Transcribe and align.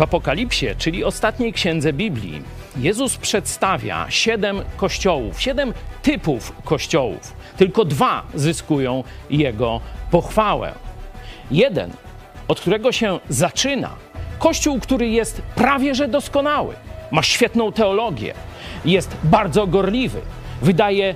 W 0.00 0.02
Apokalipsie, 0.02 0.66
czyli 0.78 1.04
ostatniej 1.04 1.52
księdze 1.52 1.92
Biblii, 1.92 2.42
Jezus 2.76 3.16
przedstawia 3.16 4.06
siedem 4.08 4.62
kościołów, 4.76 5.40
siedem 5.40 5.74
typów 6.02 6.52
kościołów. 6.64 7.32
Tylko 7.56 7.84
dwa 7.84 8.22
zyskują 8.34 9.04
jego 9.30 9.80
pochwałę. 10.10 10.72
Jeden, 11.50 11.90
od 12.48 12.60
którego 12.60 12.92
się 12.92 13.20
zaczyna, 13.28 13.90
kościół, 14.38 14.80
który 14.80 15.08
jest 15.08 15.42
prawie 15.54 15.94
że 15.94 16.08
doskonały, 16.08 16.74
ma 17.10 17.22
świetną 17.22 17.72
teologię, 17.72 18.34
jest 18.84 19.16
bardzo 19.24 19.66
gorliwy, 19.66 20.20
wydaje 20.62 21.14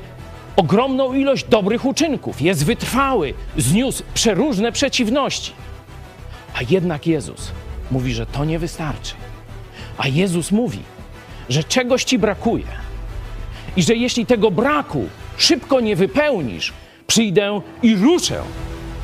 ogromną 0.56 1.14
ilość 1.14 1.44
dobrych 1.44 1.84
uczynków, 1.84 2.40
jest 2.40 2.64
wytrwały, 2.64 3.34
zniósł 3.56 4.02
przeróżne 4.14 4.72
przeciwności. 4.72 5.52
A 6.54 6.58
jednak 6.70 7.06
Jezus 7.06 7.52
mówi, 7.90 8.14
że 8.14 8.26
to 8.26 8.44
nie 8.44 8.58
wystarczy. 8.58 9.14
A 9.98 10.08
Jezus 10.08 10.52
mówi, 10.52 10.78
że 11.48 11.64
czegoś 11.64 12.04
ci 12.04 12.18
brakuje 12.18 12.66
i 13.76 13.82
że 13.82 13.94
jeśli 13.94 14.26
tego 14.26 14.50
braku 14.50 15.08
szybko 15.36 15.80
nie 15.80 15.96
wypełnisz, 15.96 16.72
przyjdę 17.06 17.60
i 17.82 17.96
ruszę 17.96 18.42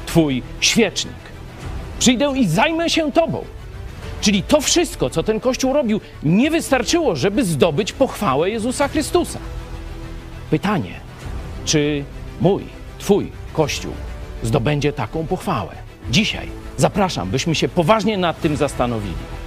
Twój 0.07 0.43
świecznik. 0.61 1.15
Przyjdę 1.99 2.33
i 2.37 2.49
zajmę 2.49 2.91
się 2.91 3.13
Tobą. 3.13 3.45
Czyli 4.21 4.43
to 4.43 4.61
wszystko, 4.61 5.11
co 5.11 5.23
ten 5.23 5.41
Kościół 5.41 5.73
robił, 5.73 6.01
nie 6.23 6.51
wystarczyło, 6.51 7.17
żeby 7.17 7.45
zdobyć 7.45 7.93
pochwałę 7.93 8.51
Jezusa 8.51 8.89
Chrystusa. 8.89 9.39
Pytanie, 10.51 11.01
czy 11.65 12.05
mój, 12.41 12.65
Twój 12.99 13.33
Kościół 13.53 13.93
zdobędzie 14.43 14.93
taką 14.93 15.27
pochwałę? 15.27 15.75
Dzisiaj 16.11 16.49
zapraszam, 16.81 17.31
byśmy 17.31 17.55
się 17.55 17.69
poważnie 17.69 18.19
nad 18.19 18.41
tym 18.41 18.57
zastanowili. 18.57 19.40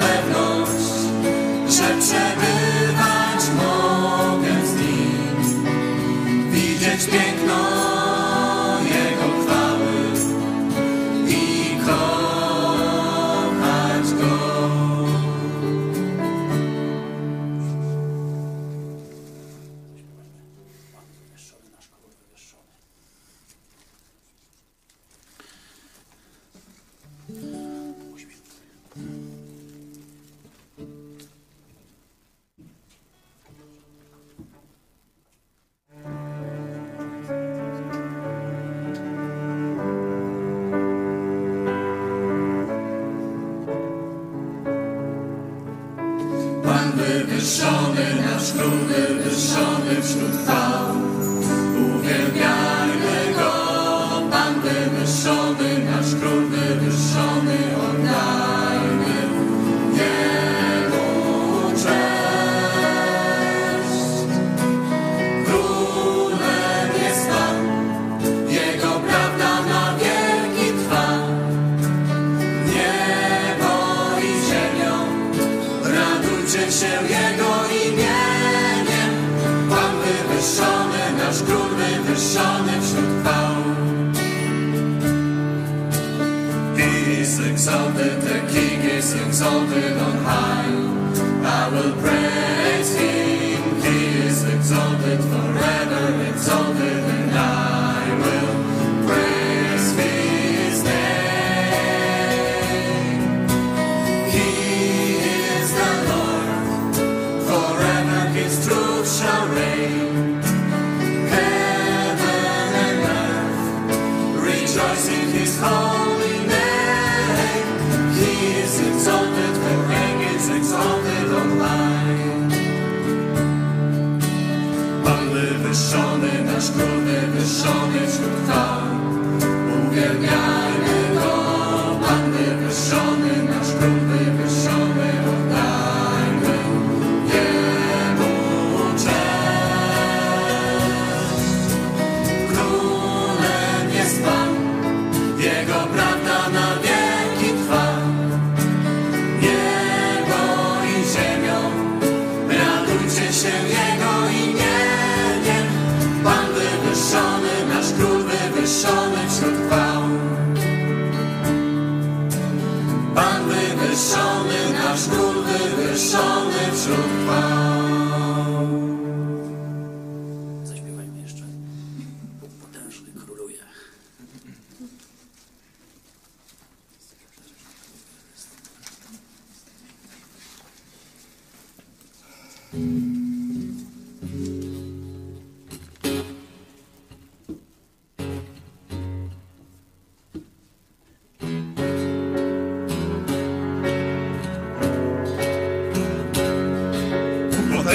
pewność, 0.00 0.88
że 1.68 1.84
przebywa. 2.00 2.71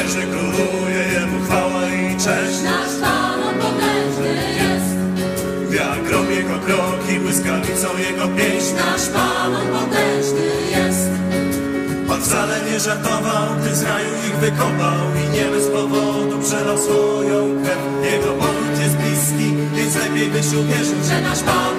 wieży 0.08 0.28
króluje 0.28 1.04
Jemu 1.14 1.46
chwała 1.46 1.86
i 1.88 2.18
cześć. 2.18 2.64
Nasz 2.64 2.96
Pan 3.02 3.44
on 3.44 3.56
potężny 3.56 4.36
jest. 4.60 4.96
Jak 5.80 6.12
robię 6.12 6.36
Jego 6.36 6.60
kroki 6.60 7.20
błyskawicą 7.20 7.88
Jego 7.98 8.28
pieśń. 8.28 8.76
Nasz 8.76 9.08
Pan 9.08 9.56
on 9.56 9.68
potężny 9.68 10.48
jest. 10.72 11.10
Pan 12.08 12.22
wcale 12.22 12.56
nie 12.72 12.80
żartował, 12.80 13.48
gdy 13.62 13.76
z 13.76 13.84
raju 13.84 14.10
ich 14.28 14.36
wykopał. 14.36 15.00
I 15.26 15.38
nie 15.38 15.46
bez 15.52 15.68
powodu 15.68 16.40
przelał 16.44 16.78
swoją 16.78 17.64
krew. 17.64 18.12
Jego 18.12 18.32
powrót 18.34 18.80
jest 18.84 18.96
bliski, 18.96 19.56
więc 19.76 19.96
lepiej 19.96 20.28
byś 20.28 20.48
uwierzył, 20.48 21.00
że 21.10 21.22
nasz 21.22 21.40
Pan 21.40 21.77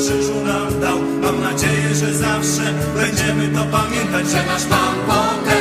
krzyżu 0.00 0.44
nam 0.44 0.80
dał. 0.80 0.98
Mam 1.22 1.40
nadzieję, 1.40 1.94
że 1.94 2.14
zawsze 2.14 2.74
będziemy 2.94 3.48
to 3.48 3.64
pamiętać, 3.64 4.30
że 4.30 4.46
nasz 4.46 4.64
Pan 4.64 4.94
potężny 5.06 5.59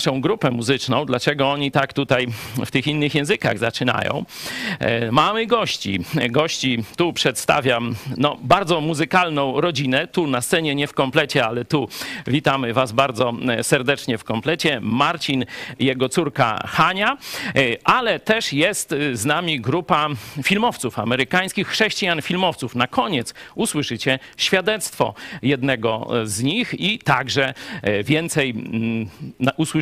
naszą 0.00 0.20
grupę 0.20 0.50
muzyczną, 0.50 1.04
dlaczego 1.04 1.50
oni 1.50 1.70
tak 1.70 1.92
tutaj 1.92 2.26
w 2.66 2.70
tych 2.70 2.86
innych 2.86 3.14
językach 3.14 3.58
zaczynają. 3.58 4.24
E, 4.78 5.12
Mamy 5.12 5.46
gości. 5.46 6.00
Gości 6.30 6.84
tu 6.96 7.12
przedstawiam 7.12 7.94
no, 8.16 8.36
bardzo 8.42 8.80
muzykalną 8.80 9.60
rodzinę. 9.60 10.06
Tu 10.06 10.26
na 10.26 10.40
scenie 10.40 10.74
nie 10.74 10.86
w 10.86 10.94
komplecie, 10.94 11.46
ale 11.46 11.64
tu 11.64 11.88
witamy 12.26 12.72
Was 12.72 12.92
bardzo 12.92 13.32
e, 13.48 13.64
serdecznie 13.64 14.18
w 14.18 14.24
komplecie. 14.24 14.80
Marcin, 14.82 15.44
jego 15.78 16.08
córka 16.08 16.58
Hania, 16.66 17.16
E, 17.54 17.76
ale 17.84 18.20
też 18.20 18.52
jest 18.52 18.94
z 19.12 19.24
nami 19.24 19.60
grupa 19.60 20.08
filmowców, 20.42 20.98
amerykańskich 20.98 21.68
chrześcijan 21.68 22.22
filmowców. 22.22 22.74
Na 22.74 22.86
koniec 22.86 23.34
usłyszycie 23.54 24.18
świadectwo 24.36 25.14
jednego 25.42 26.08
z 26.24 26.42
nich 26.42 26.74
i 26.80 26.98
także 26.98 27.54
więcej 28.04 28.50
mm, 28.50 29.08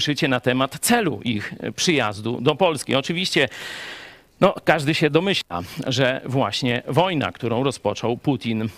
usłyszycie 0.08 0.28
na 0.28 0.40
temat 0.40 0.78
celu 0.80 1.20
ich 1.24 1.54
przyjazdu 1.76 2.40
do 2.40 2.54
Polski. 2.54 2.94
Oczywiście 2.94 3.48
no, 4.40 4.54
każdy 4.64 4.94
się 4.94 5.10
domyśla, 5.10 5.62
że 5.86 6.20
właśnie 6.24 6.82
wojna, 6.86 7.32
którą 7.32 7.62
rozpoczął 7.62 8.16
Putin 8.16 8.68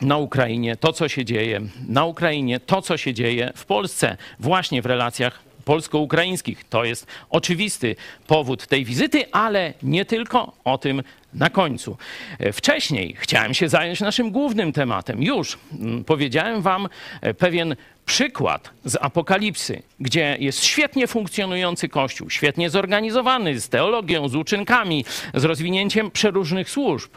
na 0.00 0.16
Ukrainie, 0.16 0.76
to 0.76 0.92
co 0.92 1.08
się 1.08 1.24
dzieje 1.24 1.60
na 1.88 2.04
Ukrainie, 2.04 2.60
to 2.60 2.82
co 2.82 2.96
się 2.96 3.14
dzieje 3.14 3.52
w 3.56 3.64
Polsce, 3.64 4.16
właśnie 4.40 4.82
w 4.82 4.86
relacjach 4.86 5.42
polsko-ukraińskich. 5.64 6.64
To 6.64 6.84
jest 6.84 7.06
oczywisty 7.30 7.96
powód 8.26 8.66
tej 8.66 8.84
wizyty, 8.84 9.32
ale 9.32 9.72
nie 9.82 10.04
tylko 10.04 10.52
o 10.64 10.78
tym 10.78 11.02
na 11.34 11.50
końcu. 11.50 11.96
E, 12.38 12.52
Wcześniej 12.52 13.16
chciałem 13.18 13.54
się 13.54 13.68
zająć 13.68 14.00
naszym 14.00 14.30
głównym 14.30 14.72
tematem. 14.72 15.22
Już 15.22 15.58
mm, 15.80 16.04
powiedziałem 16.04 16.62
wam 16.62 16.88
e, 17.20 17.34
pewien 17.34 17.76
przykład 18.06 18.70
z 18.84 18.96
Apokalipsy, 19.00 19.82
gdzie 20.00 20.36
jest 20.40 20.64
świetnie 20.64 21.06
funkcjonujący 21.06 21.88
kościół, 21.88 22.30
świetnie 22.30 22.70
zorganizowany, 22.70 23.60
z 23.60 23.68
teologią, 23.68 24.28
z 24.28 24.34
uczynkami, 24.34 25.04
z 25.34 25.44
rozwinięciem 25.44 26.10
przeróżnych 26.10 26.70
służb. 26.70 27.10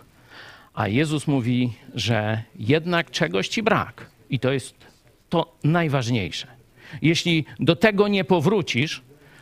A 0.73 0.87
Jezus 0.87 1.27
mówi, 1.27 1.73
że 1.95 2.43
jednak 2.55 3.11
czegoś 3.11 3.47
ci 3.47 3.63
brak. 3.63 4.05
I 4.29 4.39
to 4.39 4.51
jest 4.51 4.75
to 5.29 5.55
najważniejsze. 5.63 6.47
Jeśli 7.01 7.45
do 7.59 7.75
tego 7.75 8.07
nie 8.07 8.23
powrócisz, 8.23 9.01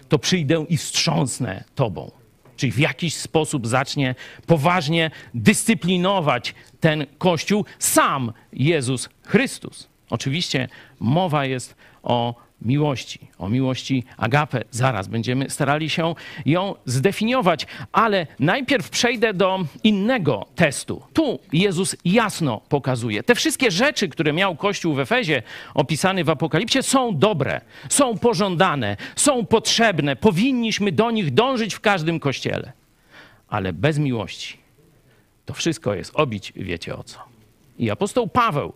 to 0.09 0.19
przyjdę 0.19 0.65
i 0.69 0.77
wstrząsnę 0.77 1.63
tobą. 1.75 2.11
Czyli 2.57 2.71
w 2.71 2.79
jakiś 2.79 3.15
sposób 3.15 3.67
zacznie 3.67 4.15
poważnie 4.47 5.11
dyscyplinować 5.33 6.55
ten 6.79 7.05
Kościół 7.17 7.65
sam 7.79 8.33
Jezus 8.53 9.09
Chrystus. 9.23 9.87
Oczywiście 10.09 10.67
mowa 10.99 11.45
jest 11.45 11.75
o 12.03 12.47
miłości, 12.61 13.19
o 13.37 13.49
miłości 13.49 14.03
agape. 14.17 14.63
Zaraz 14.71 15.07
będziemy 15.07 15.49
starali 15.49 15.89
się 15.89 16.15
ją 16.45 16.75
zdefiniować, 16.85 17.67
ale 17.91 18.27
najpierw 18.39 18.89
przejdę 18.89 19.33
do 19.33 19.65
innego 19.83 20.45
testu. 20.55 21.01
Tu 21.13 21.39
Jezus 21.53 21.95
jasno 22.05 22.61
pokazuje. 22.69 23.23
Te 23.23 23.35
wszystkie 23.35 23.71
rzeczy, 23.71 24.09
które 24.09 24.33
miał 24.33 24.55
Kościół 24.55 24.93
w 24.93 24.99
Efezie, 24.99 25.43
opisany 25.73 26.23
w 26.23 26.29
Apokalipsie, 26.29 26.83
są 26.83 27.17
dobre, 27.17 27.61
są 27.89 28.17
pożądane, 28.17 28.97
są 29.15 29.45
potrzebne. 29.45 30.15
Powinniśmy 30.15 30.91
do 30.91 31.11
nich 31.11 31.33
dążyć 31.33 31.73
w 31.73 31.79
każdym 31.79 32.19
kościele. 32.19 32.71
Ale 33.49 33.73
bez 33.73 33.99
miłości 33.99 34.57
to 35.45 35.53
wszystko 35.53 35.93
jest 35.93 36.11
obić, 36.15 36.53
wiecie 36.55 36.95
o 36.95 37.03
co. 37.03 37.19
I 37.79 37.89
apostoł 37.89 38.27
Paweł 38.27 38.73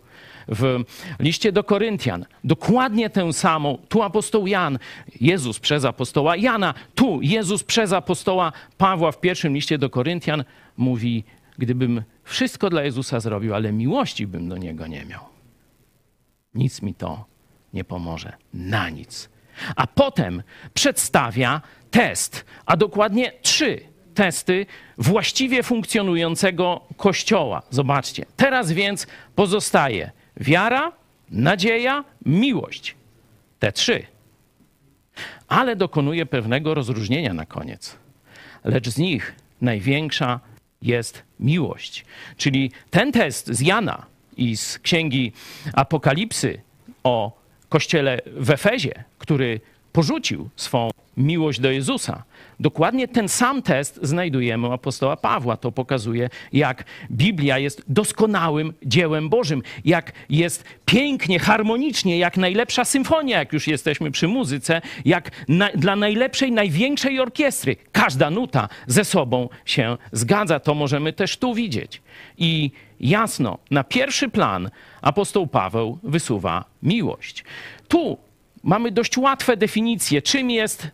w 0.48 0.84
liście 1.18 1.52
do 1.52 1.64
Koryntian 1.64 2.24
dokładnie 2.44 3.10
tę 3.10 3.32
samą, 3.32 3.78
tu 3.88 4.02
apostoł 4.02 4.46
Jan, 4.46 4.78
Jezus 5.20 5.58
przez 5.58 5.84
apostoła 5.84 6.36
Jana, 6.36 6.74
tu 6.94 7.18
Jezus 7.22 7.64
przez 7.64 7.92
apostoła 7.92 8.52
Pawła 8.78 9.12
w 9.12 9.20
pierwszym 9.20 9.54
liście 9.54 9.78
do 9.78 9.90
Koryntian 9.90 10.44
mówi, 10.76 11.24
gdybym 11.58 12.02
wszystko 12.24 12.70
dla 12.70 12.82
Jezusa 12.82 13.20
zrobił, 13.20 13.54
ale 13.54 13.72
miłości 13.72 14.26
bym 14.26 14.48
do 14.48 14.56
Niego 14.56 14.86
nie 14.86 15.04
miał, 15.04 15.20
nic 16.54 16.82
mi 16.82 16.94
to 16.94 17.24
nie 17.74 17.84
pomoże, 17.84 18.32
na 18.54 18.90
nic. 18.90 19.28
A 19.76 19.86
potem 19.86 20.42
przedstawia 20.74 21.60
test, 21.90 22.44
a 22.66 22.76
dokładnie 22.76 23.32
trzy 23.42 23.80
testy 24.14 24.66
właściwie 24.98 25.62
funkcjonującego 25.62 26.80
kościoła. 26.96 27.62
Zobaczcie. 27.70 28.26
Teraz 28.36 28.72
więc 28.72 29.06
pozostaje 29.34 30.10
wiara, 30.36 30.92
nadzieja, 31.30 32.04
miłość. 32.26 32.94
Te 33.58 33.72
trzy. 33.72 34.06
Ale 35.48 35.76
dokonuje 35.76 36.26
pewnego 36.26 36.74
rozróżnienia 36.74 37.34
na 37.34 37.46
koniec. 37.46 37.96
Lecz 38.64 38.88
z 38.88 38.98
nich 38.98 39.34
największa 39.60 40.40
jest 40.82 41.22
miłość. 41.40 42.04
Czyli 42.36 42.70
ten 42.90 43.12
test 43.12 43.46
z 43.46 43.60
Jana 43.60 44.06
i 44.36 44.56
z 44.56 44.78
księgi 44.78 45.32
Apokalipsy 45.72 46.60
o 47.04 47.40
kościele 47.68 48.20
w 48.36 48.50
Efezie, 48.50 49.04
który 49.18 49.60
porzucił 49.92 50.48
swą 50.56 50.90
miłość 51.16 51.60
do 51.60 51.70
Jezusa. 51.70 52.24
Dokładnie 52.62 53.08
ten 53.08 53.28
sam 53.28 53.62
test 53.62 53.98
znajdujemy 54.02 54.68
u 54.68 54.72
apostoła 54.72 55.16
Pawła. 55.16 55.56
To 55.56 55.72
pokazuje, 55.72 56.30
jak 56.52 56.84
Biblia 57.10 57.58
jest 57.58 57.82
doskonałym 57.88 58.72
dziełem 58.86 59.28
Bożym, 59.28 59.62
jak 59.84 60.12
jest 60.30 60.64
pięknie, 60.84 61.38
harmonicznie, 61.38 62.18
jak 62.18 62.36
najlepsza 62.36 62.84
symfonia, 62.84 63.38
jak 63.38 63.52
już 63.52 63.66
jesteśmy 63.66 64.10
przy 64.10 64.28
muzyce, 64.28 64.80
jak 65.04 65.30
na, 65.48 65.68
dla 65.74 65.96
najlepszej, 65.96 66.52
największej 66.52 67.20
orkiestry. 67.20 67.76
Każda 67.92 68.30
nuta 68.30 68.68
ze 68.86 69.04
sobą 69.04 69.48
się 69.64 69.96
zgadza. 70.12 70.60
To 70.60 70.74
możemy 70.74 71.12
też 71.12 71.36
tu 71.36 71.54
widzieć. 71.54 72.02
I 72.38 72.70
jasno, 73.00 73.58
na 73.70 73.84
pierwszy 73.84 74.28
plan 74.28 74.70
apostoł 75.00 75.46
Paweł 75.46 75.98
wysuwa 76.02 76.64
miłość. 76.82 77.44
Tu 77.88 78.18
mamy 78.62 78.90
dość 78.90 79.18
łatwe 79.18 79.56
definicje, 79.56 80.22
czym 80.22 80.50
jest 80.50 80.90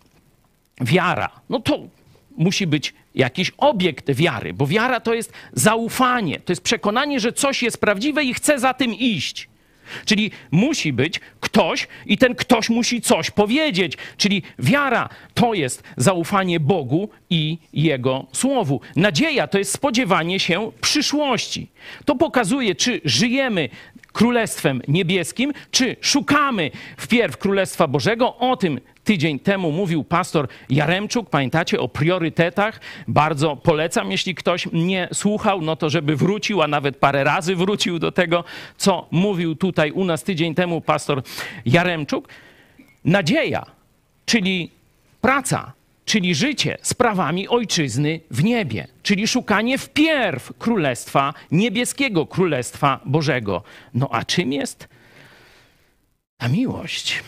wiara. 0.81 1.31
No 1.49 1.61
to 1.61 1.79
musi 2.37 2.67
być 2.67 2.95
jakiś 3.15 3.53
obiekt 3.59 4.11
wiary, 4.11 4.53
bo 4.53 4.67
wiara 4.67 5.01
to 5.01 5.15
jest 5.15 5.33
zaufanie, 5.53 6.41
to 6.41 6.53
jest 6.53 6.63
przekonanie, 6.63 7.21
że 7.21 7.33
coś 7.33 7.63
jest 7.63 7.81
prawdziwe 7.81 8.25
i 8.25 8.35
chcę 8.35 8.59
za 8.59 8.75
tym 8.75 8.95
iść. 8.95 9.49
Czyli 10.05 10.31
musi 10.51 10.93
być 10.93 11.21
ktoś 11.41 11.89
i 12.07 12.19
ten 12.19 12.35
ktoś 12.35 12.69
musi 12.69 13.01
coś 13.01 13.31
powiedzieć. 13.31 13.97
Czyli 14.17 14.43
wiara 14.59 15.09
to 15.35 15.55
jest 15.55 15.83
zaufanie 15.97 16.61
Bogu 16.61 17.09
i 17.31 17.59
Jego 17.73 18.27
Słowu. 18.33 18.81
Nadzieja 18.97 19.47
to 19.47 19.59
jest 19.59 19.73
spodziewanie 19.73 20.41
się 20.41 20.73
przyszłości. 20.81 21.69
To 22.05 22.15
pokazuje, 22.15 22.75
czy 22.75 23.01
żyjemy 23.05 23.69
Królestwem 24.19 24.83
Niebieskim, 24.89 25.53
czy 25.71 25.97
szukamy 26.01 26.71
wpierw 26.97 27.37
Królestwa 27.37 27.89
Bożego. 27.89 28.37
O 28.37 28.57
tym 28.57 28.81
tydzień 29.05 29.39
temu 29.39 29.73
mówił 29.73 30.05
pastor 30.05 30.49
Jaremczuk. 30.71 31.31
Pamiętacie 31.31 31.81
o 31.81 31.89
priorytetach? 31.89 32.81
Bardzo 33.09 33.57
polecam, 33.57 34.11
jeśli 34.11 34.35
ktoś 34.35 34.69
nie 34.73 35.09
słuchał, 35.13 35.61
no 35.61 35.77
to 35.77 35.91
żeby 35.91 36.17
wrócił, 36.17 36.63
a 36.63 36.69
nawet 36.69 36.97
parę 36.97 37.25
razy 37.25 37.57
wrócił 37.57 37.99
do 37.99 38.13
tego, 38.13 38.45
co 38.77 39.07
mówił 39.11 39.57
tutaj 39.57 39.91
u 39.91 40.05
nas 40.05 40.25
tydzień 40.25 40.55
temu 40.55 40.81
pastor 40.81 41.23
Jaremczuk. 41.67 42.29
Nadzieja, 43.05 43.67
czyli 44.27 44.71
praca, 45.21 45.73
czyli 46.09 46.35
życie 46.35 46.79
sprawami 46.83 47.49
ojczyzny 47.49 48.21
w 48.31 48.45
niebie, 48.45 48.87
czyli 49.03 49.29
szukanie 49.29 49.79
wpierw 49.79 50.53
Królestwa 50.59 51.35
Niebieskiego, 51.51 52.27
Królestwa 52.27 53.01
Bożego. 53.05 53.63
No 53.95 54.09
a 54.13 54.25
czym 54.25 54.53
jest 54.53 54.89
ta 56.37 56.49
miłość? 56.49 57.23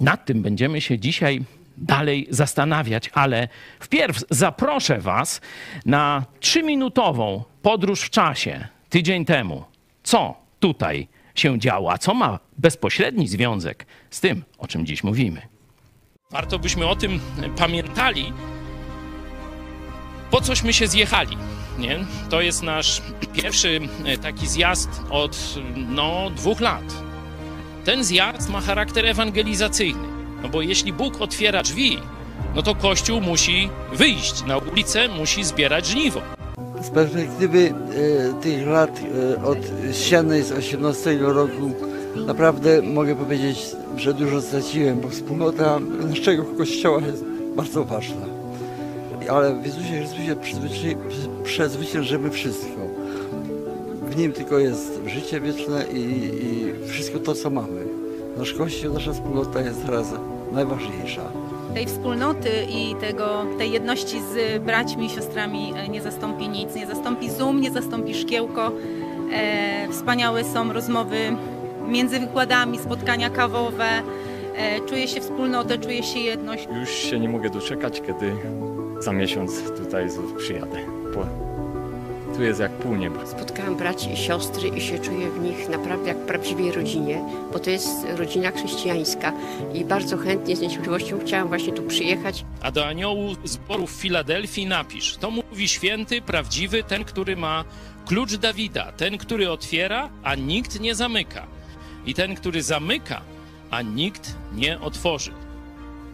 Nad 0.00 0.26
tym 0.26 0.42
będziemy 0.42 0.80
się 0.80 0.98
dzisiaj 0.98 1.42
dalej 1.76 2.26
zastanawiać, 2.30 3.10
ale 3.14 3.48
wpierw 3.80 4.24
zaproszę 4.30 4.98
Was 4.98 5.40
na 5.86 6.24
trzyminutową 6.40 7.44
podróż 7.62 8.00
w 8.00 8.10
czasie 8.10 8.68
tydzień 8.88 9.24
temu. 9.24 9.64
Co 10.02 10.34
tutaj 10.60 11.08
się 11.34 11.58
działo, 11.58 11.92
a 11.92 11.98
co 11.98 12.14
ma 12.14 12.38
bezpośredni 12.58 13.28
związek 13.28 13.86
z 14.10 14.20
tym, 14.20 14.44
o 14.58 14.66
czym 14.66 14.86
dziś 14.86 15.04
mówimy. 15.04 15.59
Warto 16.30 16.58
byśmy 16.58 16.86
o 16.86 16.96
tym 16.96 17.20
pamiętali, 17.56 18.32
po 20.30 20.40
cośmy 20.40 20.72
się 20.72 20.86
zjechali. 20.86 21.36
Nie? 21.78 21.98
To 22.30 22.40
jest 22.40 22.62
nasz 22.62 23.02
pierwszy 23.32 23.80
taki 24.22 24.46
zjazd 24.46 24.88
od 25.10 25.54
no, 25.76 26.30
dwóch 26.36 26.60
lat 26.60 27.10
ten 27.84 28.04
zjazd 28.04 28.50
ma 28.50 28.60
charakter 28.60 29.06
ewangelizacyjny. 29.06 30.08
No 30.42 30.48
bo 30.48 30.62
jeśli 30.62 30.92
Bóg 30.92 31.20
otwiera 31.20 31.62
drzwi, 31.62 31.98
no 32.54 32.62
to 32.62 32.74
Kościół 32.74 33.20
musi 33.20 33.68
wyjść 33.92 34.44
na 34.44 34.58
ulicę, 34.58 35.08
musi 35.08 35.44
zbierać 35.44 35.86
żniwo. 35.86 36.20
Z 36.82 36.90
perspektywy 36.90 37.74
e, 38.30 38.42
tych 38.42 38.66
lat 38.66 39.00
e, 39.36 39.44
od 39.44 39.58
ściany 39.92 40.44
z 40.44 40.52
18 40.52 41.18
roku 41.20 41.70
naprawdę 42.26 42.82
mogę 42.82 43.16
powiedzieć, 43.16 43.58
że 43.96 44.14
dużo 44.14 44.42
straciłem, 44.42 45.00
bo 45.00 45.08
wspólnota 45.08 45.78
naszego 46.08 46.44
kościoła 46.44 47.00
jest 47.00 47.24
bardzo 47.56 47.84
ważna. 47.84 48.26
Ale 49.30 49.54
w 49.54 49.66
Jezusie 49.66 50.06
Chrystusie 50.40 50.96
przezwyciężymy 51.44 52.30
wszystko. 52.30 52.80
W 54.02 54.16
nim 54.16 54.32
tylko 54.32 54.58
jest 54.58 55.00
życie 55.06 55.40
wieczne 55.40 55.84
i, 55.92 55.98
i 55.98 56.72
wszystko 56.88 57.18
to, 57.18 57.34
co 57.34 57.50
mamy. 57.50 57.84
Nasz 58.38 58.54
Kościół, 58.54 58.94
nasza 58.94 59.12
wspólnota 59.12 59.60
jest 59.60 59.86
teraz 59.86 60.06
najważniejsza. 60.52 61.22
Tej 61.74 61.86
wspólnoty 61.86 62.50
i 62.68 62.94
tego, 63.00 63.44
tej 63.58 63.70
jedności 63.70 64.20
z 64.20 64.62
braćmi 64.62 65.06
i 65.06 65.10
siostrami 65.10 65.72
e, 65.76 65.88
nie 65.88 66.02
zastąpi 66.02 66.48
nic. 66.48 66.74
Nie 66.74 66.86
zastąpi 66.86 67.30
Zoom, 67.30 67.60
nie 67.60 67.70
zastąpi 67.70 68.14
szkiełko. 68.14 68.72
E, 69.32 69.88
wspaniałe 69.90 70.44
są 70.44 70.72
rozmowy 70.72 71.16
między 71.90 72.20
wykładami, 72.20 72.78
spotkania 72.78 73.30
kawowe. 73.30 73.88
E, 74.56 74.80
czuję 74.80 75.08
się 75.08 75.20
wspólnotę, 75.20 75.78
czuję 75.78 76.02
się 76.02 76.18
jedność. 76.18 76.68
Już 76.80 76.90
się 76.90 77.20
nie 77.20 77.28
mogę 77.28 77.50
doczekać, 77.50 78.02
kiedy 78.06 78.36
za 79.00 79.12
miesiąc 79.12 79.62
tutaj 79.78 80.08
przyjadę. 80.38 80.76
Tu 82.36 82.42
jest 82.42 82.60
jak 82.60 82.72
pół 82.72 82.96
nieba. 82.96 83.26
Spotkałam 83.26 83.76
braci 83.76 84.12
i 84.12 84.16
siostry 84.16 84.68
i 84.68 84.80
się 84.80 84.98
czuję 84.98 85.30
w 85.30 85.40
nich 85.40 85.68
naprawdę 85.68 86.08
jak 86.08 86.16
w 86.16 86.26
prawdziwej 86.26 86.72
rodzinie, 86.72 87.24
bo 87.52 87.58
to 87.58 87.70
jest 87.70 88.06
rodzina 88.16 88.50
chrześcijańska 88.50 89.32
i 89.74 89.84
bardzo 89.84 90.16
chętnie 90.16 90.56
z 90.56 90.60
niecierpliwością 90.60 91.18
chciałam 91.20 91.48
właśnie 91.48 91.72
tu 91.72 91.82
przyjechać. 91.82 92.44
A 92.62 92.70
do 92.70 92.86
aniołu 92.86 93.34
zboru 93.44 93.86
w 93.86 93.90
Filadelfii 93.90 94.66
napisz, 94.66 95.16
to 95.16 95.30
mówi 95.30 95.68
święty, 95.68 96.22
prawdziwy, 96.22 96.82
ten, 96.82 97.04
który 97.04 97.36
ma 97.36 97.64
klucz 98.06 98.34
Dawida, 98.34 98.92
ten, 98.92 99.18
który 99.18 99.50
otwiera, 99.50 100.10
a 100.22 100.34
nikt 100.34 100.80
nie 100.80 100.94
zamyka 100.94 101.46
i 102.06 102.14
ten, 102.14 102.34
który 102.34 102.62
zamyka, 102.62 103.22
a 103.70 103.82
nikt 103.82 104.36
nie 104.52 104.80
otworzy. 104.80 105.32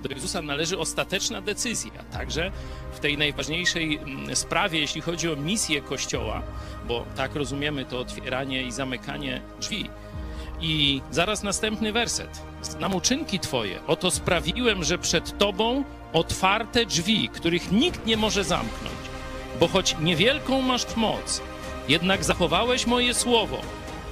Do 0.03 0.14
Jezusa 0.14 0.42
należy 0.42 0.79
ostateczna 0.79 1.40
decyzja, 1.40 2.05
także 2.12 2.53
w 2.92 3.01
tej 3.01 3.18
najważniejszej 3.18 3.96
mm, 3.96 4.37
sprawie, 4.37 4.81
jeśli 4.81 5.01
chodzi 5.01 5.33
o 5.33 5.37
misję 5.37 5.83
Kościoła, 5.83 6.42
bo 6.88 7.05
tak 7.16 7.35
rozumiemy 7.35 7.85
to 7.85 7.99
otwieranie 7.99 8.62
i 8.62 8.72
zamykanie 8.72 9.42
drzwi. 9.61 9.90
I 10.61 11.03
zaraz 11.11 11.42
następny 11.42 11.92
werset. 11.92 12.42
Znam 12.62 12.94
uczynki 12.94 13.40
Twoje, 13.40 13.87
oto 13.87 14.11
sprawiłem, 14.11 14.85
że 14.85 14.99
przed 14.99 15.38
Tobą 15.38 15.85
otwarte 16.12 16.87
drzwi, 16.87 17.29
których 17.29 17.72
nikt 17.72 18.07
nie 18.07 18.16
może 18.16 18.44
zamknąć. 18.44 18.96
Bo 19.61 19.68
choć 19.68 19.96
niewielką 20.01 20.62
masz 20.62 20.96
moc, 20.96 21.42
jednak 21.88 22.25
zachowałeś 22.25 22.87
moje 22.87 23.14
słowo 23.14 23.61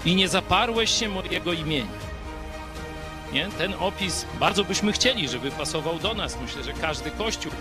i 0.05 0.17
nie 0.17 0.29
zaparłeś 0.29 0.91
się 0.91 1.09
mojego 1.09 1.53
imienia. 1.53 2.05
Nie? 3.33 3.49
Ten 3.59 3.75
opis 3.81 4.27
bardzo 4.41 4.65
byśmy 4.65 4.93
chcieli, 4.93 5.29
żeby 5.29 5.51
pasował 5.51 5.99
do 5.99 6.15
nas. 6.15 6.39
Myślę, 6.43 6.65
że 6.65 6.73
każdy 6.73 7.11
kościół 7.11 7.53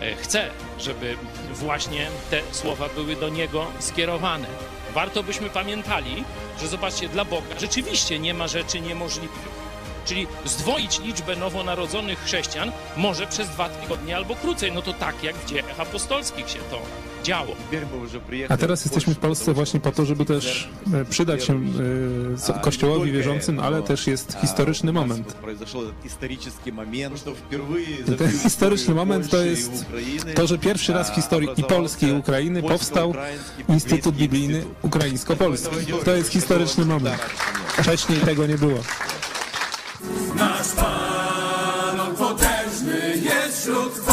E, 0.00 0.14
chce, 0.16 0.50
żeby 0.78 1.16
właśnie 1.52 2.06
te 2.30 2.40
słowa 2.52 2.88
były 2.94 3.16
do 3.16 3.28
niego 3.28 3.66
skierowane. 3.78 4.48
Warto 4.94 5.22
byśmy 5.22 5.50
pamiętali, 5.50 6.24
że 6.60 6.68
zobaczcie, 6.68 7.08
dla 7.08 7.24
Boga 7.24 7.60
rzeczywiście 7.60 8.18
nie 8.18 8.34
ma 8.34 8.48
rzeczy 8.48 8.80
niemożliwych. 8.80 9.58
Czyli 10.04 10.26
zdwoić 10.44 11.00
liczbę 11.00 11.36
nowonarodzonych 11.36 12.24
chrześcijan 12.24 12.72
może 12.96 13.26
przez 13.26 13.48
dwa 13.48 13.68
tygodnie 13.68 14.16
albo 14.16 14.36
krócej. 14.36 14.72
No 14.72 14.82
to 14.82 14.92
tak 14.92 15.22
jak 15.22 15.36
w 15.36 15.44
dziejach 15.44 15.80
apostolskich 15.80 16.50
się 16.50 16.58
to 16.58 16.80
działo. 17.24 17.56
A 18.48 18.56
teraz 18.56 18.84
jesteśmy 18.84 19.14
w 19.14 19.18
Polsce 19.18 19.52
właśnie 19.52 19.80
po 19.80 19.92
to, 19.92 20.04
żeby 20.04 20.24
też 20.24 20.68
e, 20.94 21.04
przydać 21.04 21.44
się 21.44 21.60
e, 22.48 22.60
Kościołowi 22.60 23.12
wierzącym, 23.12 23.60
ale 23.60 23.82
też 23.82 24.06
jest 24.06 24.36
historyczny 24.40 24.92
moment. 24.92 25.36
Ten 28.18 28.38
historyczny 28.38 28.94
moment 28.94 29.30
to 29.30 29.44
jest 29.44 29.86
to, 30.34 30.46
że 30.46 30.58
pierwszy 30.58 30.92
raz 30.92 31.10
w 31.10 31.14
historii 31.14 31.48
i 31.56 31.64
Polski 31.64 32.06
i 32.06 32.12
Ukrainy 32.12 32.62
powstał 32.62 33.14
Instytut 33.68 34.14
Biblijny 34.14 34.64
Ukraińsko-Polski. 34.82 35.76
To 36.04 36.16
jest 36.16 36.30
historyczny 36.30 36.84
moment. 36.84 37.20
Wcześniej 37.68 38.20
tego 38.20 38.46
nie 38.46 38.58
było. 38.58 38.78
Nasz 40.34 40.68
Pan, 40.68 42.00
On 42.00 42.16
potężny 42.16 43.16
jest 43.16 43.60
wśród. 43.60 44.07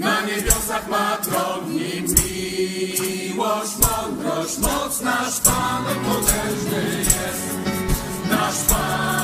Na 0.00 0.20
niebiosach 0.20 0.88
ma 0.88 1.16
tron, 1.16 1.74
miłość, 1.74 3.72
mądrość, 3.82 4.58
moc. 4.58 5.00
Nasz 5.00 5.40
Pan, 5.40 5.84
potężny 5.84 6.98
jest. 6.98 7.48
Nasz 8.30 8.60
Pan, 8.68 9.19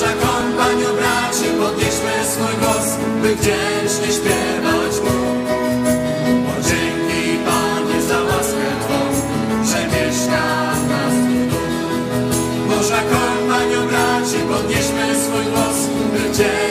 nasza 0.00 0.12
kompaniu 0.12 0.94
braci, 0.96 1.44
podnieśmy 1.60 2.12
swój 2.32 2.56
głos, 2.60 2.86
by 3.22 3.36
wdzięcznie 3.36 4.12
śpiewać 4.16 4.94
Mu. 5.04 5.16
Bo 6.44 6.62
dzięki 6.68 7.38
Panie 7.44 8.02
za 8.02 8.20
łaskę 8.20 8.70
Twą, 8.80 9.00
że 9.64 9.86
mieszka 9.86 10.72
w 10.74 10.88
nas 10.88 11.14
Boża 12.68 13.00
kompaniu 13.00 13.88
braci, 13.88 14.38
podnieśmy 14.52 15.24
swój 15.24 15.44
głos, 15.52 15.78
by 16.12 16.18
wdzięcznie 16.18 16.69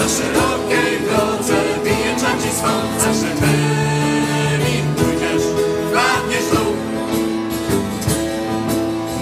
Na 0.00 0.08
szerokiej 0.08 1.00
drodze 1.00 1.54
wyjeżdżam 1.84 2.42
ci 2.42 2.48
swą 2.48 2.68
zawsze 2.98 3.30
tymi 3.40 4.82
pójdziesz, 4.96 5.42
wpadniesz 5.90 6.52
lub 6.52 6.76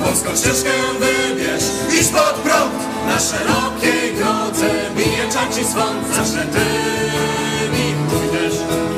Polską 0.05 0.37
ścieżkę 0.37 0.71
wybierz, 1.01 1.63
idź 2.01 2.09
pod 2.09 2.35
prąd. 2.35 2.75
Na 3.07 3.19
szerokiej 3.19 4.15
drodze 4.15 4.71
wyjeżdżam 4.95 5.53
ci 5.53 5.65
swą 5.65 6.15
zawsze 6.15 6.47
tymi 6.47 7.95
pójdziesz, 8.11 8.55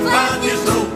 wpadniesz 0.07 0.66
lub 0.66 0.90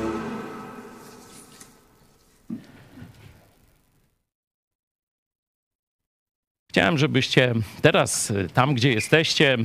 Chciałem, 6.70 6.99
żebyście 6.99 7.55
teraz, 7.83 8.31
y, 8.31 8.49
tam 8.55 8.75
gdzie 8.75 8.92
jesteście, 8.92 9.59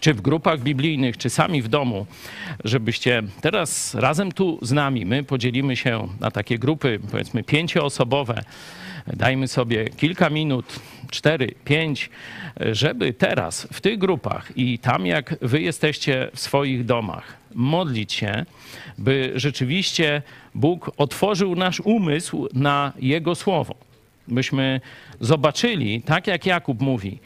czy 0.00 0.14
w 0.14 0.20
grupach 0.20 0.60
biblijnych, 0.60 1.16
czy 1.16 1.30
sami 1.30 1.62
w 1.62 1.68
domu, 1.68 2.06
żebyście 2.64 3.22
teraz 3.40 3.94
razem 3.94 4.32
tu 4.32 4.58
z 4.62 4.72
nami, 4.72 5.06
my 5.06 5.22
podzielimy 5.22 5.76
się 5.76 6.08
na 6.20 6.30
takie 6.30 6.58
grupy, 6.58 7.00
powiedzmy 7.10 7.44
pięcioosobowe, 7.44 8.42
dajmy 9.06 9.48
sobie 9.48 9.88
kilka 9.88 10.30
minut, 10.30 10.80
cztery, 11.10 11.54
pięć, 11.64 12.10
żeby 12.72 13.12
teraz 13.12 13.68
w 13.72 13.80
tych 13.80 13.98
grupach 13.98 14.52
i 14.56 14.78
tam 14.78 15.06
jak 15.06 15.36
wy 15.42 15.60
jesteście 15.60 16.30
w 16.34 16.40
swoich 16.40 16.84
domach, 16.84 17.36
modlić 17.54 18.12
się, 18.12 18.44
by 18.98 19.32
rzeczywiście 19.34 20.22
Bóg 20.54 20.90
otworzył 20.96 21.56
nasz 21.56 21.80
umysł 21.80 22.48
na 22.52 22.92
Jego 22.98 23.34
słowo. 23.34 23.74
Byśmy 24.28 24.80
zobaczyli, 25.20 26.02
tak 26.02 26.26
jak 26.26 26.46
Jakub 26.46 26.80
mówi, 26.80 27.18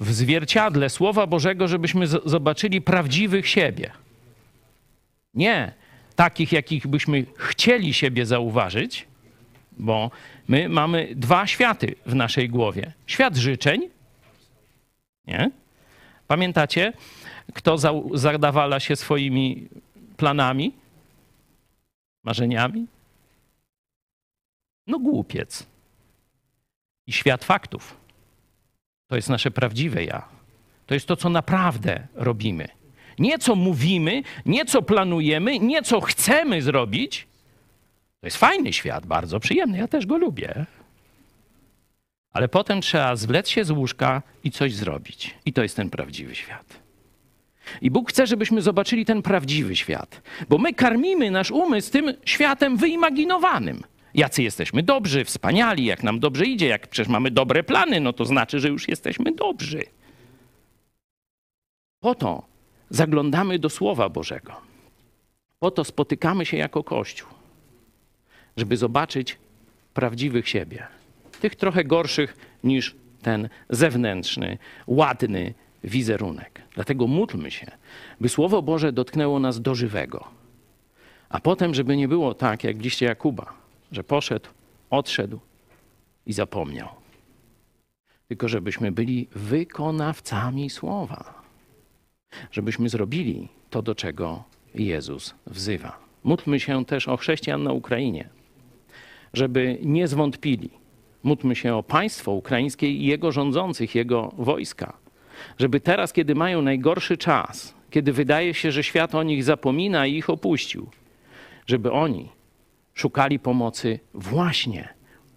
w 0.00 0.12
zwierciadle 0.12 0.90
Słowa 0.90 1.26
Bożego, 1.26 1.68
żebyśmy 1.68 2.06
zobaczyli 2.06 2.80
prawdziwych 2.80 3.48
siebie. 3.48 3.90
Nie 5.34 5.72
takich, 6.16 6.52
jakich 6.52 6.86
byśmy 6.86 7.26
chcieli 7.36 7.94
siebie 7.94 8.26
zauważyć, 8.26 9.06
bo 9.72 10.10
my 10.48 10.68
mamy 10.68 11.08
dwa 11.14 11.46
światy 11.46 11.94
w 12.06 12.14
naszej 12.14 12.48
głowie. 12.48 12.92
Świat 13.06 13.36
życzeń, 13.36 13.88
nie? 15.26 15.50
Pamiętacie, 16.28 16.92
kto 17.54 17.78
zadawala 18.14 18.80
się 18.80 18.96
swoimi 18.96 19.68
planami, 20.16 20.72
marzeniami? 22.24 22.86
No 24.86 24.98
głupiec. 24.98 25.66
I 27.06 27.12
świat 27.12 27.44
faktów. 27.44 28.03
To 29.08 29.16
jest 29.16 29.28
nasze 29.28 29.50
prawdziwe 29.50 30.04
ja. 30.04 30.28
To 30.86 30.94
jest 30.94 31.06
to, 31.06 31.16
co 31.16 31.28
naprawdę 31.28 32.06
robimy. 32.14 32.68
Nie 33.18 33.38
co 33.38 33.54
mówimy, 33.54 34.22
nie 34.46 34.64
co 34.64 34.82
planujemy, 34.82 35.58
nie 35.58 35.82
co 35.82 36.00
chcemy 36.00 36.62
zrobić. 36.62 37.26
To 38.20 38.26
jest 38.26 38.36
fajny 38.36 38.72
świat, 38.72 39.06
bardzo 39.06 39.40
przyjemny, 39.40 39.78
ja 39.78 39.88
też 39.88 40.06
go 40.06 40.18
lubię. 40.18 40.66
Ale 42.32 42.48
potem 42.48 42.80
trzeba 42.80 43.16
zwlec 43.16 43.48
się 43.48 43.64
z 43.64 43.70
łóżka 43.70 44.22
i 44.44 44.50
coś 44.50 44.74
zrobić. 44.74 45.34
I 45.46 45.52
to 45.52 45.62
jest 45.62 45.76
ten 45.76 45.90
prawdziwy 45.90 46.34
świat. 46.34 46.84
I 47.80 47.90
Bóg 47.90 48.10
chce, 48.10 48.26
żebyśmy 48.26 48.62
zobaczyli 48.62 49.04
ten 49.04 49.22
prawdziwy 49.22 49.76
świat, 49.76 50.22
bo 50.48 50.58
my 50.58 50.74
karmimy 50.74 51.30
nasz 51.30 51.50
umysł 51.50 51.92
tym 51.92 52.14
światem 52.24 52.76
wyimaginowanym. 52.76 53.82
Jacy 54.14 54.42
jesteśmy 54.42 54.82
dobrzy, 54.82 55.24
wspaniali, 55.24 55.84
jak 55.84 56.02
nam 56.02 56.20
dobrze 56.20 56.44
idzie, 56.44 56.66
jak 56.66 56.88
przecież 56.88 57.08
mamy 57.08 57.30
dobre 57.30 57.62
plany, 57.62 58.00
no 58.00 58.12
to 58.12 58.24
znaczy, 58.24 58.60
że 58.60 58.68
już 58.68 58.88
jesteśmy 58.88 59.32
dobrzy. 59.32 59.82
Po 62.00 62.14
to 62.14 62.42
zaglądamy 62.90 63.58
do 63.58 63.70
Słowa 63.70 64.08
Bożego. 64.08 64.52
Po 65.58 65.70
to 65.70 65.84
spotykamy 65.84 66.46
się 66.46 66.56
jako 66.56 66.84
Kościół, 66.84 67.28
żeby 68.56 68.76
zobaczyć 68.76 69.38
prawdziwych 69.94 70.48
siebie. 70.48 70.86
Tych 71.40 71.56
trochę 71.56 71.84
gorszych 71.84 72.36
niż 72.64 72.96
ten 73.22 73.48
zewnętrzny, 73.70 74.58
ładny 74.86 75.54
wizerunek. 75.84 76.62
Dlatego 76.74 77.06
módlmy 77.06 77.50
się, 77.50 77.66
by 78.20 78.28
Słowo 78.28 78.62
Boże 78.62 78.92
dotknęło 78.92 79.40
nas 79.40 79.60
do 79.60 79.74
żywego. 79.74 80.28
A 81.28 81.40
potem, 81.40 81.74
żeby 81.74 81.96
nie 81.96 82.08
było 82.08 82.34
tak, 82.34 82.64
jak 82.64 82.76
w 82.76 82.80
liście 82.80 83.06
Jakuba, 83.06 83.63
że 83.94 84.04
poszedł, 84.04 84.48
odszedł 84.90 85.40
i 86.26 86.32
zapomniał. 86.32 86.88
Tylko 88.28 88.48
żebyśmy 88.48 88.92
byli 88.92 89.28
wykonawcami 89.34 90.70
słowa. 90.70 91.42
Żebyśmy 92.50 92.88
zrobili 92.88 93.48
to, 93.70 93.82
do 93.82 93.94
czego 93.94 94.44
Jezus 94.74 95.34
wzywa. 95.46 95.98
Módlmy 96.24 96.60
się 96.60 96.84
też 96.84 97.08
o 97.08 97.16
chrześcijan 97.16 97.62
na 97.62 97.72
Ukrainie, 97.72 98.28
żeby 99.32 99.78
nie 99.82 100.08
zwątpili. 100.08 100.70
Módlmy 101.22 101.56
się 101.56 101.74
o 101.74 101.82
państwo 101.82 102.32
ukraińskie 102.32 102.90
i 102.90 103.06
jego 103.06 103.32
rządzących, 103.32 103.94
jego 103.94 104.32
wojska. 104.38 104.92
Żeby 105.58 105.80
teraz, 105.80 106.12
kiedy 106.12 106.34
mają 106.34 106.62
najgorszy 106.62 107.16
czas, 107.16 107.74
kiedy 107.90 108.12
wydaje 108.12 108.54
się, 108.54 108.72
że 108.72 108.82
świat 108.82 109.14
o 109.14 109.22
nich 109.22 109.44
zapomina 109.44 110.06
i 110.06 110.16
ich 110.16 110.30
opuścił, 110.30 110.90
żeby 111.66 111.92
oni 111.92 112.28
szukali 112.94 113.38
pomocy 113.38 114.00
właśnie 114.14 114.88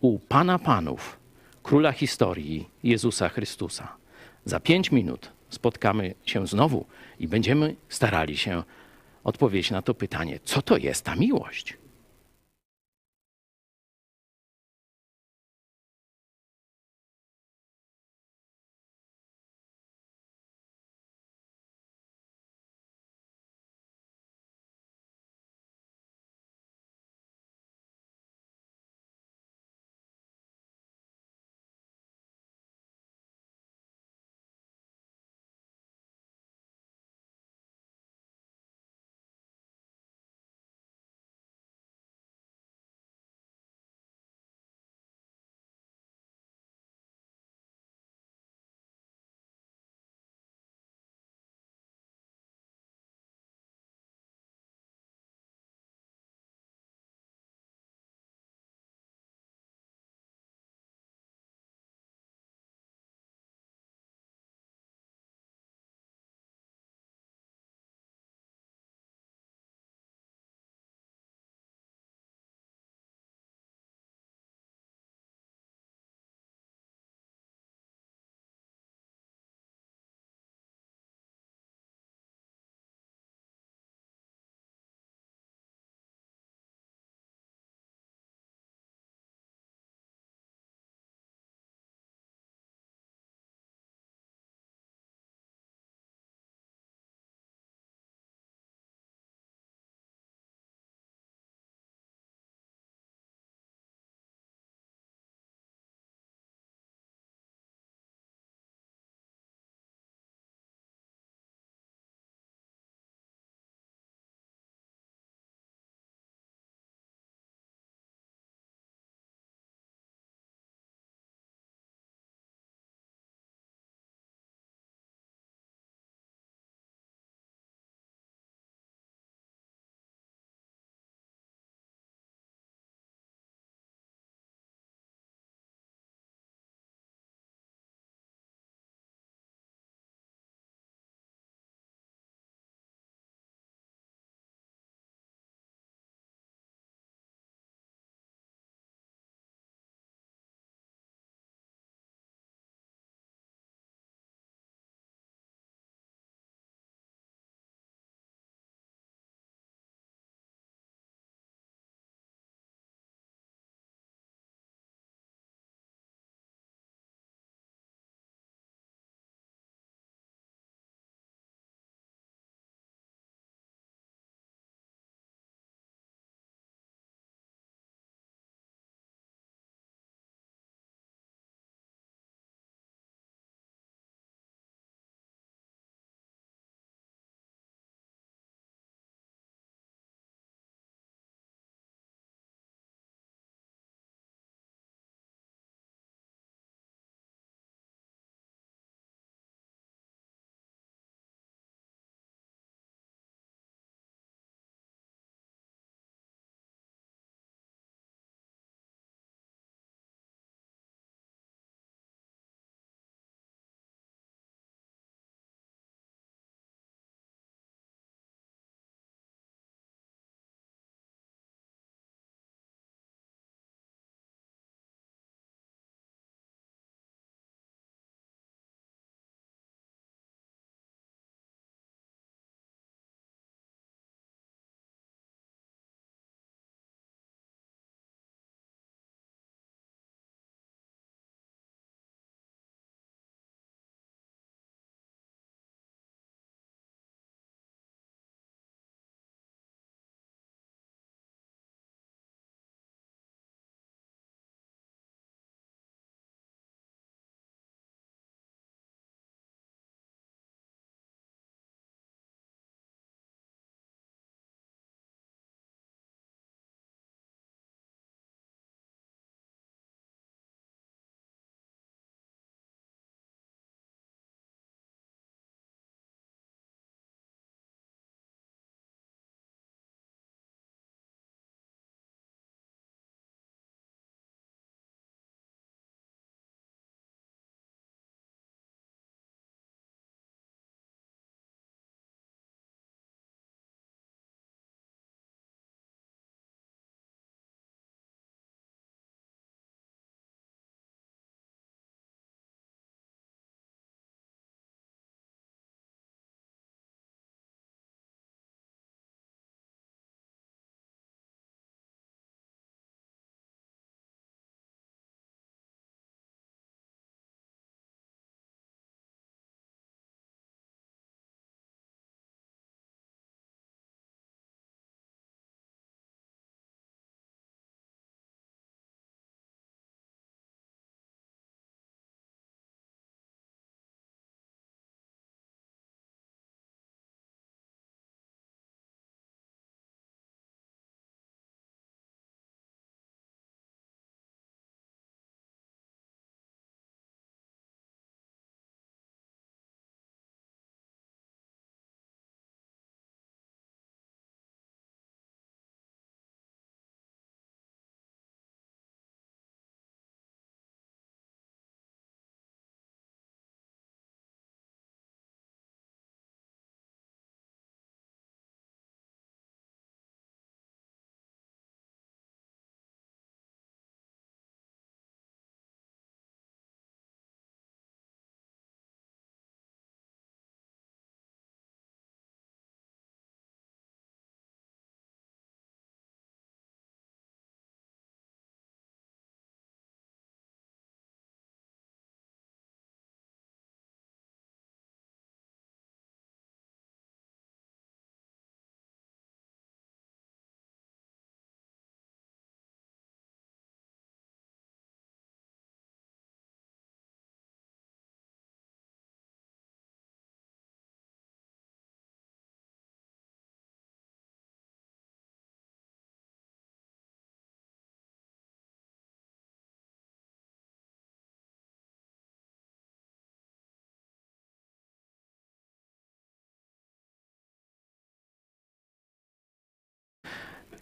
u 0.02 0.20
Pana 0.20 0.60
Panów, 0.60 1.20
Króla 1.64 1.92
historii 1.92 2.70
Jezusa 2.84 3.30
Chrystusa. 3.30 3.96
Za 4.46 4.60
pięć 4.60 4.92
minut 4.92 5.32
spotkamy 5.50 6.14
się 6.26 6.48
znowu 6.48 6.86
i 7.20 7.28
będziemy 7.28 7.76
starali 7.90 8.38
się 8.38 8.64
odpowiedzieć 9.24 9.72
na 9.72 9.82
to 9.82 9.94
pytanie, 9.94 10.40
co 10.44 10.62
to 10.62 10.78
jest 10.78 11.06
ta 11.06 11.16
miłość? 11.16 11.78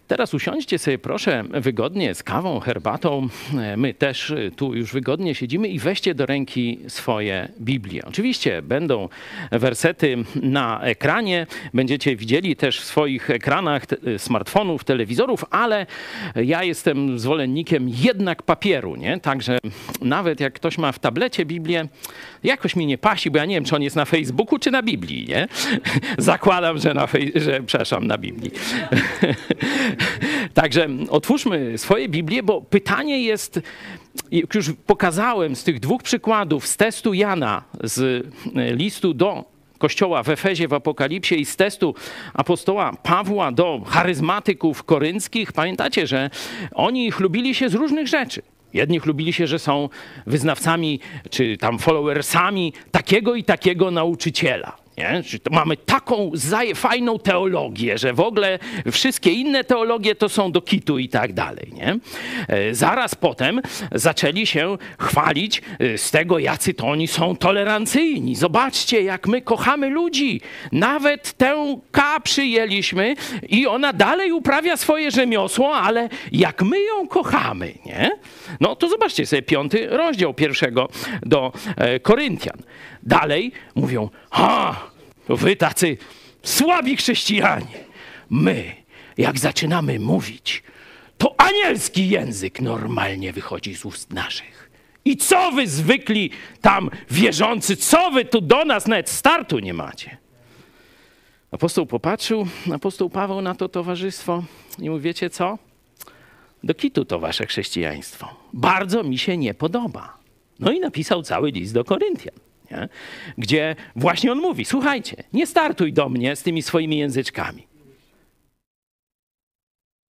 Teraz 0.08 0.34
usiądźcie 0.34 0.80
sobie 0.80 0.97
proszę 0.97 1.43
wygodnie 1.49 2.16
z 2.16 2.24
kawą, 2.24 2.60
herbatą. 2.60 3.28
My 3.78 3.93
też 3.93 4.34
tu 4.56 4.76
już 4.76 4.93
wygodnie 4.93 5.36
siedzimy 5.36 5.68
i 5.68 5.80
weźcie 5.80 6.16
do 6.16 6.26
ręki 6.26 6.80
swoje 6.88 7.51
Biblie. 7.62 8.06
Oczywiście 8.06 8.62
będą 8.62 9.10
wersety 9.51 10.18
na 10.36 10.82
ekranie, 10.82 11.47
będziecie 11.74 12.16
widzieli 12.16 12.56
też 12.56 12.80
w 12.80 12.84
swoich 12.84 13.30
ekranach 13.30 13.86
smartfonów, 14.18 14.84
telewizorów, 14.84 15.45
ale 15.49 15.86
ja 16.36 16.64
jestem 16.64 17.20
zwolennikiem 17.20 17.89
jednak 17.89 18.43
papieru, 18.43 18.95
nie? 18.95 19.20
Także 19.20 19.58
nawet 20.01 20.39
jak 20.39 20.53
ktoś 20.53 20.78
ma 20.78 20.91
w 20.91 20.99
tablecie 20.99 21.45
Biblię, 21.45 21.88
jakoś 22.43 22.76
mi 22.76 22.86
nie 22.86 22.97
pasi, 22.97 23.32
bo 23.32 23.38
ja 23.38 23.45
nie 23.45 23.56
wiem, 23.56 23.64
czy 23.64 23.76
on 23.76 23.82
jest 23.82 23.95
na 23.95 24.06
Facebooku, 24.06 24.60
czy 24.60 24.72
na 24.72 24.84
Biblii, 24.84 25.26
nie? 25.28 25.47
Zakładam, 26.18 26.78
że 26.78 26.93
na, 26.93 27.08
że, 27.36 27.64
przepraszam, 27.64 28.08
na 28.08 28.18
Biblii. 28.18 28.51
Także 30.56 30.88
otwórzmy 31.10 31.78
swoje 31.78 32.10
Biblię, 32.10 32.43
bo 32.43 32.62
pytanie 32.62 33.24
jest, 33.24 33.60
jak 34.32 34.56
już 34.56 34.72
pokazałem 34.88 35.56
z 35.56 35.64
tych 35.64 35.80
dwóch 35.80 36.03
przykładów, 36.03 36.68
z 36.68 36.78
testu 36.78 37.14
Jana, 37.14 37.64
z 37.84 38.28
listu 38.53 39.14
do 39.14 39.43
kościoła 39.78 40.24
w 40.24 40.30
Efezie, 40.30 40.68
w 40.68 40.74
Apokalipsie 40.74 41.41
i 41.41 41.45
z 41.45 41.56
testu 41.56 41.95
apostoła 42.34 42.91
Pawła 43.03 43.51
do 43.51 43.82
charyzmatyków 43.88 44.84
korynckich, 44.84 45.53
pamiętacie, 45.53 46.08
że 46.08 46.30
oni 46.74 47.12
chlubili 47.12 47.56
się 47.56 47.70
z 47.70 47.74
różnych 47.74 48.08
rzeczy. 48.08 48.41
Jedni 48.74 48.99
chlubili 48.99 49.34
się, 49.34 49.47
że 49.47 49.60
są 49.60 49.89
wyznawcami 50.28 50.99
czy 51.30 51.58
tam 51.58 51.80
followersami 51.80 52.74
takiego 52.91 53.36
i 53.36 53.43
takiego 53.43 53.91
nauczyciela. 53.91 54.85
Nie? 54.98 55.24
Mamy 55.52 55.78
taką 55.78 56.32
fajną 56.76 57.20
teologię, 57.20 57.98
że 57.98 58.14
w 58.14 58.20
ogóle 58.20 58.60
wszystkie 58.91 59.32
inne 59.32 59.64
teologie 59.64 60.16
to 60.16 60.30
są 60.30 60.52
do 60.52 60.62
kitu 60.62 61.00
i 61.00 61.10
tak 61.10 61.34
dalej. 61.34 61.72
Nie? 61.74 62.00
E, 62.48 62.76
zaraz 62.76 63.16
potem 63.16 63.62
zaczęli 63.91 64.46
się 64.46 64.78
chwalić 65.00 65.62
e, 65.80 65.98
z 65.98 66.12
tego, 66.12 66.39
jacy 66.39 66.74
to 66.74 66.88
oni 66.88 67.08
są 67.08 67.36
tolerancyjni. 67.36 68.36
Zobaczcie, 68.36 69.02
jak 69.02 69.28
my 69.28 69.41
kochamy 69.41 69.89
ludzi. 69.89 70.41
Nawet 70.72 71.34
tę 71.34 71.80
K 71.91 72.20
przyjęliśmy 72.20 73.16
i 73.50 73.68
ona 73.68 73.93
dalej 73.93 74.32
uprawia 74.32 74.78
swoje 74.78 75.12
rzemiosło, 75.12 75.76
ale 75.76 76.10
jak 76.32 76.62
my 76.62 76.84
ją 76.84 77.08
kochamy, 77.08 77.74
nie? 77.86 78.12
No 78.60 78.76
to 78.76 78.89
zobaczcie 78.89 79.26
sobie 79.26 79.41
piąty 79.41 79.88
rozdział 79.88 80.34
pierwszego 80.34 80.89
do 81.22 81.54
e, 81.78 82.00
Koryntian. 82.00 82.58
Dalej 83.04 83.52
mówią, 83.76 84.10
ha, 84.32 84.85
wy 85.30 85.56
tacy 85.56 85.98
słabi 86.44 86.98
chrześcijanie. 86.98 87.86
My, 88.30 88.76
jak 89.18 89.40
zaczynamy 89.40 90.00
mówić, 90.00 90.64
to 91.18 91.36
anielski 91.38 92.10
język 92.10 92.62
normalnie 92.62 93.34
wychodzi 93.34 93.76
z 93.76 93.86
ust 93.86 94.14
naszych. 94.14 94.72
I 95.06 95.18
co 95.18 95.52
wy 95.52 95.68
zwykli 95.68 96.30
tam 96.62 96.90
wierzący, 97.12 97.78
co 97.78 98.12
wy 98.12 98.26
tu 98.26 98.42
do 98.42 98.66
nas 98.66 98.88
nawet 98.88 99.10
startu 99.10 99.60
nie 99.60 99.74
macie? 99.74 100.18
Apostoł 101.52 101.86
popatrzył, 101.86 102.48
apostoł 102.74 103.10
Paweł 103.10 103.42
na 103.42 103.56
to 103.56 103.70
towarzystwo 103.70 104.44
i 104.80 104.90
mówi, 104.90 105.02
wiecie 105.02 105.30
co? 105.30 105.58
Do 106.64 106.74
kitu 106.74 107.06
to 107.06 107.20
wasze 107.20 107.46
chrześcijaństwo. 107.46 108.36
Bardzo 108.54 109.04
mi 109.04 109.18
się 109.18 109.38
nie 109.38 109.54
podoba. 109.54 110.18
No 110.60 110.72
i 110.72 110.80
napisał 110.80 111.24
cały 111.24 111.52
list 111.52 111.74
do 111.74 111.84
Koryntian 111.84 112.45
nie? 112.72 112.89
gdzie 113.38 113.76
właśnie 113.95 114.32
on 114.32 114.39
mówi: 114.39 114.66
Słuchajcie, 114.66 115.24
nie 115.34 115.47
startuj 115.47 115.93
do 115.93 116.09
mnie 116.09 116.36
z 116.36 116.43
tymi 116.43 116.61
swoimi 116.61 116.97
języczkami. 116.97 117.68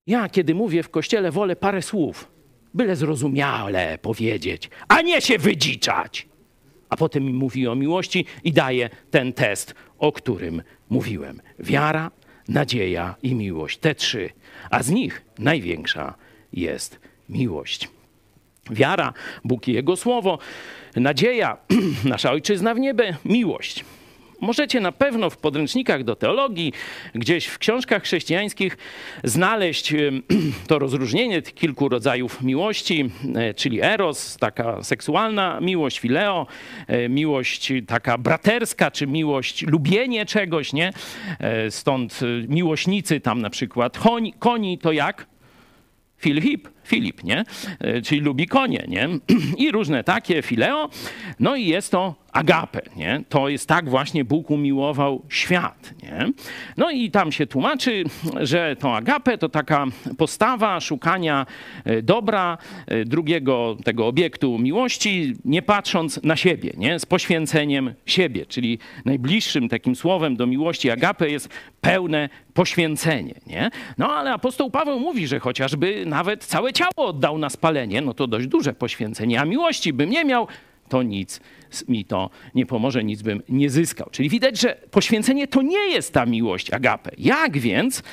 Ja, 0.07 0.29
kiedy 0.29 0.55
mówię 0.55 0.83
w 0.83 0.89
kościele, 0.89 1.31
wolę 1.31 1.55
parę 1.55 1.81
słów, 1.81 2.31
byle 2.73 2.95
zrozumiale 2.95 3.97
powiedzieć, 3.97 4.69
a 4.87 5.01
nie 5.01 5.21
się 5.21 5.37
wydziczać. 5.37 6.27
A 6.89 6.97
potem 6.97 7.23
mi 7.23 7.33
mówi 7.33 7.67
o 7.67 7.75
miłości 7.75 8.25
i 8.43 8.53
daje 8.53 8.89
ten 9.11 9.33
test, 9.33 9.75
o 9.97 10.11
którym 10.11 10.61
mówiłem. 10.89 11.41
Wiara, 11.59 12.11
nadzieja 12.47 13.15
i 13.23 13.35
miłość. 13.35 13.77
Te 13.77 13.95
trzy. 13.95 14.29
A 14.69 14.83
z 14.83 14.89
nich 14.89 15.25
największa 15.39 16.13
jest 16.53 16.99
miłość. 17.29 17.94
Wiara, 18.71 19.13
Bóg 19.43 19.67
i 19.67 19.73
Jego 19.73 19.95
Słowo, 19.95 20.39
nadzieja, 20.95 21.57
nasza 22.05 22.31
ojczyzna 22.31 22.73
w 22.73 22.79
niebie, 22.79 23.17
miłość. 23.25 23.85
Możecie 24.41 24.79
na 24.79 24.91
pewno 24.91 25.29
w 25.29 25.37
podręcznikach 25.37 26.03
do 26.03 26.15
teologii, 26.15 26.73
gdzieś 27.15 27.45
w 27.45 27.57
książkach 27.57 28.03
chrześcijańskich 28.03 28.77
znaleźć 29.23 29.93
to 30.67 30.79
rozróżnienie 30.79 31.41
tych 31.41 31.53
kilku 31.53 31.89
rodzajów 31.89 32.41
miłości, 32.41 33.09
e, 33.35 33.53
czyli 33.53 33.81
eros, 33.81 34.37
taka 34.37 34.83
seksualna 34.83 35.59
miłość, 35.61 35.99
fileo, 35.99 36.47
e, 36.87 37.09
miłość 37.09 37.73
taka 37.87 38.17
braterska, 38.17 38.91
czy 38.91 39.07
miłość, 39.07 39.67
lubienie 39.67 40.25
czegoś, 40.25 40.73
nie? 40.73 40.93
E, 41.39 41.71
stąd 41.71 42.19
miłośnicy 42.47 43.19
tam 43.19 43.41
na 43.41 43.49
przykład 43.49 43.99
koni, 43.99 44.33
koni 44.33 44.77
to 44.77 44.91
jak? 44.91 45.25
Filip, 46.17 46.74
Filip, 46.85 47.23
nie? 47.23 47.43
E, 47.79 48.01
czyli 48.01 48.21
lubi 48.21 48.47
konie, 48.47 48.85
nie? 48.87 49.09
I 49.65 49.71
różne 49.71 50.03
takie, 50.03 50.41
fileo. 50.41 50.89
No 51.39 51.55
i 51.55 51.67
jest 51.67 51.91
to 51.91 52.25
agape, 52.35 52.81
nie? 52.95 53.23
To 53.29 53.49
jest 53.49 53.67
tak 53.67 53.89
właśnie 53.89 54.25
Bóg 54.25 54.51
umiłował 54.51 55.21
świat, 55.29 55.93
nie? 56.03 56.27
No 56.77 56.91
i 56.91 57.11
tam 57.11 57.31
się 57.31 57.47
tłumaczy, 57.47 58.03
że 58.41 58.75
to 58.79 58.95
agape 58.95 59.37
to 59.37 59.49
taka 59.49 59.85
postawa 60.17 60.79
szukania 60.79 61.45
e, 61.85 62.01
dobra, 62.01 62.57
e, 62.87 63.05
drugiego 63.05 63.77
tego 63.83 64.07
obiektu 64.07 64.59
miłości, 64.59 65.33
nie 65.45 65.61
patrząc 65.61 66.23
na 66.23 66.35
siebie, 66.35 66.71
nie? 66.77 66.99
Z 66.99 67.05
poświęceniem 67.05 67.93
siebie, 68.05 68.45
czyli 68.45 68.79
najbliższym 69.05 69.69
takim 69.69 69.95
słowem 69.95 70.35
do 70.35 70.47
miłości 70.47 70.91
agape 70.91 71.29
jest 71.29 71.49
pełne 71.81 72.29
poświęcenie, 72.53 73.33
nie? 73.47 73.69
No 73.97 74.13
ale 74.13 74.33
apostoł 74.33 74.71
Paweł 74.71 74.99
mówi, 74.99 75.27
że 75.27 75.39
chociażby 75.39 76.03
nawet 76.05 76.45
całe 76.45 76.73
ciało 76.75 77.09
oddał 77.09 77.37
na 77.37 77.49
spalenie, 77.49 78.01
no 78.01 78.13
to 78.13 78.27
dość 78.27 78.47
duże 78.47 78.73
poświęcenie, 78.73 79.41
a 79.41 79.45
miłości 79.45 79.93
bym 79.93 80.09
nie 80.09 80.25
miał, 80.25 80.47
to 80.89 81.03
nic 81.03 81.39
mi 81.87 82.05
to 82.05 82.29
nie 82.55 82.65
pomoże, 82.65 83.03
nic 83.03 83.21
bym 83.21 83.41
nie 83.49 83.69
zyskał. 83.69 84.09
Czyli 84.11 84.29
widać, 84.29 84.59
że 84.59 84.75
poświęcenie 84.91 85.47
to 85.47 85.61
nie 85.61 85.89
jest 85.89 86.13
ta 86.13 86.25
miłość 86.25 86.73
agape. 86.73 87.11
Jak 87.17 87.57
więc 87.57 88.03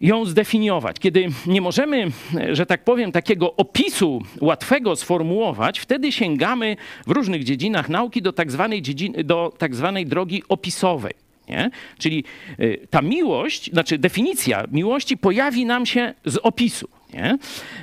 ją 0.00 0.24
zdefiniować? 0.24 0.98
Kiedy 0.98 1.28
nie 1.46 1.60
możemy, 1.60 2.06
że 2.52 2.66
tak 2.66 2.84
powiem, 2.84 3.12
takiego 3.12 3.56
opisu 3.56 4.22
łatwego 4.40 4.96
sformułować, 4.96 5.80
wtedy 5.80 6.12
sięgamy 6.12 6.76
w 7.06 7.10
różnych 7.10 7.44
dziedzinach 7.44 7.88
nauki 7.88 8.22
do 8.22 8.32
tak 8.32 8.50
zwanej, 8.50 8.82
do 9.24 9.52
tak 9.58 9.74
zwanej 9.74 10.06
drogi 10.06 10.42
opisowej. 10.48 11.29
Nie? 11.50 11.70
Czyli 11.98 12.24
y, 12.60 12.86
ta 12.90 13.02
miłość, 13.02 13.72
znaczy 13.72 13.98
definicja 13.98 14.64
miłości 14.72 15.16
pojawi 15.16 15.66
nam 15.66 15.86
się 15.86 16.14
z 16.24 16.36
opisu. 16.36 16.88
Nie? 17.14 17.38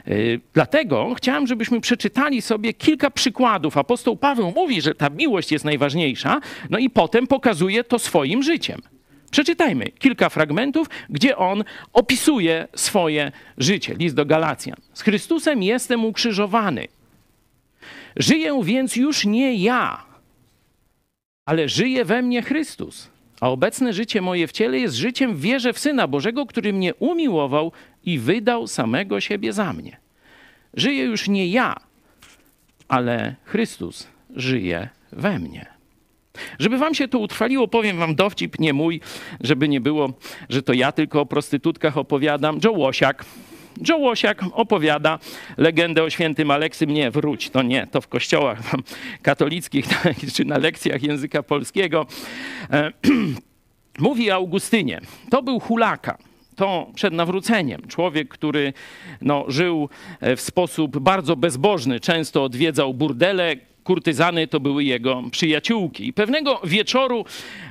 Y, 0.07 0.39
dlatego 0.53 1.13
chciałem, 1.17 1.47
żebyśmy 1.47 1.81
przeczytali 1.81 2.41
sobie 2.41 2.73
kilka 2.73 3.09
przykładów. 3.11 3.77
Apostoł 3.77 4.17
Paweł 4.17 4.53
mówi, 4.55 4.81
że 4.81 4.95
ta 4.95 5.09
miłość 5.09 5.51
jest 5.51 5.65
najważniejsza, 5.65 6.39
no 6.69 6.77
i 6.77 6.89
potem 6.89 7.27
pokazuje 7.27 7.83
to 7.83 7.99
swoim 7.99 8.43
życiem. 8.43 8.81
Przeczytajmy 9.31 9.85
kilka 9.85 10.29
fragmentów, 10.29 10.89
gdzie 11.09 11.37
on 11.37 11.63
opisuje 11.93 12.67
swoje 12.75 13.31
życie. 13.57 13.95
List 13.99 14.15
do 14.15 14.25
Galacjan. 14.25 14.77
Z 14.93 15.01
Chrystusem 15.01 15.63
jestem 15.63 16.05
ukrzyżowany. 16.05 16.87
Żyję 18.15 18.59
więc 18.63 18.95
już 18.95 19.25
nie 19.25 19.55
ja, 19.55 20.03
ale 21.45 21.69
żyje 21.69 22.05
we 22.05 22.21
mnie 22.21 22.41
Chrystus. 22.41 23.09
A 23.41 23.49
obecne 23.49 23.93
życie 23.93 24.21
moje 24.21 24.47
w 24.47 24.51
ciele 24.51 24.79
jest 24.79 24.95
życiem 24.95 25.35
w 25.35 25.41
wierze 25.41 25.73
w 25.73 25.79
Syna 25.79 26.07
Bożego, 26.07 26.45
który 26.45 26.73
mnie 26.73 26.95
umiłował 26.95 27.71
i 28.03 28.19
wydał 28.19 28.67
samego 28.67 29.21
siebie 29.21 29.53
za 29.53 29.73
mnie. 29.73 29.97
Żyję 30.73 31.03
już 31.03 31.27
nie 31.27 31.47
ja, 31.47 31.75
ale 32.87 33.35
Chrystus 33.43 34.07
żyje 34.35 34.89
we 35.11 35.39
mnie. 35.39 35.65
Żeby 36.59 36.77
wam 36.77 36.95
się 36.95 37.07
to 37.07 37.19
utrwaliło, 37.19 37.67
powiem 37.67 37.97
wam 37.97 38.15
dowcip, 38.15 38.59
nie 38.59 38.73
mój, 38.73 39.01
żeby 39.41 39.67
nie 39.67 39.81
było, 39.81 40.13
że 40.49 40.63
to 40.63 40.73
ja 40.73 40.91
tylko 40.91 41.21
o 41.21 41.25
prostytutkach 41.25 41.97
opowiadam. 41.97 42.59
Joe 42.63 42.71
Łosiak, 42.71 43.25
Joe 43.89 43.97
Łosiak 43.97 44.41
opowiada 44.51 45.19
legendę 45.57 46.03
o 46.03 46.09
świętym 46.09 46.51
Aleksym. 46.51 46.91
Nie, 46.91 47.11
wróć, 47.11 47.49
to 47.49 47.61
nie, 47.61 47.87
to 47.87 48.01
w 48.01 48.07
kościołach 48.07 48.59
katolickich 49.21 49.85
czy 50.35 50.45
na 50.45 50.57
lekcjach 50.57 51.03
języka 51.03 51.43
polskiego. 51.43 52.05
E, 52.71 52.91
mówi 53.99 54.31
Augustynie, 54.31 55.01
to 55.29 55.43
był 55.43 55.59
hulaka 55.59 56.17
to 56.55 56.91
przed 56.95 57.13
nawróceniem. 57.13 57.81
Człowiek, 57.87 58.27
który 58.27 58.73
no, 59.21 59.45
żył 59.47 59.89
e, 60.19 60.35
w 60.35 60.41
sposób 60.41 60.99
bardzo 60.99 61.35
bezbożny, 61.35 61.99
często 61.99 62.43
odwiedzał 62.43 62.93
burdele, 62.93 63.55
kurtyzany 63.87 64.47
to 64.47 64.59
były 64.59 64.83
jego 64.83 65.23
przyjaciółki. 65.31 66.07
I 66.07 66.13
pewnego 66.13 66.61
wieczoru 66.63 67.25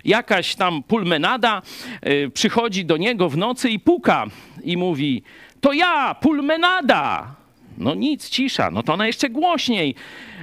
jakaś 0.05 0.55
tam 0.55 0.83
pulmenada 0.83 1.63
y, 2.07 2.31
przychodzi 2.31 2.85
do 2.85 2.97
niego 2.97 3.29
w 3.29 3.37
nocy 3.37 3.71
i 3.71 3.81
puka 3.81 4.27
i 4.65 4.77
mówi: 4.77 5.23
To 5.67 5.73
ja, 5.73 6.15
pulmenada! 6.15 7.35
No 7.79 7.95
nic, 7.95 8.29
cisza. 8.29 8.71
No 8.71 8.83
to 8.83 8.93
ona 8.95 9.07
jeszcze 9.07 9.31
głośniej. 9.31 9.95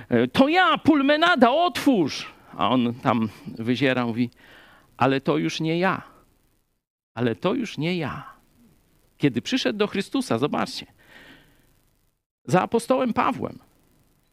E, 0.10 0.28
to 0.28 0.48
ja, 0.48 0.78
pulmenada, 0.78 1.52
otwórz! 1.52 2.34
A 2.58 2.70
on 2.70 2.94
tam 2.94 3.30
wyziera, 3.46 4.06
mówi: 4.06 4.30
Ale 4.98 5.22
to 5.22 5.38
już 5.38 5.60
nie 5.60 5.80
ja. 5.80 6.02
Ale 7.14 7.36
to 7.36 7.54
już 7.54 7.78
nie 7.78 7.98
ja. 7.98 8.34
Kiedy 9.18 9.42
przyszedł 9.42 9.80
do 9.80 9.88
Chrystusa, 9.88 10.38
zobaczcie, 10.38 10.86
za 12.46 12.62
apostołem 12.62 13.14
Pawłem 13.14 13.60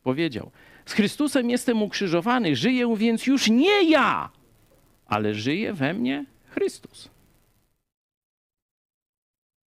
powiedział: 0.03 0.51
Z 0.87 0.93
Chrystusem 0.93 1.51
jestem 1.51 1.83
ukrzyżowany, 1.83 2.57
żyję 2.57 2.97
więc 2.97 3.27
już 3.27 3.51
nie 3.51 3.83
ja, 3.91 4.31
ale 5.07 5.35
żyje 5.35 5.73
we 5.73 5.95
mnie 5.95 6.25
Chrystus. 6.49 7.09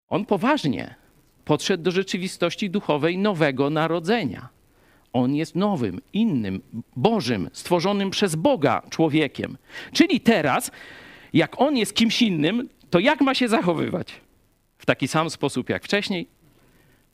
On 0.08 0.26
poważnie 0.26 1.03
podszedł 1.46 1.84
do 1.84 1.92
rzeczywistości 1.92 2.70
duchowej 2.70 3.18
nowego 3.18 3.70
narodzenia. 3.70 4.50
On 5.14 5.36
jest 5.36 5.56
nowym, 5.56 6.02
innym, 6.14 6.62
Bożym, 6.96 7.50
stworzonym 7.54 8.10
przez 8.10 8.36
Boga 8.36 8.82
człowiekiem. 8.90 9.58
Czyli 9.94 10.20
teraz, 10.20 10.72
jak 11.34 11.62
on 11.62 11.78
jest 11.78 11.96
kimś 11.96 12.22
innym, 12.22 12.70
to 12.90 13.00
jak 13.00 13.22
ma 13.22 13.34
się 13.36 13.48
zachowywać? 13.48 14.08
W 14.78 14.86
taki 14.86 15.08
sam 15.08 15.30
sposób 15.30 15.70
jak 15.70 15.84
wcześniej? 15.84 16.28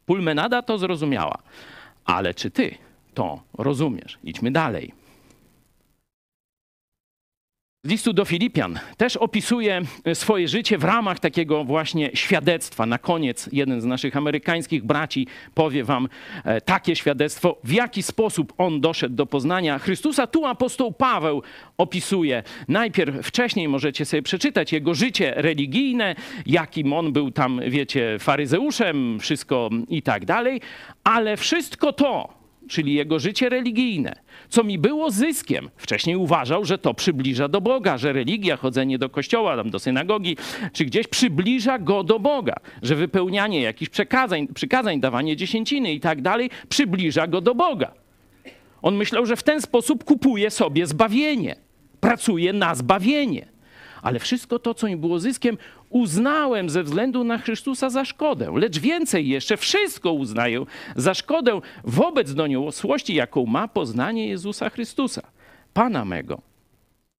Pulmenada 0.06 0.62
to 0.62 0.78
zrozumiała. 0.78 1.38
Ale 2.06 2.34
czy 2.34 2.52
ty 2.52 2.76
to 3.14 3.42
rozumiesz? 3.58 4.18
Idźmy 4.24 4.52
dalej. 4.52 4.99
Listu 7.84 8.14
do 8.14 8.26
Filipian 8.26 8.80
też 8.98 9.18
opisuje 9.18 9.82
swoje 10.14 10.48
życie 10.48 10.78
w 10.78 10.84
ramach 10.84 11.20
takiego 11.20 11.64
właśnie 11.64 12.10
świadectwa. 12.14 12.86
Na 12.86 12.98
koniec 12.98 13.50
jeden 13.52 13.82
z 13.82 13.86
naszych 13.86 14.18
amerykańskich 14.18 14.84
braci 14.84 15.28
powie 15.54 15.84
wam 15.84 16.08
e, 16.44 16.62
takie 16.62 16.96
świadectwo, 16.96 17.58
w 17.64 17.72
jaki 17.72 18.04
sposób 18.04 18.54
on 18.58 18.82
doszedł 18.82 19.16
do 19.16 19.26
poznania 19.26 19.80
Chrystusa. 19.80 20.28
Tu 20.28 20.46
apostoł 20.46 20.92
Paweł 20.92 21.44
opisuje. 21.78 22.44
Najpierw 22.68 23.28
wcześniej 23.28 23.68
możecie 23.68 24.06
sobie 24.06 24.22
przeczytać 24.22 24.74
jego 24.74 24.94
życie 24.94 25.34
religijne, 25.36 26.16
jakim 26.46 26.94
on 26.94 27.14
był 27.14 27.32
tam, 27.32 27.62
wiecie, 27.68 28.18
faryzeuszem, 28.20 29.20
wszystko 29.20 29.70
i 29.88 30.02
tak 30.02 30.26
dalej, 30.26 30.62
ale 31.04 31.38
wszystko 31.38 31.94
to, 31.94 32.39
czyli 32.70 32.94
jego 32.94 33.20
życie 33.20 33.50
religijne, 33.50 34.16
co 34.50 34.64
mi 34.64 34.78
było 34.78 35.12
zyskiem. 35.12 35.70
Wcześniej 35.78 36.16
uważał, 36.16 36.66
że 36.66 36.78
to 36.78 36.94
przybliża 36.94 37.48
do 37.48 37.62
Boga, 37.62 37.98
że 37.98 38.14
religia, 38.14 38.58
chodzenie 38.58 38.98
do 38.98 39.10
kościoła, 39.10 39.56
tam 39.56 39.70
do 39.70 39.80
synagogi, 39.80 40.38
czy 40.74 40.86
gdzieś 40.86 41.08
przybliża 41.08 41.80
go 41.80 42.04
do 42.04 42.20
Boga, 42.20 42.56
że 42.82 42.96
wypełnianie 42.96 43.62
jakichś 43.62 43.90
przekazań, 43.90 44.48
przykazań, 44.48 45.00
dawanie 45.00 45.36
dziesięciny 45.36 45.94
i 45.94 46.00
tak 46.00 46.22
dalej, 46.22 46.50
przybliża 46.70 47.28
go 47.28 47.42
do 47.42 47.56
Boga. 47.56 47.92
On 48.82 48.96
myślał, 48.96 49.26
że 49.26 49.36
w 49.36 49.44
ten 49.44 49.62
sposób 49.62 50.04
kupuje 50.04 50.52
sobie 50.52 50.88
zbawienie, 50.88 51.56
pracuje 52.00 52.54
na 52.54 52.76
zbawienie 52.76 53.60
ale 54.02 54.20
wszystko 54.20 54.60
to, 54.60 54.74
co 54.74 54.88
mi 54.88 54.98
było 54.98 55.20
zyskiem, 55.20 55.58
uznałem 55.90 56.70
ze 56.70 56.84
względu 56.84 57.24
na 57.24 57.38
Chrystusa 57.38 57.90
za 57.90 58.06
szkodę. 58.06 58.52
Lecz 58.56 58.80
więcej 58.80 59.28
jeszcze, 59.28 59.58
wszystko 59.58 60.14
uznaję 60.14 60.66
za 60.96 61.14
szkodę 61.14 61.62
wobec 61.84 62.34
doniosłości, 62.34 63.16
jaką 63.16 63.46
ma 63.46 63.68
poznanie 63.68 64.28
Jezusa 64.28 64.70
Chrystusa, 64.70 65.22
Pana 65.74 66.06
mego, 66.06 66.42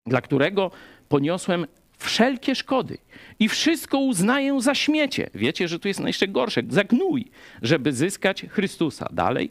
dla 0.06 0.20
którego 0.20 0.70
poniosłem 1.08 1.66
wszelkie 1.98 2.54
szkody 2.54 2.98
i 3.38 3.48
wszystko 3.48 3.98
uznaję 3.98 4.60
za 4.60 4.74
śmiecie. 4.74 5.30
Wiecie, 5.34 5.68
że 5.68 5.78
tu 5.78 5.88
jest 5.88 6.00
jeszcze 6.00 6.28
gorsze, 6.28 6.62
za 6.68 6.84
gnój, 6.84 7.30
żeby 7.62 7.92
zyskać 7.92 8.46
Chrystusa. 8.48 9.08
Dalej, 9.12 9.50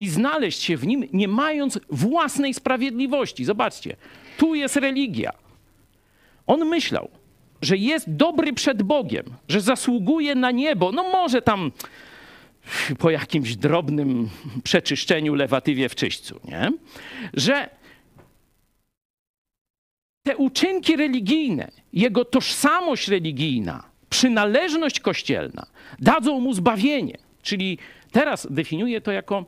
i 0.00 0.08
znaleźć 0.08 0.62
się 0.62 0.76
w 0.76 0.86
nim, 0.86 1.08
nie 1.12 1.28
mając 1.28 1.78
własnej 1.90 2.54
sprawiedliwości. 2.54 3.44
Zobaczcie, 3.44 3.96
tu 4.36 4.54
jest 4.54 4.76
religia. 4.76 5.32
On 6.46 6.64
myślał, 6.68 7.10
że 7.62 7.76
jest 7.76 8.10
dobry 8.10 8.52
przed 8.52 8.82
Bogiem, 8.82 9.24
że 9.48 9.60
zasługuje 9.60 10.34
na 10.34 10.50
niebo. 10.50 10.92
No 10.92 11.02
może 11.02 11.42
tam 11.42 11.72
po 12.98 13.10
jakimś 13.10 13.56
drobnym 13.56 14.28
przeczyszczeniu 14.64 15.34
lewatywie 15.34 15.88
w 15.88 15.94
czyśćcu, 15.94 16.40
nie? 16.44 16.72
Że 17.34 17.68
te 20.26 20.36
uczynki 20.36 20.96
religijne, 20.96 21.70
jego 21.92 22.24
tożsamość 22.24 23.08
religijna, 23.08 23.84
przynależność 24.10 25.00
kościelna 25.00 25.66
dadzą 25.98 26.40
mu 26.40 26.54
zbawienie. 26.54 27.18
Czyli 27.42 27.78
teraz 28.12 28.46
definiuje 28.50 29.00
to 29.00 29.12
jako 29.12 29.44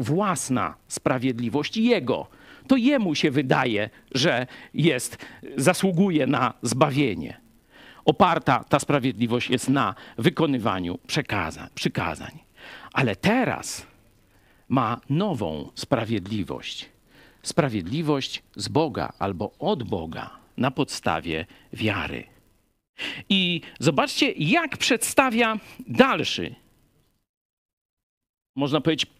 własna 0.00 0.74
sprawiedliwość 0.88 1.76
jego. 1.76 2.26
To 2.68 2.76
jemu 2.76 3.14
się 3.14 3.30
wydaje, 3.30 3.90
że 4.14 4.46
jest, 4.74 5.26
zasługuje 5.56 6.26
na 6.26 6.54
zbawienie. 6.62 7.40
Oparta 8.04 8.64
ta 8.68 8.78
sprawiedliwość 8.78 9.50
jest 9.50 9.68
na 9.68 9.94
wykonywaniu 10.18 10.98
przekazań, 11.06 11.68
przykazań. 11.74 12.38
Ale 12.92 13.16
teraz 13.16 13.86
ma 14.68 15.00
nową 15.10 15.70
sprawiedliwość. 15.74 16.88
Sprawiedliwość 17.42 18.42
z 18.56 18.68
Boga 18.68 19.12
albo 19.18 19.52
od 19.58 19.82
Boga 19.82 20.30
na 20.56 20.70
podstawie 20.70 21.46
wiary. 21.72 22.24
I 23.28 23.60
zobaczcie, 23.80 24.32
jak 24.32 24.76
przedstawia 24.76 25.58
dalszy, 25.88 26.54
można 28.56 28.80
powiedzieć, 28.80 29.13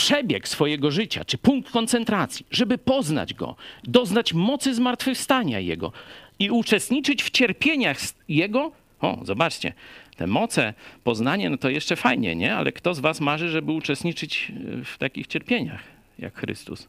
przebieg 0.00 0.48
swojego 0.48 0.90
życia, 0.90 1.24
czy 1.24 1.38
punkt 1.38 1.70
koncentracji, 1.70 2.46
żeby 2.50 2.78
poznać 2.78 3.34
Go, 3.34 3.56
doznać 3.84 4.32
mocy 4.34 4.74
zmartwychwstania 4.74 5.58
Jego 5.58 5.92
i 6.38 6.50
uczestniczyć 6.50 7.22
w 7.22 7.30
cierpieniach 7.30 7.98
Jego. 8.28 8.72
O, 9.00 9.18
zobaczcie, 9.22 9.72
te 10.16 10.26
moce, 10.26 10.74
poznanie, 11.04 11.50
no 11.50 11.56
to 11.56 11.70
jeszcze 11.70 11.96
fajnie, 11.96 12.36
nie? 12.36 12.54
Ale 12.54 12.72
kto 12.72 12.94
z 12.94 13.00
was 13.00 13.20
marzy, 13.20 13.48
żeby 13.48 13.72
uczestniczyć 13.72 14.52
e, 14.80 14.84
w 14.84 14.98
takich 14.98 15.26
cierpieniach 15.26 15.82
jak 16.18 16.34
Chrystus? 16.34 16.88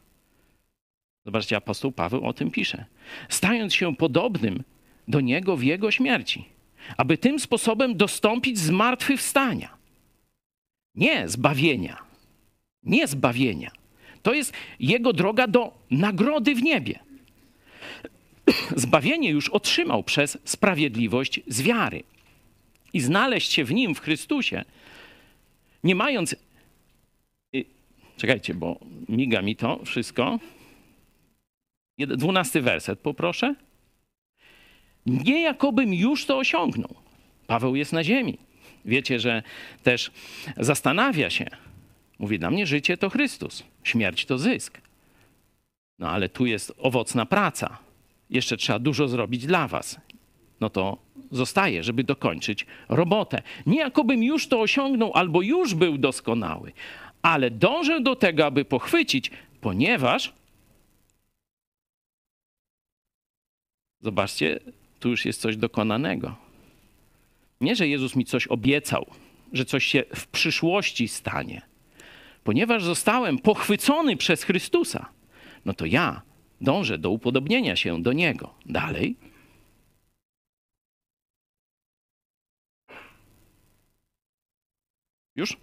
Zobaczcie, 1.24 1.56
apostoł 1.56 1.92
Paweł 1.92 2.26
o 2.26 2.32
tym 2.32 2.50
pisze. 2.50 2.84
Stając 3.28 3.74
się 3.74 3.96
podobnym 3.96 4.62
do 5.08 5.20
Niego 5.20 5.56
w 5.56 5.62
Jego 5.62 5.90
śmierci, 5.90 6.44
aby 6.96 7.18
tym 7.18 7.40
sposobem 7.40 7.96
dostąpić 7.96 8.58
zmartwychwstania. 8.58 9.68
Nie 10.94 11.28
zbawienia, 11.28 12.11
nie 12.82 13.06
zbawienia. 13.06 13.70
To 14.22 14.34
jest 14.34 14.52
jego 14.80 15.12
droga 15.12 15.46
do 15.46 15.72
nagrody 15.90 16.54
w 16.54 16.62
niebie. 16.62 16.98
Zbawienie 18.76 19.30
już 19.30 19.48
otrzymał 19.48 20.02
przez 20.02 20.38
sprawiedliwość 20.44 21.40
z 21.46 21.62
wiary. 21.62 22.02
I 22.92 23.00
znaleźć 23.00 23.52
się 23.52 23.64
w 23.64 23.72
nim, 23.72 23.94
w 23.94 24.00
Chrystusie, 24.00 24.64
nie 25.84 25.94
mając. 25.94 26.36
Czekajcie, 28.16 28.54
bo 28.54 28.78
miga 29.08 29.42
mi 29.42 29.56
to 29.56 29.84
wszystko. 29.84 30.38
Dwunasty 31.98 32.60
werset, 32.60 33.00
poproszę. 33.00 33.54
Nie 35.06 35.42
jakobym 35.42 35.94
już 35.94 36.26
to 36.26 36.38
osiągnął. 36.38 36.94
Paweł 37.46 37.76
jest 37.76 37.92
na 37.92 38.04
ziemi. 38.04 38.38
Wiecie, 38.84 39.20
że 39.20 39.42
też 39.82 40.10
zastanawia 40.56 41.30
się, 41.30 41.46
Mówi, 42.22 42.38
dla 42.38 42.50
mnie 42.50 42.66
życie 42.66 42.96
to 42.96 43.10
Chrystus, 43.10 43.62
śmierć 43.84 44.26
to 44.26 44.38
zysk. 44.38 44.80
No 45.98 46.10
ale 46.10 46.28
tu 46.28 46.46
jest 46.46 46.72
owocna 46.78 47.26
praca. 47.26 47.78
Jeszcze 48.30 48.56
trzeba 48.56 48.78
dużo 48.78 49.08
zrobić 49.08 49.46
dla 49.46 49.68
was. 49.68 50.00
No 50.60 50.70
to 50.70 50.98
zostaje, 51.30 51.82
żeby 51.82 52.04
dokończyć 52.04 52.66
robotę. 52.88 53.42
Nie 53.66 53.78
jakobym 53.78 54.22
już 54.22 54.48
to 54.48 54.60
osiągnął 54.60 55.12
albo 55.14 55.42
już 55.42 55.74
był 55.74 55.98
doskonały, 55.98 56.72
ale 57.22 57.50
dążę 57.50 58.00
do 58.00 58.16
tego, 58.16 58.46
aby 58.46 58.64
pochwycić, 58.64 59.30
ponieważ 59.60 60.32
zobaczcie, 64.00 64.60
tu 65.00 65.08
już 65.08 65.24
jest 65.24 65.40
coś 65.40 65.56
dokonanego. 65.56 66.36
Nie, 67.60 67.76
że 67.76 67.88
Jezus 67.88 68.16
mi 68.16 68.24
coś 68.24 68.46
obiecał, 68.46 69.06
że 69.52 69.64
coś 69.64 69.84
się 69.84 70.04
w 70.14 70.26
przyszłości 70.26 71.08
stanie 71.08 71.71
ponieważ 72.44 72.84
zostałem 72.84 73.38
pochwycony 73.38 74.16
przez 74.16 74.42
Chrystusa, 74.42 75.08
no 75.64 75.72
to 75.72 75.86
ja 75.86 76.22
dążę 76.60 76.98
do 76.98 77.10
upodobnienia 77.10 77.76
się 77.76 78.02
do 78.02 78.12
Niego. 78.12 78.54
Dalej. 78.66 79.16
Już? 85.36 85.56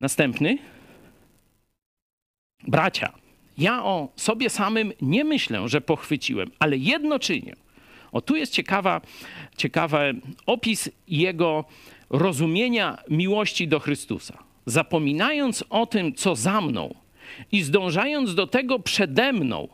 Następny. 0.00 0.58
Bracia, 2.68 3.12
Ja 3.58 3.84
o 3.84 4.08
sobie 4.16 4.50
samym 4.50 4.92
nie 5.00 5.24
myślę, 5.24 5.68
że 5.68 5.80
pochwyciłem, 5.80 6.50
ale 6.58 6.76
jedno 6.76 7.18
czynię. 7.18 7.56
O 8.12 8.20
tu 8.20 8.36
jest 8.36 8.52
ciekawa, 8.52 9.00
ciekawy 9.56 10.14
opis 10.46 10.90
jego 11.08 11.64
rozumienia 12.10 12.98
miłości 13.10 13.68
do 13.68 13.80
Chrystusa. 13.80 14.38
Zapominając 14.66 15.64
o 15.70 15.86
tym, 15.86 16.14
co 16.14 16.36
za 16.36 16.60
mną 16.60 16.94
i 17.52 17.62
zdążając 17.62 18.34
do 18.34 18.46
tego 18.46 18.78
przede 18.78 19.32
mną, 19.32 19.68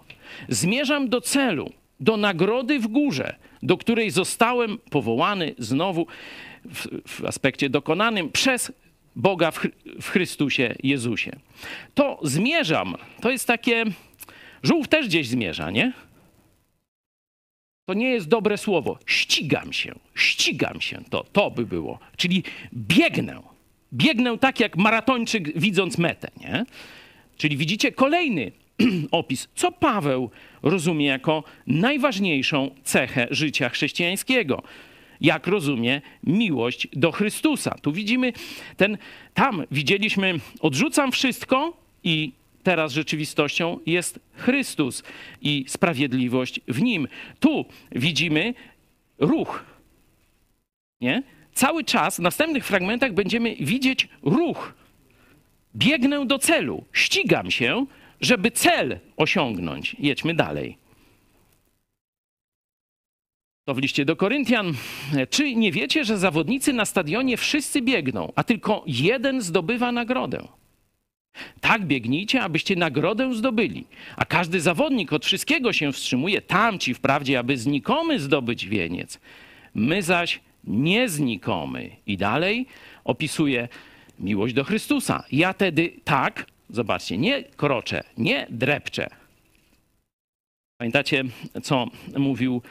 zmierzam 0.48 1.08
do 1.08 1.20
celu, 1.20 1.72
do 2.00 2.16
nagrody 2.16 2.78
w 2.78 2.88
górze, 2.88 3.36
do 3.62 3.76
której 3.76 4.10
zostałem 4.10 4.78
powołany 4.78 5.54
znowu 5.58 6.06
w, 6.64 6.86
w 7.08 7.24
aspekcie 7.24 7.70
dokonanym 7.70 8.30
przez 8.30 8.72
Boga 9.16 9.50
w, 9.50 9.66
w 10.00 10.08
Chrystusie 10.08 10.74
Jezusie. 10.82 11.30
To 11.94 12.18
zmierzam, 12.22 12.96
to 13.20 13.30
jest 13.30 13.46
takie. 13.46 13.84
Żółw 14.62 14.88
też 14.88 15.06
gdzieś 15.06 15.28
zmierza, 15.28 15.70
nie? 15.70 15.92
To 17.90 17.94
nie 17.94 18.10
jest 18.10 18.28
dobre 18.28 18.58
słowo. 18.58 18.98
Ścigam 19.06 19.72
się, 19.72 19.94
ścigam 20.14 20.80
się, 20.80 21.00
to, 21.10 21.24
to 21.32 21.50
by 21.50 21.66
było. 21.66 21.98
Czyli 22.16 22.42
biegnę. 22.74 23.40
Biegnę 23.92 24.38
tak 24.38 24.60
jak 24.60 24.76
maratończyk 24.76 25.58
widząc 25.58 25.98
metę, 25.98 26.30
nie? 26.40 26.64
Czyli 27.36 27.56
widzicie 27.56 27.92
kolejny 27.92 28.52
opis, 29.10 29.48
co 29.54 29.72
Paweł 29.72 30.30
rozumie 30.62 31.06
jako 31.06 31.44
najważniejszą 31.66 32.70
cechę 32.84 33.26
życia 33.30 33.68
chrześcijańskiego. 33.68 34.62
Jak 35.20 35.46
rozumie 35.46 36.00
miłość 36.24 36.88
do 36.92 37.12
Chrystusa. 37.12 37.74
Tu 37.82 37.92
widzimy 37.92 38.32
ten, 38.76 38.98
tam 39.34 39.64
widzieliśmy, 39.70 40.34
odrzucam 40.60 41.12
wszystko 41.12 41.76
i 42.04 42.32
teraz 42.62 42.92
rzeczywistością 42.92 43.78
jest 43.86 44.20
Chrystus 44.34 45.02
i 45.42 45.64
sprawiedliwość 45.68 46.60
w 46.68 46.82
nim. 46.82 47.08
Tu 47.40 47.64
widzimy 47.92 48.54
ruch. 49.18 49.64
Nie? 51.00 51.22
Cały 51.54 51.84
czas 51.84 52.16
w 52.16 52.22
następnych 52.22 52.64
fragmentach 52.64 53.12
będziemy 53.12 53.56
widzieć 53.56 54.08
ruch. 54.22 54.74
Biegnę 55.76 56.26
do 56.26 56.38
celu, 56.38 56.84
ścigam 56.92 57.50
się, 57.50 57.86
żeby 58.20 58.50
cel 58.50 58.98
osiągnąć. 59.16 59.96
Jedźmy 59.98 60.34
dalej. 60.34 60.78
To 63.64 63.74
w 63.74 63.78
liście 63.78 64.04
do 64.04 64.16
Koryntian. 64.16 64.72
Czy 65.30 65.54
nie 65.54 65.72
wiecie, 65.72 66.04
że 66.04 66.18
zawodnicy 66.18 66.72
na 66.72 66.84
stadionie 66.84 67.36
wszyscy 67.36 67.82
biegną, 67.82 68.32
a 68.36 68.44
tylko 68.44 68.84
jeden 68.86 69.40
zdobywa 69.42 69.92
nagrodę? 69.92 70.48
Tak 71.60 71.84
biegnijcie, 71.84 72.42
abyście 72.42 72.76
nagrodę 72.76 73.34
zdobyli. 73.34 73.84
A 74.16 74.24
każdy 74.24 74.60
zawodnik 74.60 75.12
od 75.12 75.26
wszystkiego 75.26 75.72
się 75.72 75.92
wstrzymuje, 75.92 76.42
tamci 76.42 76.94
wprawdzie, 76.94 77.38
aby 77.38 77.56
znikomy 77.56 78.20
zdobyć 78.20 78.66
wieniec. 78.66 79.20
My 79.74 80.02
zaś 80.02 80.40
nie 80.64 81.08
znikomy. 81.08 81.90
I 82.06 82.16
dalej 82.16 82.66
opisuje 83.04 83.68
miłość 84.20 84.54
do 84.54 84.64
Chrystusa. 84.64 85.24
Ja 85.32 85.54
tedy 85.54 85.92
tak, 86.04 86.46
zobaczcie, 86.70 87.18
nie 87.18 87.42
kroczę, 87.42 88.04
nie 88.18 88.46
drepczę. 88.50 89.10
Pamiętacie, 90.80 91.24
co 91.62 91.86
mówił 92.18 92.62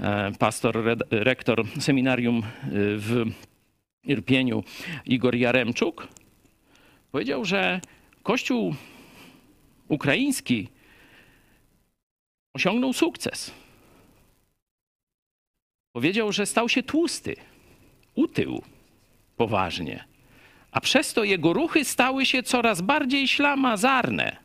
e, 0.00 0.32
pastor, 0.38 0.84
rektor 1.10 1.64
seminarium 1.80 2.38
e, 2.38 2.42
w 2.74 3.24
Irpieniu 4.04 4.64
Igor 5.06 5.34
Jaremczuk? 5.34 6.08
Powiedział, 7.12 7.44
że 7.44 7.80
Kościół 8.22 8.74
ukraiński 9.88 10.68
osiągnął 12.54 12.92
sukces. 12.92 13.52
Powiedział, 15.92 16.32
że 16.32 16.46
stał 16.46 16.68
się 16.68 16.82
tłusty, 16.82 17.36
utył 18.14 18.62
poważnie, 19.36 20.04
a 20.70 20.80
przez 20.80 21.14
to 21.14 21.24
jego 21.24 21.52
ruchy 21.52 21.84
stały 21.84 22.26
się 22.26 22.42
coraz 22.42 22.80
bardziej 22.80 23.28
ślamazarne. 23.28 24.36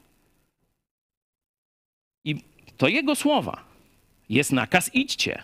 I 2.24 2.36
to 2.78 2.88
jego 2.88 3.16
słowa. 3.16 3.63
Jest 4.30 4.51
nakaz 4.51 4.95
idźcie, 4.95 5.43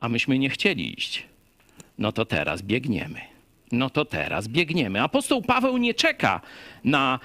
a 0.00 0.08
myśmy 0.08 0.38
nie 0.38 0.50
chcieli 0.50 0.98
iść. 0.98 1.26
No 1.98 2.12
to 2.12 2.24
teraz 2.24 2.62
biegniemy 2.62 3.31
no 3.72 3.90
to 3.90 4.04
teraz 4.04 4.48
biegniemy. 4.48 5.02
Apostoł 5.02 5.42
Paweł 5.42 5.76
nie 5.76 5.94
czeka 5.94 6.40
na 6.84 7.18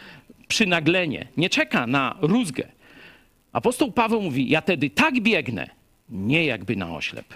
przynaglenie, 0.47 1.27
nie 1.37 1.49
czeka 1.49 1.87
na 1.87 2.15
rózgę. 2.21 2.67
Apostoł 3.53 3.91
Paweł 3.91 4.21
mówi: 4.21 4.49
Ja 4.49 4.61
tedy 4.61 4.89
tak 4.89 5.19
biegnę, 5.21 5.69
nie 6.09 6.45
jakby 6.45 6.75
na 6.75 6.95
oślep. 6.95 7.33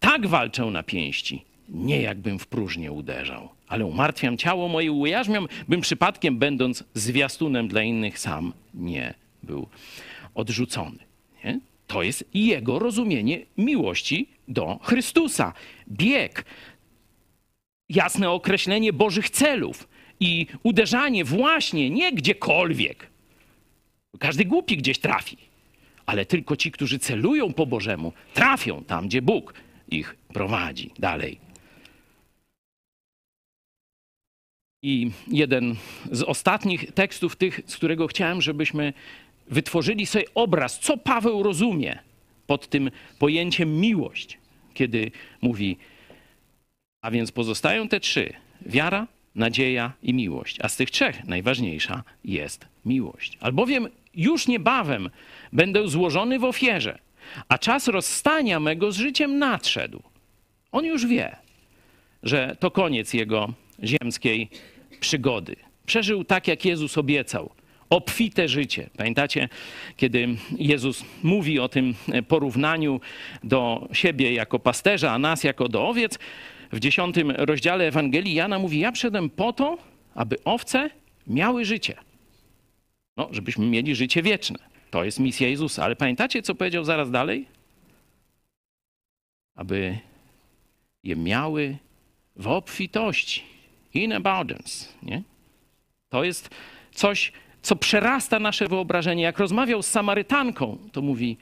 Tak 0.00 0.26
walczę 0.26 0.64
na 0.64 0.82
pięści, 0.82 1.44
nie 1.68 2.02
jakbym 2.02 2.38
w 2.38 2.46
próżnię 2.46 2.92
uderzał, 2.92 3.48
ale 3.68 3.86
umartwiam 3.86 4.36
ciało 4.36 4.68
moje, 4.68 4.92
ujarzmiam, 4.92 5.48
bym 5.68 5.80
przypadkiem, 5.80 6.38
będąc 6.38 6.84
zwiastunem 6.94 7.68
dla 7.68 7.82
innych, 7.82 8.18
sam 8.18 8.52
nie 8.74 9.14
był 9.42 9.68
odrzucony. 10.34 10.98
Nie? 11.44 11.60
To 11.86 12.02
jest 12.02 12.24
jego 12.34 12.78
rozumienie 12.78 13.40
miłości 13.58 14.28
do 14.48 14.78
Chrystusa. 14.82 15.52
Bieg 15.88 16.44
jasne 17.94 18.30
określenie 18.30 18.92
Bożych 18.92 19.30
celów 19.30 19.88
i 20.20 20.46
uderzanie 20.62 21.24
właśnie 21.24 21.90
nie 21.90 22.12
gdziekolwiek. 22.12 23.06
Każdy 24.18 24.44
głupi 24.44 24.76
gdzieś 24.76 24.98
trafi, 24.98 25.36
ale 26.06 26.26
tylko 26.26 26.56
ci, 26.56 26.70
którzy 26.70 26.98
celują 26.98 27.52
po 27.52 27.66
Bożemu, 27.66 28.12
trafią 28.34 28.84
tam, 28.84 29.08
gdzie 29.08 29.22
Bóg 29.22 29.54
ich 29.90 30.16
prowadzi 30.32 30.90
dalej. 30.98 31.38
I 34.82 35.10
jeden 35.28 35.76
z 36.12 36.22
ostatnich 36.22 36.92
tekstów, 36.92 37.36
tych, 37.36 37.60
z 37.66 37.76
którego 37.76 38.06
chciałem, 38.06 38.42
żebyśmy 38.42 38.92
wytworzyli 39.50 40.06
sobie 40.06 40.24
obraz, 40.34 40.78
co 40.78 40.96
Paweł 40.96 41.42
rozumie 41.42 41.98
pod 42.46 42.68
tym 42.68 42.90
pojęciem 43.18 43.80
miłość, 43.80 44.38
kiedy 44.74 45.10
mówi: 45.42 45.76
a 47.02 47.10
więc 47.10 47.32
pozostają 47.32 47.88
te 47.88 48.00
trzy: 48.00 48.32
wiara, 48.66 49.06
nadzieja 49.34 49.92
i 50.02 50.14
miłość. 50.14 50.56
A 50.60 50.68
z 50.68 50.76
tych 50.76 50.90
trzech 50.90 51.24
najważniejsza 51.24 52.02
jest 52.24 52.66
miłość. 52.84 53.38
Albowiem 53.40 53.88
już 54.14 54.48
niebawem 54.48 55.10
będę 55.52 55.88
złożony 55.88 56.38
w 56.38 56.44
ofierze, 56.44 56.98
a 57.48 57.58
czas 57.58 57.88
rozstania 57.88 58.60
mego 58.60 58.92
z 58.92 58.96
życiem 58.96 59.38
nadszedł. 59.38 60.02
On 60.72 60.84
już 60.84 61.06
wie, 61.06 61.36
że 62.22 62.56
to 62.60 62.70
koniec 62.70 63.14
jego 63.14 63.52
ziemskiej 63.84 64.48
przygody. 65.00 65.56
Przeżył 65.86 66.24
tak, 66.24 66.48
jak 66.48 66.64
Jezus 66.64 66.98
obiecał. 66.98 67.50
Obfite 67.90 68.48
życie. 68.48 68.90
Pamiętacie, 68.96 69.48
kiedy 69.96 70.28
Jezus 70.58 71.04
mówi 71.22 71.58
o 71.58 71.68
tym 71.68 71.94
porównaniu 72.28 73.00
do 73.44 73.88
siebie 73.92 74.32
jako 74.32 74.58
pasterza, 74.58 75.12
a 75.12 75.18
nas 75.18 75.44
jako 75.44 75.68
do 75.68 75.88
owiec, 75.88 76.18
w 76.72 76.80
dziesiątym 76.80 77.30
rozdziale 77.30 77.86
Ewangelii 77.86 78.34
Jana 78.34 78.58
mówi: 78.58 78.78
Ja 78.78 78.92
przyszedłem 78.92 79.30
po 79.30 79.52
to, 79.52 79.78
aby 80.14 80.44
owce 80.44 80.90
miały 81.26 81.64
życie. 81.64 81.96
No, 83.16 83.28
żebyśmy 83.30 83.66
mieli 83.66 83.94
życie 83.94 84.22
wieczne. 84.22 84.58
To 84.90 85.04
jest 85.04 85.20
misja 85.20 85.48
Jezusa. 85.48 85.84
Ale 85.84 85.96
pamiętacie, 85.96 86.42
co 86.42 86.54
powiedział 86.54 86.84
zaraz 86.84 87.10
dalej? 87.10 87.46
Aby 89.54 89.98
je 91.02 91.16
miały 91.16 91.76
w 92.36 92.48
obfitości. 92.48 93.42
In 93.94 94.12
abundance. 94.12 94.88
Nie? 95.02 95.22
To 96.08 96.24
jest 96.24 96.50
coś, 96.94 97.32
co 97.62 97.76
przerasta 97.76 98.38
nasze 98.38 98.68
wyobrażenie. 98.68 99.22
Jak 99.22 99.38
rozmawiał 99.38 99.82
z 99.82 99.86
Samarytanką, 99.86 100.78
to 100.92 101.02
mówi: 101.02 101.36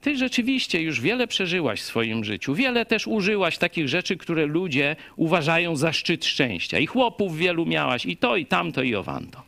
ty 0.00 0.16
rzeczywiście 0.16 0.82
już 0.82 1.00
wiele 1.00 1.26
przeżyłaś 1.26 1.80
w 1.80 1.84
swoim 1.84 2.24
życiu, 2.24 2.54
wiele 2.54 2.86
też 2.86 3.06
użyłaś 3.06 3.58
takich 3.58 3.88
rzeczy, 3.88 4.16
które 4.16 4.46
ludzie 4.46 4.96
uważają 5.16 5.76
za 5.76 5.92
szczyt 5.92 6.24
szczęścia. 6.24 6.78
I 6.78 6.86
chłopów 6.86 7.36
wielu 7.36 7.66
miałaś, 7.66 8.06
i 8.06 8.16
to, 8.16 8.36
i 8.36 8.46
tamto, 8.46 8.82
i 8.82 8.94
owanto. 8.94 9.42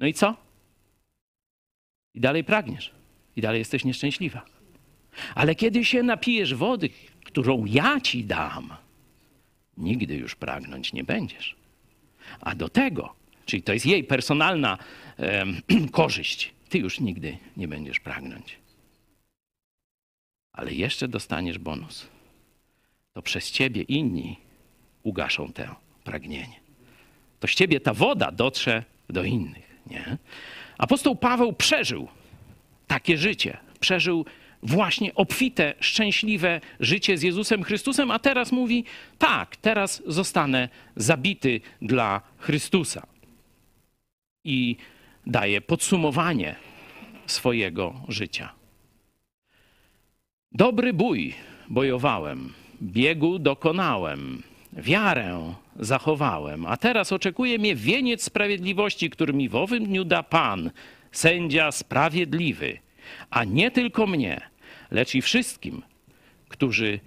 No 0.00 0.06
i 0.06 0.14
co? 0.14 0.36
I 2.14 2.20
dalej 2.20 2.44
pragniesz, 2.44 2.90
i 3.36 3.40
dalej 3.40 3.58
jesteś 3.58 3.84
nieszczęśliwa. 3.84 4.44
Ale 5.34 5.54
kiedy 5.54 5.84
się 5.84 6.02
napijesz 6.02 6.54
wody, 6.54 6.90
którą 7.24 7.64
ja 7.64 8.00
ci 8.00 8.24
dam, 8.24 8.74
nigdy 9.76 10.16
już 10.16 10.34
pragnąć 10.34 10.92
nie 10.92 11.04
będziesz. 11.04 11.56
A 12.40 12.54
do 12.54 12.68
tego, 12.68 13.14
czyli 13.46 13.62
to 13.62 13.72
jest 13.72 13.86
jej 13.86 14.04
personalna 14.04 14.78
korzyść, 15.92 16.52
ty 16.68 16.78
już 16.78 17.00
nigdy 17.00 17.38
nie 17.56 17.68
będziesz 17.68 18.00
pragnąć 18.00 18.59
ale 20.52 20.72
jeszcze 20.72 21.08
dostaniesz 21.08 21.58
bonus. 21.58 22.06
To 23.12 23.22
przez 23.22 23.50
ciebie 23.50 23.82
inni 23.82 24.36
ugaszą 25.02 25.52
to 25.52 25.62
pragnienie. 26.04 26.60
To 27.40 27.48
z 27.48 27.54
ciebie 27.54 27.80
ta 27.80 27.94
woda 27.94 28.32
dotrze 28.32 28.84
do 29.08 29.24
innych, 29.24 29.80
nie? 29.86 30.16
Apostoł 30.78 31.16
Paweł 31.16 31.52
przeżył 31.52 32.08
takie 32.86 33.18
życie. 33.18 33.56
Przeżył 33.80 34.24
właśnie 34.62 35.14
obfite, 35.14 35.74
szczęśliwe 35.80 36.60
życie 36.80 37.18
z 37.18 37.22
Jezusem 37.22 37.62
Chrystusem, 37.62 38.10
a 38.10 38.18
teraz 38.18 38.52
mówi: 38.52 38.84
tak, 39.18 39.56
teraz 39.56 40.02
zostanę 40.06 40.68
zabity 40.96 41.60
dla 41.82 42.20
Chrystusa. 42.38 43.06
I 44.44 44.76
daje 45.26 45.60
podsumowanie 45.60 46.56
swojego 47.26 47.94
życia. 48.08 48.59
Dobry 50.52 50.92
bój 50.92 51.34
bojowałem, 51.68 52.52
biegu 52.82 53.38
dokonałem, 53.38 54.42
wiarę 54.72 55.54
zachowałem, 55.76 56.66
a 56.66 56.76
teraz 56.76 57.12
oczekuje 57.12 57.58
mnie 57.58 57.76
wieniec 57.76 58.22
sprawiedliwości, 58.22 59.10
który 59.10 59.32
mi 59.32 59.48
w 59.48 59.56
owym 59.56 59.84
dniu 59.84 60.04
da 60.04 60.22
Pan, 60.22 60.70
sędzia 61.12 61.72
sprawiedliwy, 61.72 62.78
a 63.30 63.44
nie 63.44 63.70
tylko 63.70 64.06
mnie, 64.06 64.40
lecz 64.90 65.14
i 65.14 65.22
wszystkim, 65.22 65.82
którzy 66.48 67.00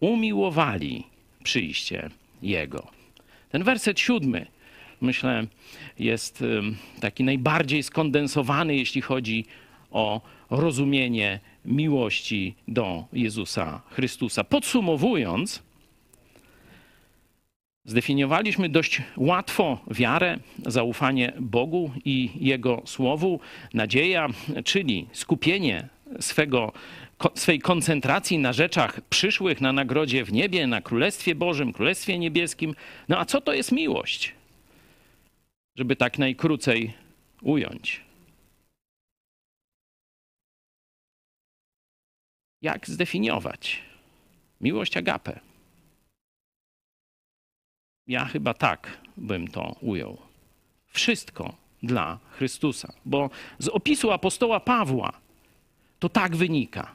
umiłowali 0.00 1.04
przyjście 1.44 2.10
Jego. 2.42 2.90
Ten 3.50 3.64
werset 3.64 4.00
siódmy, 4.00 4.46
myślę, 5.00 5.46
jest 5.98 6.44
taki 7.00 7.24
najbardziej 7.24 7.82
skondensowany, 7.82 8.76
jeśli 8.76 9.00
chodzi 9.00 9.44
o 9.90 10.20
rozumienie 10.50 11.40
miłości 11.64 12.54
do 12.68 13.04
Jezusa 13.12 13.82
Chrystusa. 13.90 14.44
Podsumowując, 14.44 15.62
zdefiniowaliśmy 17.84 18.68
dość 18.68 19.02
łatwo 19.16 19.78
wiarę, 19.90 20.38
zaufanie 20.66 21.32
Bogu 21.40 21.90
i 22.04 22.30
Jego 22.40 22.82
Słowu, 22.84 23.40
nadzieja, 23.74 24.28
czyli 24.64 25.06
skupienie 25.12 25.88
swego, 26.20 26.72
swej 27.34 27.58
koncentracji 27.58 28.38
na 28.38 28.52
rzeczach 28.52 29.00
przyszłych, 29.00 29.60
na 29.60 29.72
nagrodzie 29.72 30.24
w 30.24 30.32
niebie, 30.32 30.66
na 30.66 30.80
Królestwie 30.80 31.34
Bożym, 31.34 31.72
Królestwie 31.72 32.18
Niebieskim. 32.18 32.74
No 33.08 33.18
a 33.18 33.24
co 33.24 33.40
to 33.40 33.52
jest 33.52 33.72
miłość? 33.72 34.34
Żeby 35.76 35.96
tak 35.96 36.18
najkrócej 36.18 36.92
ująć. 37.42 38.09
Jak 42.62 42.88
zdefiniować 42.88 43.82
miłość 44.60 44.96
agape? 44.96 45.40
Ja 48.06 48.24
chyba 48.24 48.54
tak 48.54 48.98
bym 49.16 49.48
to 49.48 49.76
ujął. 49.80 50.18
Wszystko 50.86 51.56
dla 51.82 52.18
Chrystusa, 52.30 52.92
bo 53.04 53.30
z 53.58 53.68
opisu 53.68 54.10
apostoła 54.10 54.60
Pawła 54.60 55.12
to 55.98 56.08
tak 56.08 56.36
wynika. 56.36 56.92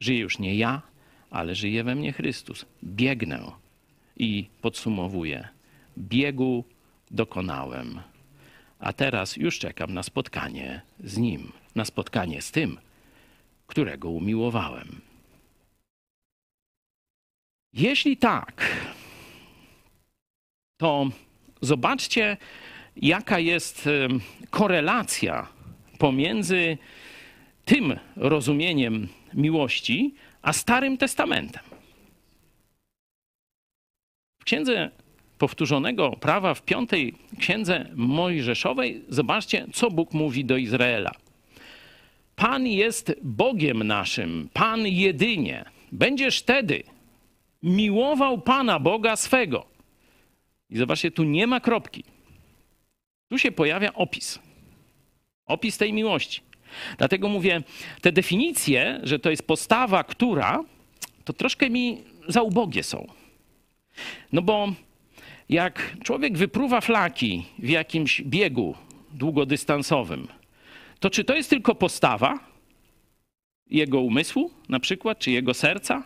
Żyje 0.00 0.18
już 0.18 0.38
nie 0.38 0.54
ja, 0.56 0.82
ale 1.30 1.54
żyje 1.54 1.84
we 1.84 1.94
mnie 1.94 2.12
Chrystus. 2.12 2.66
Biegnę 2.84 3.52
i 4.16 4.46
podsumowuję. 4.60 5.48
Biegu 5.98 6.64
dokonałem, 7.10 8.00
a 8.78 8.92
teraz 8.92 9.36
już 9.36 9.58
czekam 9.58 9.94
na 9.94 10.02
spotkanie 10.02 10.80
z 11.04 11.18
Nim, 11.18 11.52
na 11.74 11.84
spotkanie 11.84 12.42
z 12.42 12.50
tym, 12.50 12.78
którego 13.66 14.10
umiłowałem. 14.10 15.00
Jeśli 17.72 18.16
tak, 18.16 18.76
to 20.76 21.10
zobaczcie, 21.60 22.36
jaka 22.96 23.38
jest 23.38 23.88
korelacja 24.50 25.48
pomiędzy 25.98 26.78
tym 27.64 27.98
rozumieniem 28.16 29.08
miłości, 29.34 30.14
a 30.42 30.52
Starym 30.52 30.98
Testamentem. 30.98 31.62
W 34.40 34.44
księdze 34.44 34.90
powtórzonego 35.38 36.10
prawa 36.10 36.54
w 36.54 36.62
piątej 36.62 37.14
księdze 37.38 37.90
Mojżeszowej, 37.94 39.04
zobaczcie, 39.08 39.66
co 39.72 39.90
Bóg 39.90 40.14
mówi 40.14 40.44
do 40.44 40.56
Izraela. 40.56 41.10
Pan 42.36 42.66
jest 42.66 43.14
Bogiem 43.22 43.82
naszym, 43.82 44.48
Pan 44.52 44.86
jedynie. 44.86 45.64
Będziesz 45.92 46.38
wtedy 46.38 46.82
miłował 47.62 48.40
Pana 48.40 48.80
Boga 48.80 49.16
swego. 49.16 49.66
I 50.70 50.76
zobaczcie, 50.76 51.10
tu 51.10 51.24
nie 51.24 51.46
ma 51.46 51.60
kropki. 51.60 52.04
Tu 53.28 53.38
się 53.38 53.52
pojawia 53.52 53.92
opis. 53.94 54.38
Opis 55.46 55.78
tej 55.78 55.92
miłości. 55.92 56.40
Dlatego 56.98 57.28
mówię, 57.28 57.62
te 58.00 58.12
definicje, 58.12 59.00
że 59.02 59.18
to 59.18 59.30
jest 59.30 59.46
postawa, 59.46 60.04
która, 60.04 60.64
to 61.24 61.32
troszkę 61.32 61.70
mi 61.70 62.02
za 62.28 62.42
ubogie 62.42 62.82
są. 62.82 63.06
No 64.32 64.42
bo 64.42 64.72
jak 65.48 65.96
człowiek 66.04 66.38
wypruwa 66.38 66.80
flaki 66.80 67.44
w 67.58 67.68
jakimś 67.68 68.22
biegu 68.22 68.74
długodystansowym, 69.12 70.28
to 71.04 71.10
czy 71.10 71.24
to 71.24 71.34
jest 71.34 71.50
tylko 71.50 71.74
postawa 71.74 72.38
jego 73.70 74.00
umysłu, 74.00 74.50
na 74.68 74.80
przykład, 74.80 75.18
czy 75.18 75.30
jego 75.30 75.54
serca? 75.54 76.02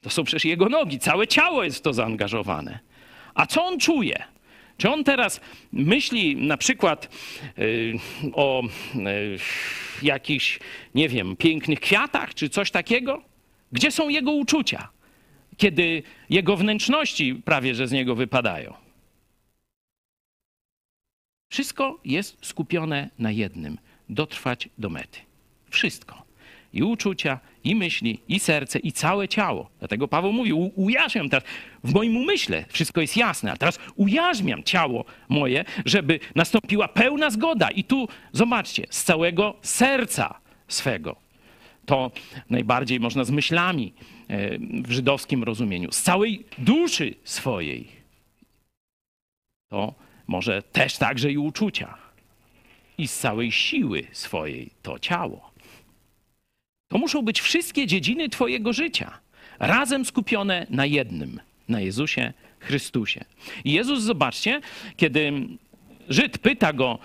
To 0.00 0.10
są 0.10 0.24
przecież 0.24 0.44
jego 0.44 0.68
nogi, 0.68 0.98
całe 0.98 1.26
ciało 1.26 1.64
jest 1.64 1.78
w 1.78 1.80
to 1.80 1.92
zaangażowane. 1.92 2.78
A 3.34 3.46
co 3.46 3.64
on 3.64 3.78
czuje? 3.78 4.22
Czy 4.76 4.90
on 4.90 5.04
teraz 5.04 5.40
myśli 5.72 6.36
na 6.36 6.56
przykład 6.56 7.16
yy, 7.56 8.00
o 8.32 8.62
yy, 8.94 9.38
jakichś, 10.02 10.60
nie 10.94 11.08
wiem, 11.08 11.36
pięknych 11.36 11.80
kwiatach, 11.80 12.34
czy 12.34 12.48
coś 12.48 12.70
takiego? 12.70 13.22
Gdzie 13.72 13.90
są 13.90 14.08
jego 14.08 14.32
uczucia, 14.32 14.88
kiedy 15.56 16.02
jego 16.30 16.56
wnętrzności 16.56 17.34
prawie 17.34 17.74
że 17.74 17.88
z 17.88 17.92
niego 17.92 18.14
wypadają? 18.14 18.81
Wszystko 21.52 21.98
jest 22.04 22.36
skupione 22.42 23.10
na 23.18 23.30
jednym 23.30 23.78
dotrwać 24.08 24.68
do 24.78 24.90
mety. 24.90 25.18
Wszystko. 25.70 26.22
I 26.72 26.82
uczucia, 26.82 27.40
i 27.64 27.74
myśli, 27.74 28.20
i 28.28 28.40
serce, 28.40 28.78
i 28.78 28.92
całe 28.92 29.28
ciało. 29.28 29.70
Dlatego 29.78 30.08
Paweł 30.08 30.32
mówi: 30.32 30.52
ujarzmiam 30.52 31.28
teraz, 31.28 31.44
w 31.84 31.94
moim 31.94 32.16
umyśle 32.16 32.64
wszystko 32.68 33.00
jest 33.00 33.16
jasne, 33.16 33.52
a 33.52 33.56
teraz 33.56 33.78
ujarzmiam 33.96 34.62
ciało 34.62 35.04
moje, 35.28 35.64
żeby 35.84 36.20
nastąpiła 36.34 36.88
pełna 36.88 37.30
zgoda. 37.30 37.70
I 37.70 37.84
tu 37.84 38.08
zobaczcie, 38.32 38.86
z 38.90 39.04
całego 39.04 39.54
serca 39.62 40.40
swego. 40.68 41.16
To 41.86 42.10
najbardziej 42.50 43.00
można 43.00 43.24
z 43.24 43.30
myślami 43.30 43.92
e, 44.28 44.58
w 44.58 44.90
żydowskim 44.90 45.44
rozumieniu, 45.44 45.92
z 45.92 46.02
całej 46.02 46.44
duszy 46.58 47.14
swojej. 47.24 47.88
To 49.68 49.94
może 50.26 50.62
też 50.62 50.96
także 50.96 51.32
i 51.32 51.38
uczucia. 51.38 51.94
I 52.98 53.08
z 53.08 53.18
całej 53.18 53.52
siły 53.52 54.06
swojej 54.12 54.70
to 54.82 54.98
ciało. 54.98 55.52
To 56.88 56.98
muszą 56.98 57.22
być 57.22 57.40
wszystkie 57.40 57.86
dziedziny 57.86 58.28
Twojego 58.28 58.72
życia, 58.72 59.18
razem 59.58 60.04
skupione 60.04 60.66
na 60.70 60.86
jednym, 60.86 61.40
na 61.68 61.80
Jezusie 61.80 62.32
Chrystusie. 62.58 63.24
I 63.64 63.72
Jezus, 63.72 64.02
zobaczcie, 64.02 64.60
kiedy 64.96 65.32
Żyd 66.08 66.38
pyta 66.38 66.72
go, 66.72 66.98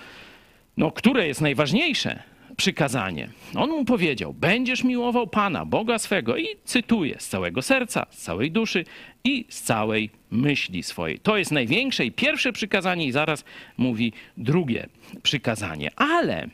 no, 0.77 0.91
które 0.91 1.27
jest 1.27 1.41
najważniejsze, 1.41 2.23
przykazanie. 2.57 3.29
On 3.55 3.69
mu 3.69 3.85
powiedział: 3.85 4.33
Będziesz 4.33 4.83
miłował 4.83 5.27
Pana, 5.27 5.65
Boga 5.65 5.99
swego, 5.99 6.37
i 6.37 6.47
cytuję 6.63 7.15
z 7.19 7.27
całego 7.27 7.61
serca, 7.61 8.05
z 8.09 8.17
całej 8.17 8.51
duszy 8.51 8.85
i 9.23 9.45
z 9.49 9.61
całej 9.61 10.09
myśli 10.31 10.83
swojej. 10.83 11.19
To 11.19 11.37
jest 11.37 11.51
największe 11.51 12.05
i 12.05 12.11
pierwsze 12.11 12.53
przykazanie, 12.53 13.05
i 13.05 13.11
zaraz 13.11 13.43
mówi 13.77 14.13
drugie 14.37 14.87
przykazanie. 15.23 15.91
Ale, 15.95 16.47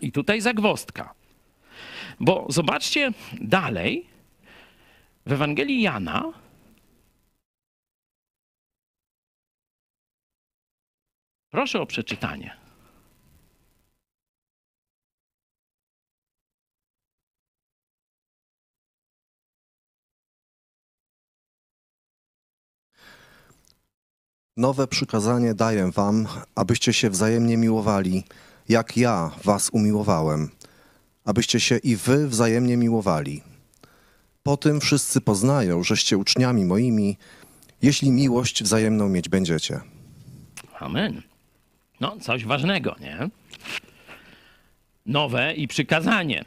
i 0.00 0.12
tutaj 0.12 0.40
zagwostka, 0.40 1.14
bo 2.20 2.46
zobaczcie 2.48 3.12
dalej, 3.40 4.06
w 5.26 5.32
Ewangelii 5.32 5.82
Jana. 5.82 6.32
Proszę 11.50 11.80
o 11.80 11.86
przeczytanie. 11.86 12.65
Nowe 24.56 24.86
przykazanie 24.86 25.54
daję 25.54 25.90
wam, 25.90 26.26
abyście 26.54 26.92
się 26.92 27.10
wzajemnie 27.10 27.56
miłowali, 27.56 28.24
jak 28.68 28.96
ja 28.96 29.30
was 29.44 29.70
umiłowałem, 29.72 30.50
abyście 31.24 31.60
się 31.60 31.76
i 31.76 31.96
wy 31.96 32.28
wzajemnie 32.28 32.76
miłowali. 32.76 33.42
Po 34.42 34.56
tym 34.56 34.80
wszyscy 34.80 35.20
poznają, 35.20 35.82
żeście 35.82 36.18
uczniami 36.18 36.64
moimi, 36.64 37.16
jeśli 37.82 38.10
miłość 38.10 38.62
wzajemną 38.62 39.08
mieć 39.08 39.28
będziecie. 39.28 39.80
Amen. 40.78 41.22
No, 42.00 42.16
coś 42.20 42.44
ważnego, 42.44 42.96
nie? 43.00 43.30
nowe 45.06 45.54
i 45.54 45.68
przykazanie. 45.68 46.44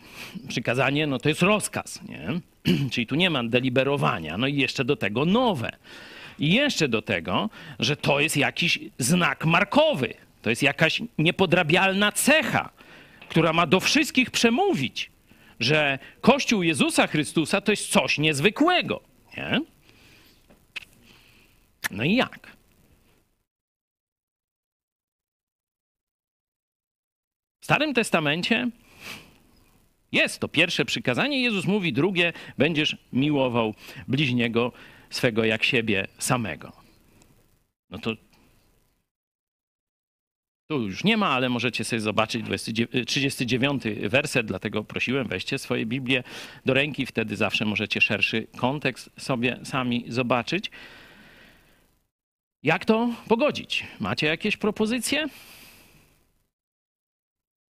Przykazanie 0.47 1.07
no 1.07 1.19
to 1.19 1.29
jest 1.29 1.41
rozkaz, 1.41 1.99
nie? 2.09 2.39
Czyli 2.91 3.07
tu 3.07 3.15
nie 3.15 3.29
ma 3.29 3.43
deliberowania. 3.43 4.37
No 4.37 4.47
i 4.47 4.55
jeszcze 4.55 4.85
do 4.85 4.95
tego 4.95 5.25
nowe. 5.25 5.71
I 6.39 6.53
jeszcze 6.53 6.87
do 6.87 7.01
tego, 7.01 7.49
że 7.79 7.95
to 7.95 8.19
jest 8.19 8.37
jakiś 8.37 8.79
znak 8.97 9.45
markowy. 9.45 10.13
To 10.41 10.49
jest 10.49 10.63
jakaś 10.63 11.01
niepodrabialna 11.17 12.11
cecha, 12.11 12.69
która 13.29 13.53
ma 13.53 13.67
do 13.67 13.79
wszystkich 13.79 14.31
przemówić, 14.31 15.11
że 15.59 15.99
Kościół 16.21 16.63
Jezusa 16.63 17.07
Chrystusa 17.07 17.61
to 17.61 17.71
jest 17.71 17.87
coś 17.87 18.17
niezwykłego. 18.17 19.01
Nie? 19.37 19.61
No 21.91 22.03
i 22.03 22.15
jak? 22.15 22.57
W 27.61 27.65
Starym 27.65 27.93
Testamencie 27.93 28.69
jest 30.11 30.39
to 30.39 30.47
pierwsze 30.47 30.85
przykazanie. 30.85 31.41
Jezus 31.41 31.65
mówi 31.65 31.93
drugie: 31.93 32.33
będziesz 32.57 32.97
miłował 33.13 33.73
bliźniego 34.07 34.71
swego 35.09 35.45
jak 35.45 35.63
siebie 35.63 36.07
samego. 36.17 36.71
No 37.89 37.97
to 37.97 38.15
tu 40.67 40.81
już 40.81 41.03
nie 41.03 41.17
ma, 41.17 41.29
ale 41.29 41.49
możecie 41.49 41.83
sobie 41.83 41.99
zobaczyć 41.99 42.45
39 43.07 43.83
werset, 44.09 44.45
dlatego 44.45 44.83
prosiłem, 44.83 45.27
weźcie 45.27 45.57
swoje 45.57 45.85
Biblię 45.85 46.23
do 46.65 46.73
ręki, 46.73 47.05
wtedy 47.05 47.35
zawsze 47.35 47.65
możecie 47.65 48.01
szerszy 48.01 48.47
kontekst 48.57 49.09
sobie 49.17 49.59
sami 49.63 50.05
zobaczyć. 50.07 50.71
Jak 52.63 52.85
to 52.85 53.09
pogodzić? 53.27 53.87
Macie 53.99 54.27
jakieś 54.27 54.57
propozycje? 54.57 55.27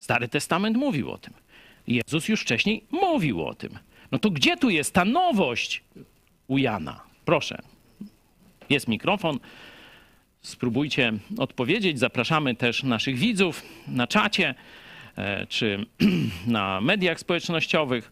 Stary 0.03 0.27
Testament 0.27 0.77
mówił 0.77 1.11
o 1.11 1.17
tym. 1.17 1.33
Jezus 1.87 2.27
już 2.27 2.41
wcześniej 2.41 2.83
mówił 2.91 3.45
o 3.45 3.53
tym. 3.53 3.79
No 4.11 4.19
to 4.19 4.29
gdzie 4.29 4.57
tu 4.57 4.69
jest 4.69 4.93
ta 4.93 5.05
nowość 5.05 5.83
u 6.47 6.57
Jana? 6.57 7.06
Proszę. 7.27 7.61
Jest 8.69 8.87
mikrofon. 8.87 9.39
Spróbujcie 10.41 11.13
odpowiedzieć. 11.37 11.99
Zapraszamy 11.99 12.55
też 12.55 12.83
naszych 12.83 13.17
widzów 13.17 13.63
na 13.87 14.07
czacie 14.07 14.55
e, 15.17 15.47
czy 15.47 15.85
na 16.47 16.81
mediach 16.81 17.19
społecznościowych. 17.19 18.11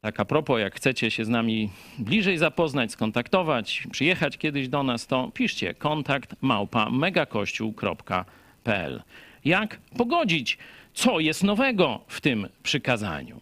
Tak 0.00 0.20
a 0.20 0.24
propos, 0.24 0.60
jak 0.60 0.74
chcecie 0.74 1.10
się 1.10 1.24
z 1.24 1.28
nami 1.28 1.70
bliżej 1.98 2.38
zapoznać, 2.38 2.92
skontaktować, 2.92 3.86
przyjechać 3.90 4.38
kiedyś 4.38 4.68
do 4.68 4.82
nas, 4.82 5.06
to 5.06 5.30
piszcie 5.34 5.74
kontakt 5.74 6.34
małpa 6.40 6.90
megakościół.pl. 6.90 9.02
Jak 9.44 9.80
pogodzić, 9.96 10.58
co 10.94 11.20
jest 11.20 11.44
nowego 11.44 12.00
w 12.06 12.20
tym 12.20 12.48
przykazaniu? 12.62 13.40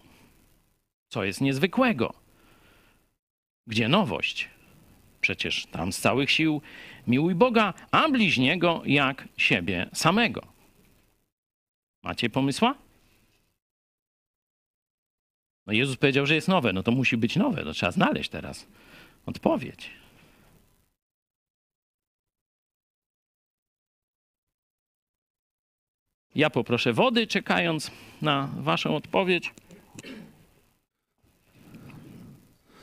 Co 1.09 1.25
jest 1.25 1.41
niezwykłego? 1.41 2.14
Gdzie 3.67 3.89
nowość? 3.89 4.55
Przecież 5.27 5.66
tam 5.66 5.93
z 5.93 5.99
całych 5.99 6.31
sił 6.31 6.62
miłuj 7.07 7.35
Boga, 7.35 7.74
a 7.91 8.09
bliźniego 8.09 8.83
jak 8.85 9.29
siebie 9.37 9.89
samego. 9.93 10.47
Macie 12.03 12.31
pomysła? 12.31 12.74
No 15.66 15.72
Jezus 15.72 15.97
powiedział, 15.97 16.27
że 16.27 16.35
jest 16.35 16.49
nowe, 16.49 16.72
no 16.72 16.83
to 16.83 16.93
musi 16.93 17.16
być 17.16 17.37
nowe, 17.37 17.64
to 17.64 17.72
trzeba 17.72 17.93
znaleźć 17.93 18.31
teraz 18.31 18.66
odpowiedź. 19.27 19.91
Ja 26.35 26.51
poproszę 26.51 26.93
wody, 26.93 27.27
czekając 27.27 27.91
na 28.22 28.51
Waszą 28.57 28.97
odpowiedź. 28.97 29.53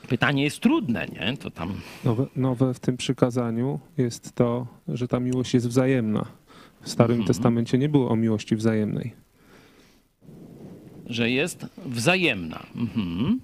Pytanie 0.08 0.44
jest 0.44 0.60
trudne, 0.60 1.06
nie? 1.06 1.36
To 1.36 1.50
tam. 1.50 1.80
Nowe, 2.04 2.26
nowe 2.36 2.74
w 2.74 2.80
tym 2.80 2.96
przykazaniu 2.96 3.80
jest 3.98 4.34
to, 4.34 4.66
że 4.88 5.08
ta 5.08 5.20
miłość 5.20 5.54
jest 5.54 5.68
wzajemna. 5.68 6.24
W 6.82 6.88
Starym 6.88 7.16
mhm. 7.16 7.26
Testamencie 7.26 7.78
nie 7.78 7.88
było 7.88 8.10
o 8.10 8.16
miłości 8.16 8.56
wzajemnej. 8.56 9.12
Że 11.06 11.30
jest 11.30 11.66
wzajemna. 11.86 12.66
Mhm. 12.76 13.40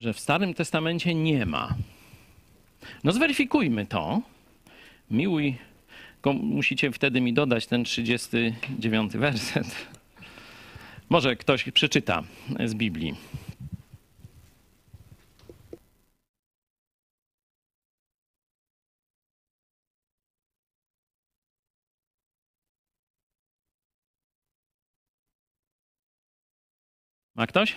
Że 0.00 0.12
w 0.12 0.20
Starym 0.20 0.54
Testamencie 0.54 1.14
nie 1.14 1.46
ma. 1.46 1.74
No 3.04 3.12
zweryfikujmy 3.12 3.86
to. 3.86 4.20
Miłuj 5.10 5.56
musicie 6.42 6.92
wtedy 6.92 7.20
mi 7.20 7.32
dodać 7.32 7.66
ten 7.66 7.84
39 7.84 9.12
werset. 9.12 9.66
Może 11.08 11.36
ktoś 11.36 11.70
przeczyta 11.70 12.22
z 12.64 12.74
Biblii. 12.74 13.14
Ma 27.40 27.46
ktoś? 27.46 27.76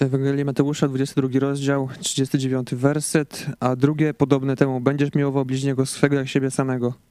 Ewangelii 0.00 0.44
Mateusza, 0.44 0.88
22 0.88 1.38
rozdział, 1.40 1.88
39 2.00 2.74
werset, 2.74 3.46
a 3.60 3.76
drugie 3.76 4.14
podobne 4.14 4.56
temu, 4.56 4.80
będziesz 4.80 5.14
miłował 5.14 5.44
bliźniego 5.44 5.86
swego 5.86 6.16
jak 6.16 6.28
siebie 6.28 6.50
samego. 6.50 7.09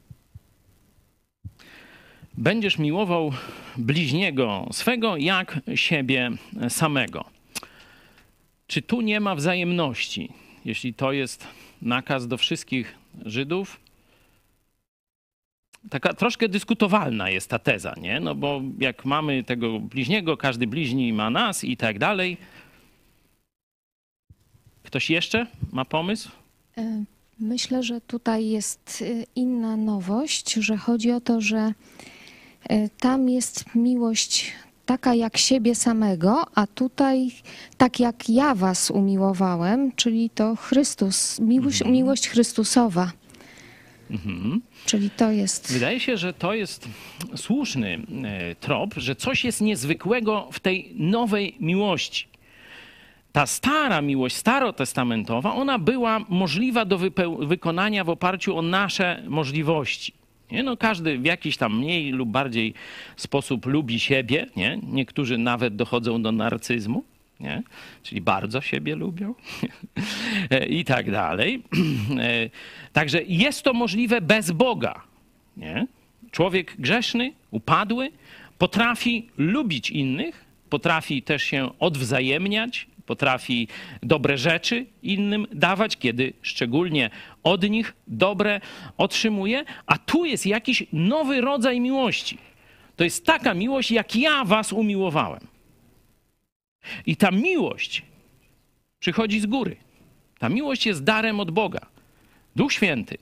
Będziesz 2.39 2.77
miłował 2.77 3.31
bliźniego 3.77 4.67
swego 4.71 5.17
jak 5.17 5.59
siebie 5.75 6.31
samego. 6.69 7.25
Czy 8.67 8.81
tu 8.81 9.01
nie 9.01 9.19
ma 9.19 9.35
wzajemności? 9.35 10.33
Jeśli 10.65 10.93
to 10.93 11.11
jest 11.11 11.47
nakaz 11.81 12.27
do 12.27 12.37
wszystkich 12.37 12.95
Żydów, 13.25 13.79
taka 15.89 16.13
troszkę 16.13 16.49
dyskutowalna 16.49 17.29
jest 17.29 17.49
ta 17.49 17.59
teza, 17.59 17.93
nie? 18.01 18.19
No 18.19 18.35
bo 18.35 18.61
jak 18.79 19.05
mamy 19.05 19.43
tego 19.43 19.79
bliźniego, 19.79 20.37
każdy 20.37 20.67
bliźni 20.67 21.13
ma 21.13 21.29
nas 21.29 21.63
i 21.63 21.77
tak 21.77 21.99
dalej, 21.99 22.37
Ktoś 24.83 25.09
jeszcze 25.09 25.47
ma 25.71 25.85
pomysł? 25.85 26.29
E, 26.77 27.03
myślę, 27.39 27.83
że 27.83 28.01
tutaj 28.01 28.49
jest 28.49 29.01
e, 29.01 29.23
inna 29.35 29.77
nowość, 29.77 30.53
że 30.53 30.77
chodzi 30.77 31.11
o 31.11 31.21
to, 31.21 31.41
że 31.41 31.73
tam 32.99 33.29
jest 33.29 33.75
miłość 33.75 34.53
taka 34.85 35.13
jak 35.13 35.37
siebie 35.37 35.75
samego, 35.75 36.45
a 36.55 36.67
tutaj 36.67 37.31
tak 37.77 37.99
jak 37.99 38.29
ja 38.29 38.55
was 38.55 38.91
umiłowałem, 38.91 39.91
czyli 39.95 40.29
to 40.29 40.55
Chrystus, 40.55 41.39
miłość, 41.39 41.81
mhm. 41.81 41.93
miłość 41.93 42.27
Chrystusowa. 42.27 43.11
Mhm. 44.11 44.61
Czyli 44.85 45.09
to 45.09 45.31
jest. 45.31 45.73
Wydaje 45.73 45.99
się, 45.99 46.17
że 46.17 46.33
to 46.33 46.53
jest 46.53 46.87
słuszny 47.35 48.01
trop, 48.59 48.93
że 48.97 49.15
coś 49.15 49.43
jest 49.43 49.61
niezwykłego 49.61 50.49
w 50.51 50.59
tej 50.59 50.93
nowej 50.95 51.55
miłości 51.59 52.29
ta 53.31 53.45
stara 53.45 54.01
miłość, 54.01 54.35
starotestamentowa, 54.35 55.53
ona 55.53 55.79
była 55.79 56.19
możliwa 56.29 56.85
do 56.85 56.97
wykonania 57.39 58.03
w 58.03 58.09
oparciu 58.09 58.57
o 58.57 58.61
nasze 58.61 59.23
możliwości. 59.27 60.13
Nie? 60.51 60.63
No, 60.63 60.77
każdy 60.77 61.17
w 61.17 61.25
jakiś 61.25 61.57
tam 61.57 61.77
mniej 61.77 62.11
lub 62.11 62.29
bardziej 62.29 62.73
sposób 63.15 63.65
lubi 63.65 63.99
siebie. 63.99 64.47
Nie? 64.55 64.79
Niektórzy 64.83 65.37
nawet 65.37 65.75
dochodzą 65.75 66.21
do 66.21 66.31
narcyzmu, 66.31 67.03
nie? 67.39 67.63
czyli 68.03 68.21
bardzo 68.21 68.61
siebie 68.61 68.95
lubią 68.95 69.35
i 70.69 70.85
tak 70.85 71.11
dalej. 71.11 71.63
Także 72.93 73.23
jest 73.23 73.63
to 73.63 73.73
możliwe 73.73 74.21
bez 74.21 74.51
Boga. 74.51 75.01
Nie? 75.57 75.87
Człowiek 76.31 76.75
grzeszny, 76.79 77.33
upadły, 77.51 78.11
potrafi 78.57 79.27
lubić 79.37 79.91
innych, 79.91 80.45
potrafi 80.69 81.21
też 81.21 81.43
się 81.43 81.69
odwzajemniać, 81.79 82.87
potrafi 83.09 83.67
dobre 84.03 84.37
rzeczy 84.37 84.85
innym 85.03 85.47
dawać, 85.51 85.97
kiedy 85.97 86.33
szczególnie 86.41 87.09
od 87.43 87.69
nich 87.69 87.93
dobre 88.07 88.61
otrzymuje, 88.97 89.65
a 89.85 89.97
tu 89.97 90.25
jest 90.25 90.45
jakiś 90.45 90.83
nowy 90.93 91.41
rodzaj 91.41 91.79
miłości. 91.79 92.37
To 92.95 93.03
jest 93.03 93.25
taka 93.25 93.53
miłość, 93.53 93.91
jak 93.91 94.15
ja 94.15 94.45
was 94.45 94.73
umiłowałem. 94.73 95.39
I 97.05 97.15
ta 97.15 97.31
miłość 97.31 98.03
przychodzi 98.99 99.39
z 99.39 99.45
góry. 99.45 99.75
Ta 100.39 100.49
miłość 100.49 100.85
jest 100.85 101.03
darem 101.03 101.39
od 101.39 101.51
Boga. 101.51 101.81
Duch 102.55 102.73
Święty 102.73 103.17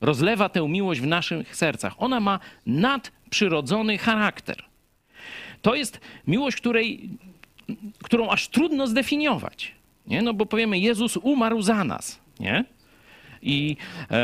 rozlewa 0.00 0.48
tę 0.48 0.68
miłość 0.68 1.00
w 1.00 1.06
naszych 1.06 1.56
sercach. 1.56 1.94
Ona 1.98 2.20
ma 2.20 2.40
nadprzyrodzony 2.66 3.98
charakter. 3.98 4.64
To 5.62 5.74
jest 5.74 6.00
miłość, 6.26 6.56
której, 6.56 7.10
którą 8.02 8.30
aż 8.30 8.48
trudno 8.48 8.86
zdefiniować. 8.86 9.72
Nie? 10.06 10.22
No 10.22 10.34
bo 10.34 10.46
powiemy, 10.46 10.78
Jezus 10.78 11.16
umarł 11.16 11.62
za 11.62 11.84
nas. 11.84 12.20
Nie? 12.40 12.64
I 13.42 13.76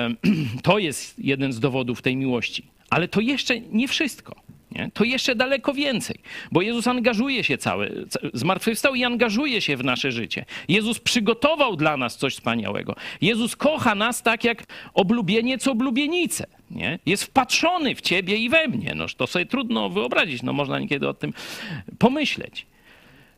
to 0.63 0.79
jest 0.79 1.19
jeden 1.19 1.53
z 1.53 1.61
dowodów 1.61 2.03
tej 2.03 2.17
miłości. 2.17 2.65
Ale 2.91 3.09
to 3.09 3.21
jeszcze 3.21 3.61
nie 3.61 3.89
wszystko. 3.89 4.37
Nie? 4.73 4.91
To 4.95 5.05
jeszcze 5.05 5.35
daleko 5.35 5.75
więcej, 5.75 6.17
bo 6.53 6.63
Jezus 6.63 6.87
angażuje 6.87 7.45
się 7.45 7.59
cały, 7.59 8.07
zmartwychwstał 8.35 8.95
i 8.95 9.05
angażuje 9.05 9.61
się 9.61 9.77
w 9.77 9.85
nasze 9.85 10.13
życie. 10.13 10.45
Jezus 10.69 10.99
przygotował 10.99 11.77
dla 11.77 11.97
nas 11.97 12.17
coś 12.17 12.35
wspaniałego. 12.35 12.97
Jezus 13.21 13.57
kocha 13.57 13.95
nas 13.95 14.23
tak 14.23 14.45
jak 14.45 14.65
oblubieniec 14.95 15.69
oblubienicę. 15.69 16.47
Nie? 16.71 16.99
Jest 17.07 17.25
wpatrzony 17.25 17.95
w 17.95 18.01
ciebie 18.01 18.37
i 18.37 18.49
we 18.49 18.69
mnie. 18.69 18.93
No, 18.97 19.07
to 19.17 19.27
sobie 19.27 19.47
trudno 19.47 19.89
wyobrazić, 19.89 20.43
no, 20.43 20.53
można 20.53 20.79
niekiedy 20.79 21.09
o 21.09 21.15
tym 21.15 21.33
pomyśleć. 21.99 22.67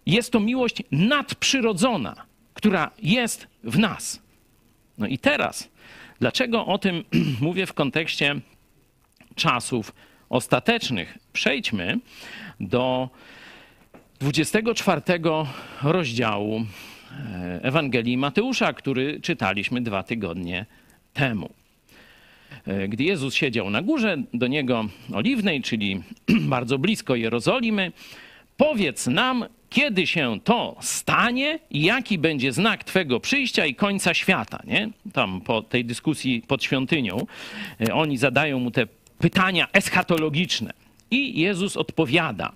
Jest 0.06 0.32
to 0.32 0.40
miłość 0.40 0.82
nadprzyrodzona, 0.90 2.26
która 2.54 2.90
jest 3.02 3.46
w 3.64 3.78
nas. 3.78 4.22
No 4.98 5.06
i 5.06 5.18
teraz, 5.18 5.68
dlaczego 6.20 6.66
o 6.66 6.78
tym 6.78 7.04
mówię 7.40 7.66
w 7.66 7.72
kontekście 7.72 8.40
czasów 9.34 9.92
ostatecznych? 10.28 11.18
Przejdźmy 11.32 11.98
do 12.60 13.08
24 14.20 15.00
rozdziału 15.82 16.60
e, 16.60 17.60
Ewangelii 17.62 18.16
Mateusza, 18.16 18.72
który 18.72 19.20
czytaliśmy 19.20 19.80
dwa 19.80 20.02
tygodnie 20.02 20.66
temu. 21.12 21.50
E, 22.66 22.88
gdy 22.88 23.04
Jezus 23.04 23.34
siedział 23.34 23.70
na 23.70 23.82
górze 23.82 24.16
do 24.34 24.46
niego 24.46 24.84
oliwnej, 25.12 25.62
czyli 25.62 26.02
bardzo 26.56 26.78
blisko 26.78 27.14
Jerozolimy, 27.14 27.92
powiedz 28.56 29.06
nam, 29.06 29.44
kiedy 29.72 30.06
się 30.06 30.40
to 30.44 30.76
stanie 30.80 31.58
i 31.70 31.82
jaki 31.82 32.18
będzie 32.18 32.52
znak 32.52 32.84
Twego 32.84 33.20
przyjścia 33.20 33.66
i 33.66 33.74
końca 33.74 34.14
świata. 34.14 34.62
Nie? 34.64 34.90
Tam 35.12 35.40
po 35.40 35.62
tej 35.62 35.84
dyskusji 35.84 36.42
pod 36.48 36.64
świątynią 36.64 37.26
e, 37.80 37.94
oni 37.94 38.18
zadają 38.18 38.58
mu 38.58 38.70
te 38.70 38.86
pytania 39.18 39.68
eschatologiczne. 39.72 40.72
I 41.10 41.40
Jezus 41.40 41.76
odpowiada. 41.76 42.52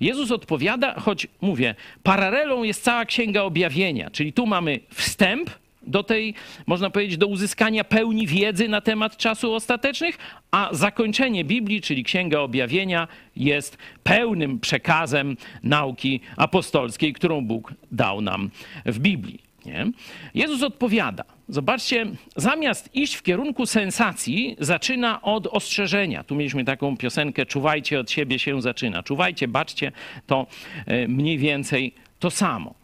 Jezus 0.00 0.30
odpowiada, 0.30 0.94
choć 1.00 1.26
mówię, 1.40 1.74
paralelą 2.02 2.62
jest 2.62 2.84
cała 2.84 3.04
Księga 3.04 3.42
Objawienia, 3.42 4.10
czyli 4.10 4.32
tu 4.32 4.46
mamy 4.46 4.80
wstęp 4.90 5.50
do 5.86 6.02
tej, 6.02 6.34
można 6.66 6.90
powiedzieć, 6.90 7.16
do 7.16 7.26
uzyskania 7.26 7.84
pełni 7.84 8.26
wiedzy 8.26 8.68
na 8.68 8.80
temat 8.80 9.16
czasu 9.16 9.54
ostatecznych, 9.54 10.18
a 10.50 10.68
zakończenie 10.72 11.44
Biblii, 11.44 11.80
czyli 11.80 12.04
Księga 12.04 12.40
Objawienia, 12.40 13.08
jest 13.36 13.78
pełnym 14.02 14.60
przekazem 14.60 15.36
nauki 15.62 16.20
apostolskiej, 16.36 17.12
którą 17.12 17.44
Bóg 17.44 17.74
dał 17.92 18.20
nam 18.20 18.50
w 18.86 18.98
Biblii. 18.98 19.52
Nie? 19.66 19.86
Jezus 20.34 20.62
odpowiada. 20.62 21.24
Zobaczcie, 21.48 22.06
zamiast 22.36 22.94
iść 22.94 23.14
w 23.14 23.22
kierunku 23.22 23.66
sensacji, 23.66 24.56
zaczyna 24.58 25.22
od 25.22 25.46
ostrzeżenia. 25.46 26.24
Tu 26.24 26.34
mieliśmy 26.34 26.64
taką 26.64 26.96
piosenkę: 26.96 27.46
Czuwajcie, 27.46 28.00
od 28.00 28.10
siebie 28.10 28.38
się 28.38 28.62
zaczyna. 28.62 29.02
Czuwajcie, 29.02 29.48
baczcie, 29.48 29.92
to 30.26 30.46
e, 30.86 31.08
mniej 31.08 31.38
więcej 31.38 31.94
to 32.18 32.30
samo. 32.30 32.81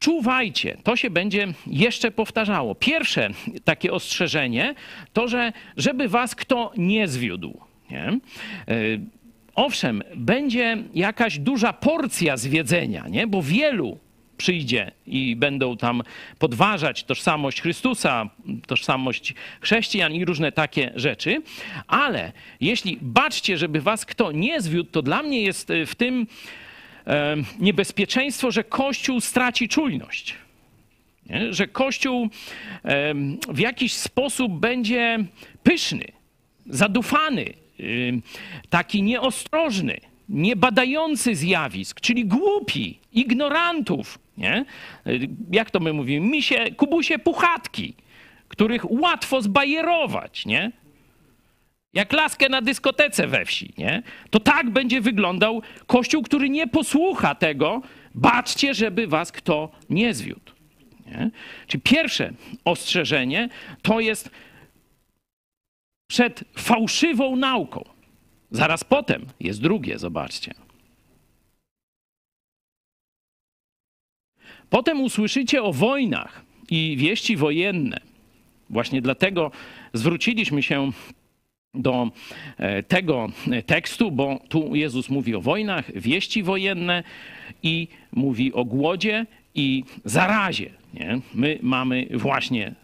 Czuwajcie, 0.00 0.76
to 0.82 0.96
się 0.96 1.10
będzie 1.10 1.48
jeszcze 1.66 2.10
powtarzało. 2.10 2.74
Pierwsze 2.74 3.30
takie 3.64 3.92
ostrzeżenie 3.92 4.74
to, 5.12 5.28
że 5.28 5.52
żeby 5.76 6.08
was 6.08 6.34
kto 6.34 6.72
nie 6.76 7.08
zwiódł. 7.08 7.60
Nie? 7.90 8.04
E, 8.08 8.18
owszem, 9.54 10.02
będzie 10.16 10.76
jakaś 10.94 11.38
duża 11.38 11.72
porcja 11.72 12.36
zwiedzenia, 12.36 13.08
nie? 13.08 13.26
bo 13.26 13.42
wielu 13.42 13.98
przyjdzie 14.36 14.90
i 15.06 15.36
będą 15.36 15.76
tam 15.76 16.02
podważać 16.38 17.04
tożsamość 17.04 17.60
Chrystusa, 17.60 18.30
tożsamość 18.66 19.34
chrześcijan 19.60 20.12
i 20.12 20.24
różne 20.24 20.52
takie 20.52 20.92
rzeczy. 20.96 21.42
Ale 21.86 22.32
jeśli 22.60 22.98
baczcie, 23.00 23.58
żeby 23.58 23.80
was 23.80 24.06
kto 24.06 24.32
nie 24.32 24.60
zwiódł, 24.60 24.90
to 24.90 25.02
dla 25.02 25.22
mnie 25.22 25.42
jest 25.42 25.72
w 25.86 25.94
tym 25.94 26.20
e, 26.22 26.26
niebezpieczeństwo, 27.58 28.50
że 28.50 28.64
Kościół 28.64 29.20
straci 29.20 29.68
czujność. 29.68 30.34
Nie? 31.26 31.52
Że 31.52 31.68
Kościół 31.68 32.28
w 33.48 33.58
jakiś 33.58 33.92
sposób 33.92 34.52
będzie 34.52 35.18
pyszny, 35.62 36.04
zadufany, 36.66 37.44
taki 38.70 39.02
nieostrożny 39.02 40.00
niebadający 40.28 41.34
zjawisk, 41.34 42.00
czyli 42.00 42.24
głupi, 42.24 42.98
ignorantów, 43.12 44.18
nie? 44.38 44.64
Jak 45.52 45.70
to 45.70 45.80
my 45.80 45.92
mówimy? 45.92 46.26
Misie, 46.26 46.64
kubusie 46.76 47.18
puchatki, 47.18 47.94
których 48.48 48.90
łatwo 48.90 49.42
zbajerować, 49.42 50.46
nie? 50.46 50.72
Jak 51.92 52.12
laskę 52.12 52.48
na 52.48 52.62
dyskotece 52.62 53.26
we 53.26 53.44
wsi, 53.44 53.72
nie? 53.78 54.02
To 54.30 54.40
tak 54.40 54.70
będzie 54.70 55.00
wyglądał 55.00 55.62
kościół, 55.86 56.22
który 56.22 56.50
nie 56.50 56.66
posłucha 56.66 57.34
tego. 57.34 57.82
Baczcie, 58.14 58.74
żeby 58.74 59.06
was 59.06 59.32
kto 59.32 59.70
nie 59.90 60.14
zwiódł. 60.14 60.52
Nie? 61.06 61.30
Czyli 61.66 61.82
pierwsze 61.82 62.32
ostrzeżenie 62.64 63.48
to 63.82 64.00
jest 64.00 64.30
przed 66.10 66.44
fałszywą 66.58 67.36
nauką. 67.36 67.84
Zaraz 68.50 68.84
potem 68.84 69.26
jest 69.40 69.60
drugie, 69.60 69.98
zobaczcie. 69.98 70.54
Potem 74.70 75.00
usłyszycie 75.00 75.62
o 75.62 75.72
wojnach 75.72 76.42
i 76.70 76.96
wieści 76.96 77.36
wojenne. 77.36 78.00
Właśnie 78.70 79.02
dlatego 79.02 79.50
zwróciliśmy 79.92 80.62
się 80.62 80.92
do 81.74 82.10
e, 82.58 82.82
tego 82.82 83.28
tekstu, 83.66 84.10
bo 84.10 84.40
tu 84.48 84.74
Jezus 84.74 85.10
mówi 85.10 85.34
o 85.34 85.40
wojnach, 85.40 86.00
wieści 86.00 86.42
wojenne 86.42 87.02
i 87.62 87.88
mówi 88.12 88.52
o 88.52 88.64
głodzie 88.64 89.26
i 89.54 89.84
zarazie. 90.04 90.70
Nie? 90.94 91.20
My 91.34 91.58
mamy 91.62 92.06
właśnie 92.14 92.74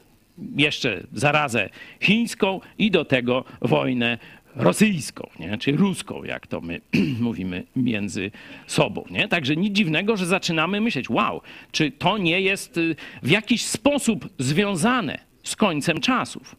jeszcze 0.56 1.06
zarazę 1.12 1.68
chińską 2.00 2.60
i 2.78 2.90
do 2.90 3.04
tego 3.04 3.44
wojnę 3.60 4.18
rosyjską, 4.56 5.30
nie? 5.38 5.58
czy 5.58 5.72
ruską, 5.72 6.24
jak 6.24 6.46
to 6.46 6.60
my 6.60 6.80
mówimy 7.20 7.64
między 7.76 8.30
sobą. 8.66 9.04
Nie? 9.10 9.28
Także 9.28 9.56
nic 9.56 9.76
dziwnego, 9.76 10.16
że 10.16 10.26
zaczynamy 10.26 10.80
myśleć, 10.80 11.10
wow, 11.10 11.40
czy 11.72 11.90
to 11.90 12.18
nie 12.18 12.40
jest 12.40 12.76
y, 12.76 12.96
w 13.22 13.30
jakiś 13.30 13.64
sposób 13.64 14.28
związane 14.38 15.18
z 15.42 15.56
końcem 15.56 16.00
czasów. 16.00 16.56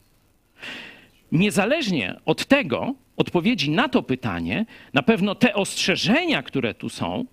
Niezależnie 1.32 2.20
od 2.26 2.46
tego, 2.46 2.94
odpowiedzi 3.18 3.70
na 3.70 3.90
to 3.90 4.04
pytanie, 4.04 4.66
na 4.94 5.04
pewno 5.04 5.36
te 5.36 5.54
ostrzeżenia, 5.54 6.44
które 6.44 6.74
tu 6.74 6.90
są, 6.90 7.26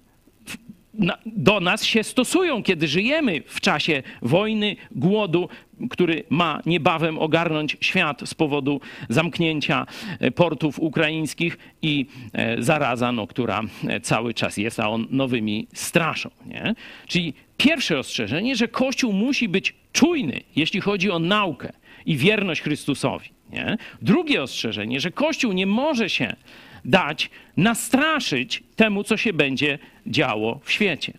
do 1.27 1.61
nas 1.61 1.85
się 1.85 2.05
stosują, 2.05 2.62
kiedy 2.62 2.89
żyjemy 2.89 3.43
w 3.47 3.61
czasie 3.61 4.03
wojny, 4.23 4.77
głodu, 4.91 5.49
który 5.91 6.25
ma 6.31 6.61
niebawem 6.66 7.19
ogarnąć 7.19 7.77
świat 7.81 8.23
z 8.25 8.35
powodu 8.35 8.81
zamknięcia 9.09 9.87
e, 10.21 10.31
portów 10.31 10.79
ukraińskich 10.79 11.59
i 11.83 12.07
e, 12.33 12.62
zaraza, 12.62 13.12
no, 13.12 13.27
która 13.27 13.62
e, 13.89 14.01
cały 14.01 14.35
czas 14.35 14.57
jest, 14.57 14.81
a 14.81 14.89
on 14.89 15.07
nowymi 15.11 15.66
straszą. 15.73 16.31
Nie? 16.47 16.75
Czyli 17.07 17.35
pierwsze 17.57 17.99
ostrzeżenie, 17.99 18.57
że 18.57 18.69
Kościół 18.69 19.12
musi 19.12 19.49
być 19.49 19.75
czujny, 19.93 20.41
jeśli 20.57 20.81
chodzi 20.81 21.11
o 21.11 21.19
naukę 21.19 21.73
i 22.07 22.16
wierność 22.16 22.62
Chrystusowi. 22.62 23.29
Nie? 23.55 23.77
Drugie 24.03 24.43
ostrzeżenie, 24.43 25.01
że 25.01 25.11
Kościół 25.11 25.53
nie 25.53 25.67
może 25.67 26.11
się 26.11 26.37
dać 26.85 27.31
nastraszyć 27.57 28.63
temu, 28.77 29.05
co 29.05 29.17
się 29.17 29.33
będzie 29.33 29.79
działo 30.07 30.61
w 30.65 30.73
świecie. 30.73 31.13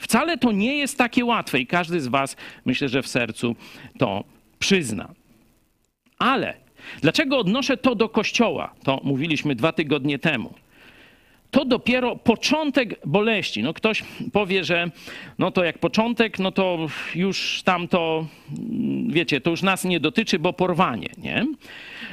Wcale 0.00 0.38
to 0.38 0.52
nie 0.52 0.76
jest 0.76 0.98
takie 0.98 1.24
łatwe 1.24 1.60
i 1.60 1.66
każdy 1.66 2.00
z 2.00 2.08
Was 2.08 2.36
myślę, 2.64 2.88
że 2.88 3.02
w 3.02 3.08
sercu 3.08 3.56
to 3.98 4.24
przyzna. 4.58 5.08
Ale 6.18 6.54
dlaczego 7.00 7.38
odnoszę 7.38 7.76
to 7.76 7.94
do 7.94 8.08
kościoła? 8.08 8.74
To 8.82 9.00
mówiliśmy 9.04 9.54
dwa 9.54 9.72
tygodnie 9.72 10.18
temu 10.18 10.54
to 11.50 11.64
dopiero 11.64 12.16
początek 12.16 13.06
boleści. 13.06 13.62
No 13.62 13.74
ktoś 13.74 14.04
powie, 14.32 14.64
że 14.64 14.90
no 15.38 15.50
to 15.50 15.64
jak 15.64 15.78
początek, 15.78 16.38
no 16.38 16.52
to 16.52 16.86
już 17.14 17.62
tam 17.64 17.88
to, 17.88 18.26
wiecie, 19.08 19.40
to 19.40 19.50
już 19.50 19.62
nas 19.62 19.84
nie 19.84 20.00
dotyczy, 20.00 20.38
bo 20.38 20.52
porwanie, 20.52 21.08
nie? 21.18 21.46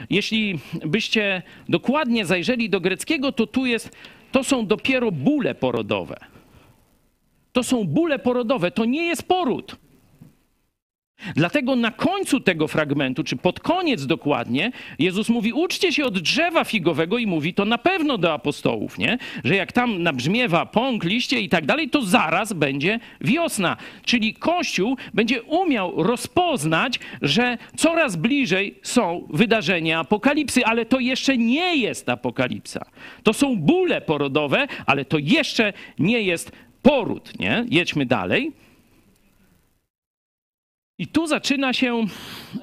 Jeśli 0.10 0.60
byście 0.86 1.42
dokładnie 1.70 2.26
zajrzeli 2.26 2.70
do 2.70 2.82
greckiego, 2.82 3.32
to 3.32 3.48
tu 3.48 3.66
jest, 3.66 3.98
to 4.32 4.44
są 4.44 4.68
dopiero 4.68 5.12
bóle 5.12 5.56
porodowe. 5.56 6.18
To 7.52 7.64
są 7.64 7.84
bóle 7.84 8.20
porodowe, 8.20 8.72
to 8.72 8.86
nie 8.86 9.06
jest 9.06 9.28
poród. 9.28 9.76
Dlatego 11.36 11.76
na 11.76 11.92
końcu 11.92 12.40
tego 12.40 12.68
fragmentu, 12.68 13.24
czy 13.24 13.36
pod 13.36 13.60
koniec 13.60 14.06
dokładnie, 14.06 14.72
Jezus 15.00 15.30
mówi: 15.30 15.54
uczcie 15.54 15.94
się 15.94 16.06
od 16.06 16.20
drzewa 16.20 16.64
figowego 16.64 17.18
i 17.18 17.28
mówi 17.28 17.54
to 17.54 17.66
na 17.66 17.78
pewno 17.78 18.18
do 18.18 18.34
apostołów, 18.34 18.98
nie? 18.98 19.18
Że 19.44 19.56
jak 19.56 19.72
tam 19.72 20.04
nabrzmiewa 20.04 20.66
pąk, 20.66 21.04
liście 21.04 21.42
i 21.42 21.50
tak 21.50 21.66
dalej, 21.66 21.90
to 21.90 22.02
zaraz 22.02 22.54
będzie 22.54 23.00
wiosna. 23.22 23.78
Czyli 24.06 24.34
Kościół 24.34 24.98
będzie 25.14 25.44
umiał 25.44 26.04
rozpoznać, 26.04 27.00
że 27.22 27.58
coraz 27.76 28.16
bliżej 28.16 28.80
są 28.82 29.28
wydarzenia 29.30 30.00
apokalipsy, 30.00 30.66
ale 30.66 30.86
to 30.86 31.00
jeszcze 31.00 31.38
nie 31.38 31.76
jest 31.76 32.10
apokalipsa. 32.10 32.86
To 33.24 33.34
są 33.34 33.56
bóle 33.56 34.02
porodowe, 34.02 34.68
ale 34.86 35.06
to 35.06 35.18
jeszcze 35.18 35.74
nie 36.00 36.22
jest 36.22 36.52
poród, 36.82 37.40
nie? 37.40 37.66
Jedźmy 37.70 38.06
dalej. 38.06 38.52
I 41.00 41.08
tu 41.08 41.28
zaczyna 41.28 41.74
się, 41.74 42.06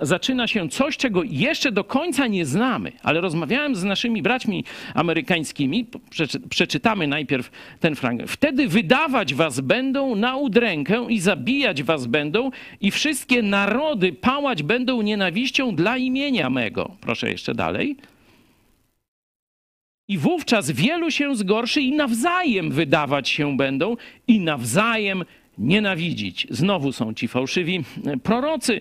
zaczyna 0.00 0.46
się 0.46 0.68
coś, 0.68 0.96
czego 0.96 1.22
jeszcze 1.22 1.72
do 1.72 1.84
końca 1.84 2.26
nie 2.26 2.46
znamy, 2.46 2.92
ale 3.02 3.20
rozmawiałem 3.20 3.76
z 3.76 3.84
naszymi 3.84 4.22
braćmi 4.22 4.64
amerykańskimi. 4.94 5.86
Przeczy, 6.10 6.40
przeczytamy 6.40 7.06
najpierw 7.06 7.50
ten 7.80 7.94
fragment. 7.94 8.30
Wtedy 8.30 8.68
wydawać 8.68 9.34
was 9.34 9.60
będą 9.60 10.16
na 10.16 10.36
udrękę 10.36 11.06
i 11.08 11.20
zabijać 11.20 11.82
was 11.82 12.06
będą, 12.06 12.50
i 12.80 12.90
wszystkie 12.90 13.42
narody 13.42 14.12
pałać 14.12 14.62
będą 14.62 15.02
nienawiścią 15.02 15.74
dla 15.74 15.96
imienia 15.96 16.50
mego. 16.50 16.96
Proszę 17.00 17.30
jeszcze 17.30 17.54
dalej. 17.54 17.96
I 20.08 20.18
wówczas 20.18 20.70
wielu 20.70 21.10
się 21.10 21.36
zgorszy 21.36 21.80
i 21.80 21.92
nawzajem 21.92 22.70
wydawać 22.70 23.28
się 23.28 23.56
będą, 23.56 23.96
i 24.28 24.40
nawzajem 24.40 25.24
nienawidzić. 25.58 26.46
Znowu 26.50 26.92
są 26.92 27.14
ci 27.14 27.28
fałszywi 27.28 27.84
prorocy. 28.22 28.80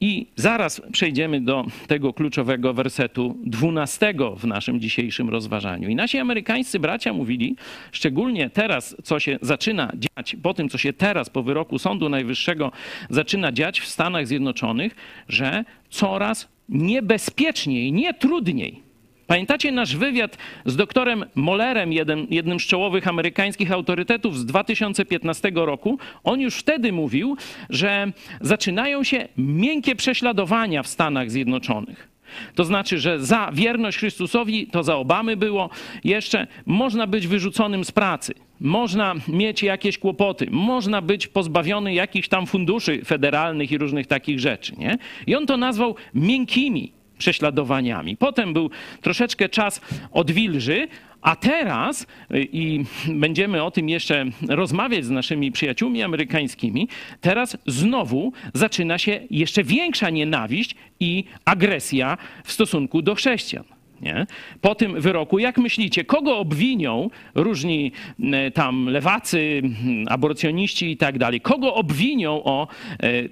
I 0.00 0.26
zaraz 0.36 0.82
przejdziemy 0.92 1.40
do 1.40 1.66
tego 1.86 2.12
kluczowego 2.12 2.74
wersetu 2.74 3.36
dwunastego 3.44 4.36
w 4.36 4.44
naszym 4.44 4.80
dzisiejszym 4.80 5.30
rozważaniu. 5.30 5.88
I 5.88 5.94
nasi 5.94 6.18
amerykańscy 6.18 6.78
bracia 6.78 7.12
mówili, 7.12 7.56
szczególnie 7.92 8.50
teraz, 8.50 8.96
co 9.04 9.20
się 9.20 9.38
zaczyna 9.42 9.92
dziać, 9.94 10.36
po 10.42 10.54
tym, 10.54 10.68
co 10.68 10.78
się 10.78 10.92
teraz 10.92 11.30
po 11.30 11.42
wyroku 11.42 11.78
Sądu 11.78 12.08
Najwyższego 12.08 12.72
zaczyna 13.10 13.52
dziać 13.52 13.80
w 13.80 13.86
Stanach 13.86 14.26
Zjednoczonych, 14.26 14.96
że 15.28 15.64
coraz 15.90 16.48
niebezpieczniej, 16.68 17.92
nie 17.92 18.14
trudniej 18.14 18.89
Pamiętacie 19.30 19.72
nasz 19.72 19.96
wywiad 19.96 20.38
z 20.66 20.76
doktorem 20.76 21.24
Mollerem, 21.34 21.92
jednym 22.30 22.60
z 22.60 22.62
czołowych 22.62 23.08
amerykańskich 23.08 23.72
autorytetów 23.72 24.38
z 24.38 24.46
2015 24.46 25.52
roku? 25.54 25.98
On 26.24 26.40
już 26.40 26.56
wtedy 26.56 26.92
mówił, 26.92 27.36
że 27.68 28.12
zaczynają 28.40 29.04
się 29.04 29.28
miękkie 29.36 29.96
prześladowania 29.96 30.82
w 30.82 30.88
Stanach 30.88 31.30
Zjednoczonych. 31.30 32.08
To 32.54 32.64
znaczy, 32.64 32.98
że 32.98 33.20
za 33.20 33.50
wierność 33.52 33.98
Chrystusowi, 33.98 34.66
to 34.66 34.82
za 34.82 34.96
Obamy 34.96 35.36
było, 35.36 35.70
jeszcze 36.04 36.46
można 36.66 37.06
być 37.06 37.26
wyrzuconym 37.26 37.84
z 37.84 37.92
pracy, 37.92 38.34
można 38.60 39.14
mieć 39.28 39.62
jakieś 39.62 39.98
kłopoty, 39.98 40.46
można 40.50 41.02
być 41.02 41.26
pozbawiony 41.26 41.94
jakichś 41.94 42.28
tam 42.28 42.46
funduszy 42.46 43.04
federalnych 43.04 43.72
i 43.72 43.78
różnych 43.78 44.06
takich 44.06 44.40
rzeczy. 44.40 44.76
Nie? 44.76 44.98
I 45.26 45.34
on 45.34 45.46
to 45.46 45.56
nazwał 45.56 45.94
miękkimi 46.14 46.99
prześladowaniami. 47.20 48.16
Potem 48.16 48.52
był 48.52 48.70
troszeczkę 49.00 49.48
czas 49.48 49.80
odwilży, 50.12 50.88
a 51.22 51.36
teraz, 51.36 52.06
y, 52.34 52.48
i 52.52 52.84
będziemy 53.08 53.62
o 53.62 53.70
tym 53.70 53.88
jeszcze 53.88 54.24
rozmawiać 54.48 55.04
z 55.04 55.10
naszymi 55.10 55.52
przyjaciółmi 55.52 56.02
amerykańskimi, 56.02 56.88
teraz 57.20 57.56
znowu 57.66 58.32
zaczyna 58.54 58.98
się 58.98 59.20
jeszcze 59.30 59.64
większa 59.64 60.10
nienawiść 60.10 60.74
i 61.00 61.24
agresja 61.44 62.18
w 62.44 62.52
stosunku 62.52 63.02
do 63.02 63.14
chrześcijan. 63.14 63.64
Nie? 64.00 64.26
Po 64.60 64.74
tym 64.74 65.00
wyroku, 65.00 65.38
jak 65.38 65.58
myślicie, 65.58 66.04
kogo 66.04 66.38
obwinią 66.38 67.10
różni 67.34 67.92
y, 68.20 68.50
tam 68.50 68.86
lewacy, 68.86 69.38
y, 69.38 69.62
aborcjoniści 70.08 70.90
i 70.90 70.96
tak 70.96 71.18
dalej? 71.18 71.40
Kogo 71.40 71.74
obwinią 71.74 72.44
o 72.44 72.68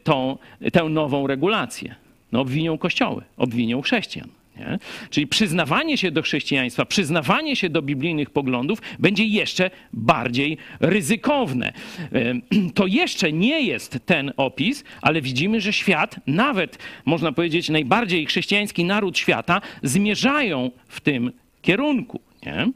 tą, 0.05 0.39
tę 0.73 0.85
nową 0.85 1.27
regulację? 1.27 2.08
No 2.33 2.41
obwinią 2.41 2.79
kościoły, 2.79 3.23
obwinią 3.37 3.83
chrześcijan. 3.83 4.29
Nie? 4.59 4.79
Czyli 5.11 5.27
przyznawanie 5.27 5.99
się 5.99 6.11
do 6.11 6.23
chrześcijaństwa, 6.23 6.85
przyznawanie 6.85 7.57
się 7.57 7.71
do 7.71 7.83
biblijnych 7.83 8.31
poglądów 8.31 8.83
będzie 8.99 9.25
jeszcze 9.25 9.71
bardziej 9.93 10.59
ryzykowne. 10.81 11.73
To 12.75 12.87
jeszcze 12.87 13.33
nie 13.33 13.61
jest 13.61 13.99
ten 14.07 14.33
opis, 14.37 14.85
ale 15.03 15.23
widzimy, 15.23 15.61
że 15.61 15.73
świat, 15.73 16.17
nawet 16.27 16.79
można 17.05 17.33
powiedzieć 17.33 17.69
najbardziej 17.69 18.27
chrześcijański 18.27 18.85
naród 18.85 19.19
świata, 19.19 19.61
zmierzają 19.83 20.71
w 20.89 21.01
tym 21.01 21.33
kierunku. 21.63 22.21
Nie? 22.47 22.73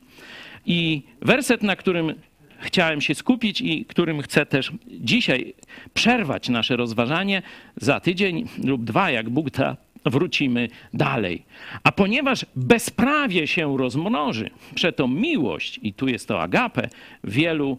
I 0.66 1.02
werset, 1.20 1.62
na 1.62 1.76
którym 1.76 2.14
chciałem 2.62 3.00
się 3.00 3.14
skupić 3.14 3.60
i 3.60 3.84
którym 3.84 4.22
chcę 4.22 4.46
też 4.46 4.72
dzisiaj 4.86 5.54
przerwać 5.94 6.48
nasze 6.48 6.76
rozważanie. 6.76 7.42
Za 7.76 8.00
tydzień 8.00 8.48
lub 8.64 8.84
dwa, 8.84 9.10
jak 9.10 9.30
Bóg 9.30 9.50
da, 9.50 9.76
wrócimy 10.06 10.68
dalej. 10.94 11.42
A 11.82 11.92
ponieważ 11.92 12.46
bezprawie 12.56 13.46
się 13.46 13.78
rozmnoży, 13.78 14.50
przeto 14.74 15.08
miłość, 15.08 15.80
i 15.82 15.92
tu 15.92 16.08
jest 16.08 16.28
to 16.28 16.42
agapę, 16.42 16.88
wielu 17.24 17.78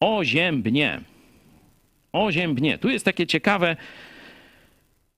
oziębnie. 0.00 1.00
Oziębnie. 2.12 2.78
Tu 2.78 2.88
jest 2.88 3.04
takie 3.04 3.26
ciekawe 3.26 3.76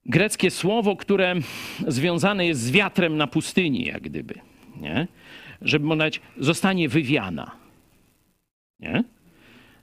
greckie 0.05 0.51
słowo, 0.51 0.95
które 0.95 1.35
związane 1.87 2.45
jest 2.47 2.61
z 2.61 2.71
wiatrem 2.71 3.17
na 3.17 3.27
pustyni, 3.27 3.85
jak 3.85 4.01
gdyby. 4.01 4.35
Nie? 4.81 5.07
Żeby 5.61 5.85
mówić, 5.85 6.21
zostanie 6.37 6.89
wywiana. 6.89 7.51
Nie? 8.79 9.03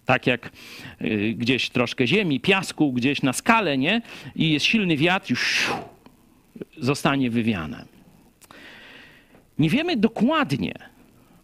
Tak 0.04 0.26
jak 0.26 0.52
y, 1.00 1.34
gdzieś 1.38 1.70
troszkę 1.70 2.06
ziemi, 2.06 2.40
piasku, 2.40 2.92
gdzieś 2.92 3.22
na 3.22 3.32
skale, 3.32 3.78
nie? 3.78 4.02
I 4.36 4.50
jest 4.52 4.66
silny 4.66 4.96
wiatr, 4.96 5.30
już 5.30 5.72
zostanie 6.78 7.30
wywiane. 7.30 7.84
Nie 9.58 9.70
wiemy 9.70 9.96
dokładnie, 9.96 10.74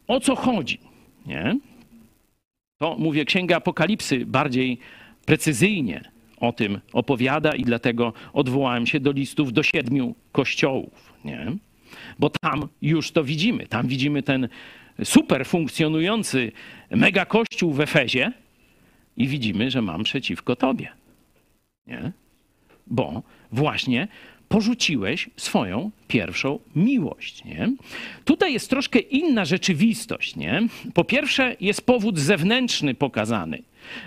o 0.08 0.20
co 0.20 0.36
chodzi, 0.36 0.78
nie? 1.26 1.58
To, 2.78 2.96
mówię, 2.98 3.24
Księga 3.24 3.56
Apokalipsy 3.56 4.26
bardziej 4.26 4.78
precyzyjnie 5.26 6.10
o 6.40 6.52
tym 6.52 6.80
opowiada 6.92 7.54
i 7.54 7.62
dlatego 7.62 8.12
odwołałem 8.32 8.86
się 8.86 9.00
do 9.00 9.12
listów 9.12 9.52
do 9.52 9.62
siedmiu 9.62 10.14
kościołów, 10.32 11.12
nie? 11.24 11.52
Bo 12.18 12.30
tam 12.30 12.68
już 12.82 13.10
to 13.10 13.24
widzimy. 13.24 13.66
Tam 13.66 13.86
widzimy 13.86 14.22
ten 14.22 14.48
super 15.04 15.46
funkcjonujący 15.46 16.52
mega 16.90 17.24
kościół 17.24 17.72
w 17.72 17.80
Efezie 17.80 18.32
i 19.16 19.28
widzimy, 19.28 19.70
że 19.70 19.82
mam 19.82 20.02
przeciwko 20.02 20.56
tobie. 20.56 20.88
Nie? 21.86 22.12
Bo 22.86 23.22
właśnie 23.52 24.08
porzuciłeś 24.48 25.30
swoją 25.36 25.90
pierwszą 26.08 26.58
miłość. 26.76 27.44
Nie? 27.44 27.72
Tutaj 28.24 28.52
jest 28.52 28.70
troszkę 28.70 28.98
inna 28.98 29.44
rzeczywistość. 29.44 30.36
Nie? 30.36 30.62
Po 30.94 31.04
pierwsze, 31.04 31.56
jest 31.60 31.86
powód 31.86 32.18
zewnętrzny 32.18 32.94
pokazany, 32.94 33.62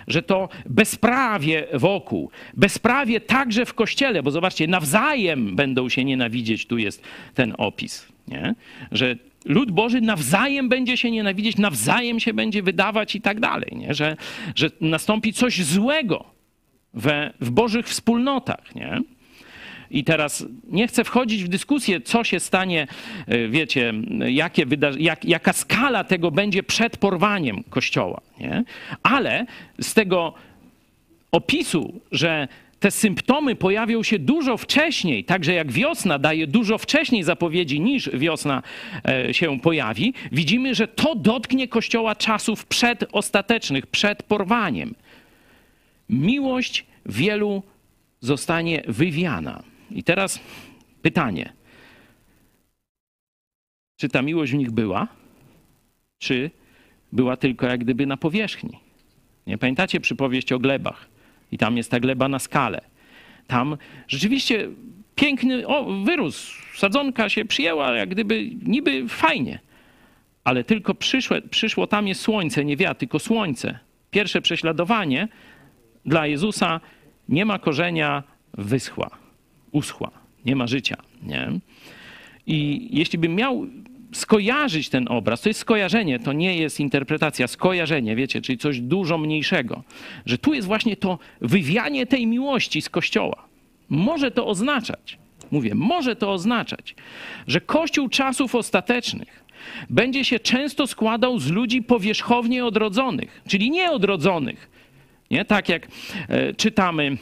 że 0.08 0.22
to 0.22 0.48
bezprawie 0.66 1.66
wokół, 1.74 2.30
bezprawie 2.54 3.20
także 3.20 3.66
w 3.66 3.74
kościele, 3.74 4.22
bo 4.22 4.30
zobaczcie, 4.30 4.66
nawzajem 4.66 5.56
będą 5.56 5.88
się 5.88 6.04
nienawidzieć, 6.04 6.66
tu 6.66 6.78
jest 6.78 7.02
ten 7.34 7.54
opis, 7.58 8.08
nie? 8.28 8.54
że 8.92 9.16
lud 9.46 9.70
Boży 9.70 10.00
nawzajem 10.00 10.68
będzie 10.68 10.96
się 10.96 11.10
nienawidzieć, 11.10 11.56
nawzajem 11.56 12.20
się 12.20 12.34
będzie 12.34 12.62
wydawać 12.62 13.14
i 13.14 13.20
tak 13.20 13.40
dalej, 13.40 13.72
nie? 13.76 13.94
Że, 13.94 14.16
że 14.54 14.70
nastąpi 14.80 15.32
coś 15.32 15.64
złego 15.64 16.24
we, 16.94 17.32
w 17.40 17.50
Bożych 17.50 17.86
wspólnotach. 17.86 18.74
Nie? 18.74 19.00
I 19.90 20.04
teraz 20.04 20.46
nie 20.68 20.88
chcę 20.88 21.04
wchodzić 21.04 21.44
w 21.44 21.48
dyskusję, 21.48 22.00
co 22.00 22.24
się 22.24 22.40
stanie, 22.40 22.86
e, 23.26 23.48
wiecie, 23.48 23.92
jakie 24.26 24.66
jak, 24.98 25.24
jaka 25.24 25.52
skala 25.52 26.04
tego 26.04 26.30
będzie 26.30 26.62
przed 26.62 26.96
porwaniem 26.96 27.64
Kościoła. 27.70 28.20
Nie? 28.40 28.64
Ale 29.02 29.46
z 29.80 29.94
tego 29.94 30.34
opisu, 31.32 32.00
że 32.12 32.48
te 32.80 32.90
symptomy 32.90 33.56
pojawią 33.56 34.02
się 34.02 34.18
dużo 34.18 34.56
wcześniej, 34.56 35.24
także 35.24 35.52
jak 35.52 35.72
wiosna 35.72 36.18
daje 36.18 36.46
dużo 36.46 36.78
wcześniej 36.78 37.22
zapowiedzi 37.22 37.80
niż 37.80 38.10
wiosna 38.10 38.62
e, 39.08 39.34
się 39.34 39.60
pojawi, 39.60 40.14
widzimy, 40.32 40.74
że 40.74 40.88
to 40.88 41.14
dotknie 41.14 41.68
Kościoła 41.68 42.16
czasów 42.16 42.66
przedostatecznych, 42.66 43.86
przed 43.86 44.22
porwaniem. 44.22 44.94
Miłość 46.08 46.86
wielu 47.06 47.62
zostanie 48.20 48.82
wywiana. 48.88 49.62
I 49.90 50.04
teraz 50.04 50.40
pytanie. 51.02 51.52
Czy 53.96 54.08
ta 54.08 54.22
miłość 54.22 54.52
w 54.52 54.56
nich 54.56 54.70
była? 54.70 55.08
Czy 56.18 56.50
była 57.12 57.36
tylko 57.36 57.66
jak 57.66 57.80
gdyby 57.80 58.06
na 58.06 58.16
powierzchni? 58.16 58.78
Nie 59.46 59.58
pamiętacie 59.58 60.00
przypowieść 60.00 60.52
o 60.52 60.58
glebach? 60.58 61.15
I 61.52 61.58
tam 61.58 61.76
jest 61.76 61.90
ta 61.90 62.00
gleba 62.00 62.28
na 62.28 62.38
skale. 62.38 62.80
tam 63.46 63.76
rzeczywiście 64.08 64.68
piękny 65.14 65.66
o, 65.66 65.84
wyrósł, 66.04 66.62
sadzonka 66.76 67.28
się 67.28 67.44
przyjęła, 67.44 67.92
jak 67.92 68.08
gdyby 68.08 68.50
niby 68.62 69.08
fajnie. 69.08 69.58
Ale 70.44 70.64
tylko 70.64 70.94
przyszłe, 70.94 71.42
przyszło 71.42 71.86
tam 71.86 72.08
jest 72.08 72.20
słońce, 72.20 72.64
nie 72.64 72.76
wiatr, 72.76 72.98
tylko 72.98 73.18
słońce. 73.18 73.78
Pierwsze 74.10 74.42
prześladowanie 74.42 75.28
dla 76.06 76.26
Jezusa 76.26 76.80
nie 77.28 77.44
ma 77.44 77.58
korzenia, 77.58 78.22
wyschła, 78.54 79.10
uschła, 79.72 80.10
nie 80.44 80.56
ma 80.56 80.66
życia. 80.66 80.96
Nie? 81.22 81.50
I 82.46 82.88
jeśli 82.90 83.18
bym 83.18 83.34
miał 83.34 83.66
skojarzyć 84.16 84.88
ten 84.88 85.08
obraz, 85.08 85.40
to 85.40 85.48
jest 85.48 85.60
skojarzenie, 85.60 86.18
to 86.18 86.32
nie 86.32 86.56
jest 86.56 86.80
interpretacja, 86.80 87.46
skojarzenie, 87.46 88.16
wiecie, 88.16 88.40
czyli 88.40 88.58
coś 88.58 88.80
dużo 88.80 89.18
mniejszego, 89.18 89.82
że 90.26 90.38
tu 90.38 90.54
jest 90.54 90.66
właśnie 90.66 90.96
to 90.96 91.18
wywianie 91.40 92.06
tej 92.06 92.26
miłości 92.26 92.82
z 92.82 92.88
Kościoła. 92.88 93.46
Może 93.88 94.30
to 94.30 94.46
oznaczać, 94.46 95.18
mówię, 95.50 95.74
może 95.74 96.16
to 96.16 96.32
oznaczać, 96.32 96.94
że 97.46 97.60
Kościół 97.60 98.08
czasów 98.08 98.54
ostatecznych 98.54 99.44
będzie 99.90 100.24
się 100.24 100.38
często 100.38 100.86
składał 100.86 101.38
z 101.38 101.50
ludzi 101.50 101.82
powierzchownie 101.82 102.64
odrodzonych, 102.64 103.42
czyli 103.48 103.70
nieodrodzonych. 103.70 104.70
Nie? 105.30 105.44
Tak 105.44 105.68
jak 105.68 105.88
e, 106.28 106.54
czytamy 106.54 107.16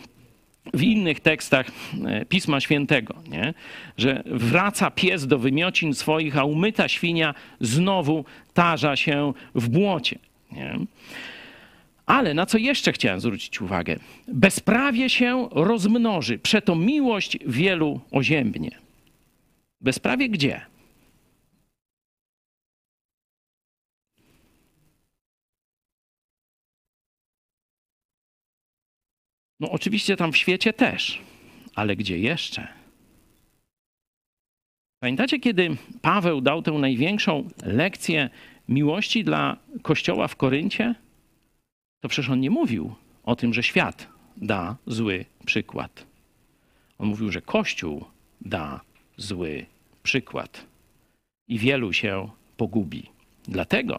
w 0.72 0.82
innych 0.82 1.20
tekstach 1.20 1.66
e, 2.06 2.24
Pisma 2.24 2.60
Świętego, 2.60 3.14
nie? 3.30 3.54
że 3.98 4.22
wraca 4.26 4.90
pies 4.90 5.26
do 5.26 5.38
wymiocin 5.38 5.94
swoich, 5.94 6.38
a 6.38 6.44
umyta 6.44 6.88
świnia 6.88 7.34
znowu 7.60 8.24
tarza 8.54 8.96
się 8.96 9.32
w 9.54 9.68
błocie. 9.68 10.18
Nie? 10.52 10.78
Ale 12.06 12.34
na 12.34 12.46
co 12.46 12.58
jeszcze 12.58 12.92
chciałem 12.92 13.20
zwrócić 13.20 13.60
uwagę? 13.60 13.96
Bezprawie 14.28 15.10
się 15.10 15.48
rozmnoży, 15.52 16.38
przeto 16.38 16.76
miłość 16.76 17.38
wielu 17.46 18.00
oziębnie. 18.10 18.70
Bezprawie 19.80 20.28
gdzie? 20.28 20.60
No 29.60 29.70
oczywiście 29.70 30.16
tam 30.16 30.32
w 30.32 30.36
świecie 30.36 30.72
też, 30.72 31.20
ale 31.74 31.96
gdzie 31.96 32.18
jeszcze? 32.18 32.68
Pamiętacie, 35.00 35.40
kiedy 35.40 35.76
Paweł 36.02 36.40
dał 36.40 36.62
tę 36.62 36.72
największą 36.72 37.48
lekcję 37.62 38.30
miłości 38.68 39.24
dla 39.24 39.56
Kościoła 39.82 40.28
w 40.28 40.36
Koryncie? 40.36 40.94
To 42.00 42.08
przecież 42.08 42.30
on 42.30 42.40
nie 42.40 42.50
mówił 42.50 42.94
o 43.24 43.36
tym, 43.36 43.54
że 43.54 43.62
świat 43.62 44.08
da 44.36 44.76
zły 44.86 45.24
przykład. 45.46 46.06
On 46.98 47.08
mówił, 47.08 47.32
że 47.32 47.42
Kościół 47.42 48.04
da 48.40 48.80
zły 49.16 49.66
przykład 50.02 50.66
i 51.48 51.58
wielu 51.58 51.92
się 51.92 52.28
pogubi. 52.56 53.10
Dlatego 53.48 53.98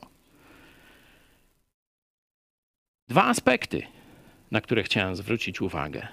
dwa 3.08 3.26
aspekty 3.26 3.84
na 4.52 4.62
które 4.62 4.84
chciałem 4.84 5.16
zwrócić 5.16 5.62
uwagę. 5.62 6.08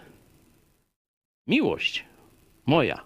Miłość 1.47 2.05
moja 2.67 3.05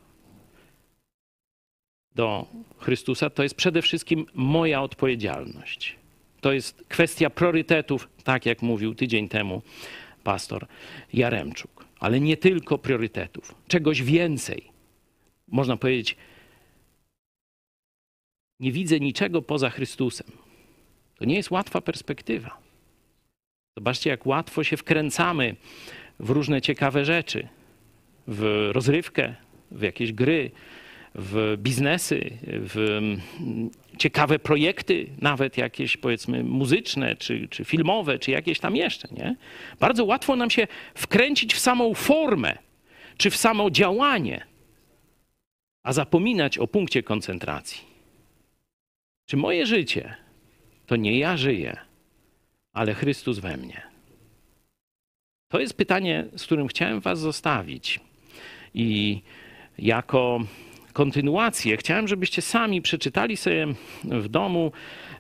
do 2.15 2.47
Chrystusa 2.79 3.31
to 3.31 3.43
jest 3.43 3.55
przede 3.55 3.83
wszystkim 3.83 4.27
moja 4.35 4.83
odpowiedzialność. 4.83 5.97
To 6.41 6.53
jest 6.53 6.85
kwestia 6.89 7.31
priorytetów, 7.31 8.09
tak 8.25 8.47
jak 8.47 8.63
mówił 8.63 8.95
tydzień 8.95 9.29
temu 9.29 9.63
pastor 10.25 10.67
Jaremczuk. 11.13 11.87
Ale 12.01 12.21
nie 12.21 12.37
tylko 12.37 12.79
priorytetów, 12.79 13.55
czegoś 13.69 14.03
więcej. 14.03 14.63
Można 15.49 15.77
powiedzieć, 15.77 16.17
nie 18.61 18.73
widzę 18.73 19.01
niczego 19.01 19.43
poza 19.43 19.71
Chrystusem. 19.71 20.27
To 21.19 21.25
nie 21.25 21.35
jest 21.35 21.51
łatwa 21.51 21.81
perspektywa. 21.81 22.66
Zobaczcie, 23.77 24.11
jak 24.11 24.27
łatwo 24.27 24.65
się 24.65 24.77
wkręcamy 24.77 25.57
w 26.21 26.31
różne 26.31 26.63
ciekawe 26.63 27.05
rzeczy, 27.05 27.49
w 28.27 28.71
rozrywkę, 28.73 29.35
w 29.71 29.83
jakieś 29.83 30.13
gry, 30.13 30.51
w 31.15 31.57
biznesy, 31.59 32.31
w 32.43 32.99
mm, 32.99 33.71
ciekawe 33.99 34.39
projekty, 34.39 35.07
nawet 35.21 35.59
jakieś 35.59 35.97
powiedzmy 35.97 36.45
muzyczne, 36.45 37.17
czy, 37.17 37.49
czy 37.49 37.65
filmowe, 37.65 38.19
czy 38.19 38.31
jakieś 38.31 38.61
tam 38.61 38.77
jeszcze. 38.77 39.09
Nie? 39.11 39.37
Bardzo 39.81 40.05
łatwo 40.05 40.37
nam 40.37 40.51
się 40.51 40.67
wkręcić 40.95 41.55
w 41.55 41.59
samą 41.59 41.95
formę, 41.95 42.59
czy 43.17 43.31
w 43.31 43.37
samo 43.37 43.71
działanie, 43.71 44.47
a 45.83 45.93
zapominać 45.93 46.59
o 46.59 46.67
punkcie 46.67 47.03
koncentracji. 47.03 47.81
Czy 49.27 49.37
moje 49.37 49.67
życie 49.67 50.15
to 50.87 50.97
nie 50.97 51.19
ja 51.19 51.37
żyję, 51.37 51.86
ale 52.77 52.95
Chrystus 52.95 53.39
we 53.39 53.57
mnie? 53.57 53.83
To 55.49 55.61
jest 55.61 55.77
pytanie, 55.77 56.25
z 56.37 56.43
którym 56.43 56.69
chciałem 56.69 57.01
Was 57.01 57.19
zostawić. 57.19 58.01
I 58.75 59.21
jako 59.79 60.41
kontynuację 60.93 61.77
chciałem, 61.77 62.09
żebyście 62.09 62.43
sami 62.43 62.83
przeczytali 62.83 63.37
sobie 63.37 63.67
w 64.05 64.29
domu 64.29 64.73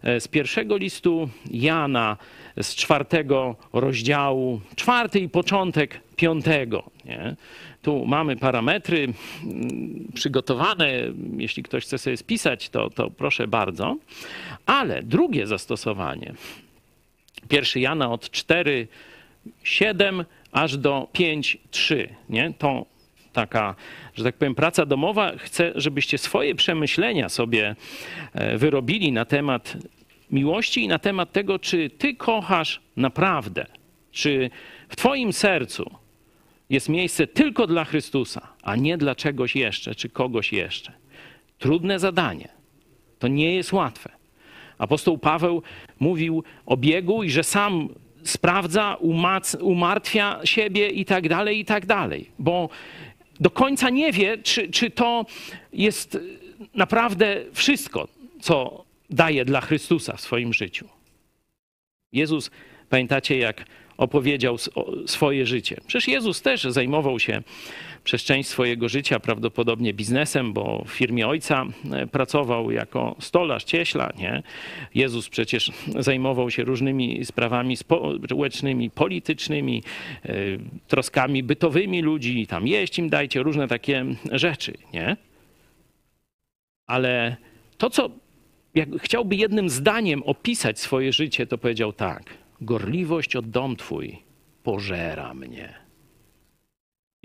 e, 0.02 0.20
z 0.20 0.28
pierwszego 0.28 0.76
listu 0.76 1.28
Jana, 1.50 2.16
z 2.60 2.74
czwartego 2.74 3.56
rozdziału, 3.72 4.60
czwarty 4.76 5.20
i 5.20 5.28
początek 5.28 6.00
piątego. 6.16 6.90
Nie? 7.04 7.36
Tu 7.82 8.06
mamy 8.06 8.36
parametry 8.36 9.08
mm, 9.44 10.12
przygotowane. 10.14 10.88
Jeśli 11.36 11.62
ktoś 11.62 11.84
chce 11.84 11.98
sobie 11.98 12.16
spisać, 12.16 12.68
to, 12.68 12.90
to 12.90 13.10
proszę 13.10 13.48
bardzo. 13.48 13.96
Ale 14.66 15.02
drugie 15.02 15.46
zastosowanie 15.46 16.34
Pierwszy 17.48 17.80
Jana 17.80 18.12
od 18.12 18.30
4, 18.30 18.88
7 19.62 20.24
aż 20.52 20.76
do 20.76 21.08
5, 21.12 21.58
3. 21.70 22.14
Nie? 22.28 22.52
To 22.58 22.86
taka, 23.32 23.74
że 24.14 24.24
tak 24.24 24.36
powiem, 24.36 24.54
praca 24.54 24.86
domowa. 24.86 25.32
Chcę, 25.38 25.72
żebyście 25.74 26.18
swoje 26.18 26.54
przemyślenia 26.54 27.28
sobie 27.28 27.76
e, 28.32 28.58
wyrobili 28.58 29.12
na 29.12 29.24
temat 29.24 29.76
miłości 30.30 30.84
i 30.84 30.88
na 30.88 30.98
temat 30.98 31.32
tego, 31.32 31.58
czy 31.58 31.90
ty 31.90 32.14
kochasz 32.14 32.80
naprawdę, 32.96 33.66
czy 34.12 34.50
w 34.88 34.96
twoim 34.96 35.32
sercu 35.32 35.90
jest 36.70 36.88
miejsce 36.88 37.26
tylko 37.26 37.66
dla 37.66 37.84
Chrystusa, 37.84 38.48
a 38.62 38.76
nie 38.76 38.98
dla 38.98 39.14
czegoś 39.14 39.56
jeszcze, 39.56 39.94
czy 39.94 40.08
kogoś 40.08 40.52
jeszcze. 40.52 40.92
Trudne 41.58 41.98
zadanie. 41.98 42.48
To 43.18 43.28
nie 43.28 43.54
jest 43.54 43.72
łatwe. 43.72 44.15
Apostoł 44.78 45.18
Paweł 45.18 45.62
mówił 46.00 46.44
o 46.66 46.76
biegu 46.76 47.22
i 47.22 47.30
że 47.30 47.44
sam 47.44 47.88
sprawdza, 48.24 48.96
umartwia 49.60 50.40
siebie 50.44 50.88
i 50.88 51.04
tak 51.04 51.28
dalej, 51.28 51.58
i 51.58 51.64
tak 51.64 51.86
dalej. 51.86 52.30
Bo 52.38 52.68
do 53.40 53.50
końca 53.50 53.90
nie 53.90 54.12
wie, 54.12 54.38
czy, 54.38 54.68
czy 54.68 54.90
to 54.90 55.26
jest 55.72 56.18
naprawdę 56.74 57.44
wszystko, 57.52 58.08
co 58.40 58.84
daje 59.10 59.44
dla 59.44 59.60
Chrystusa 59.60 60.16
w 60.16 60.20
swoim 60.20 60.52
życiu. 60.52 60.88
Jezus, 62.12 62.50
pamiętacie, 62.88 63.38
jak 63.38 63.64
opowiedział 63.96 64.56
swoje 65.06 65.46
życie. 65.46 65.80
Przecież 65.86 66.08
Jezus 66.08 66.42
też 66.42 66.64
zajmował 66.64 67.18
się 67.20 67.42
przez 68.06 68.22
część 68.22 68.48
swojego 68.48 68.88
życia 68.88 69.20
prawdopodobnie 69.20 69.94
biznesem, 69.94 70.52
bo 70.52 70.84
w 70.86 70.90
firmie 70.90 71.28
ojca 71.28 71.64
e, 71.92 72.06
pracował 72.06 72.70
jako 72.70 73.16
stolarz, 73.20 73.64
cieśla. 73.64 74.12
Nie? 74.18 74.42
Jezus 74.94 75.28
przecież 75.28 75.72
zajmował 75.98 76.50
się 76.50 76.64
różnymi 76.64 77.24
sprawami 77.24 77.76
społecznymi, 77.76 78.90
politycznymi, 78.90 79.82
e, 80.24 80.34
troskami 80.88 81.42
bytowymi 81.42 82.02
ludzi, 82.02 82.46
tam 82.46 82.66
jeść 82.66 82.98
im 82.98 83.08
dajcie, 83.08 83.42
różne 83.42 83.68
takie 83.68 84.04
rzeczy. 84.32 84.78
Nie? 84.92 85.16
Ale 86.86 87.36
to, 87.78 87.90
co 87.90 88.10
jak 88.74 88.88
chciałby 89.02 89.36
jednym 89.36 89.68
zdaniem 89.68 90.22
opisać 90.22 90.80
swoje 90.80 91.12
życie, 91.12 91.46
to 91.46 91.58
powiedział 91.58 91.92
tak. 91.92 92.34
Gorliwość 92.60 93.36
od 93.36 93.50
dom 93.50 93.76
twój 93.76 94.18
pożera 94.62 95.34
mnie. 95.34 95.85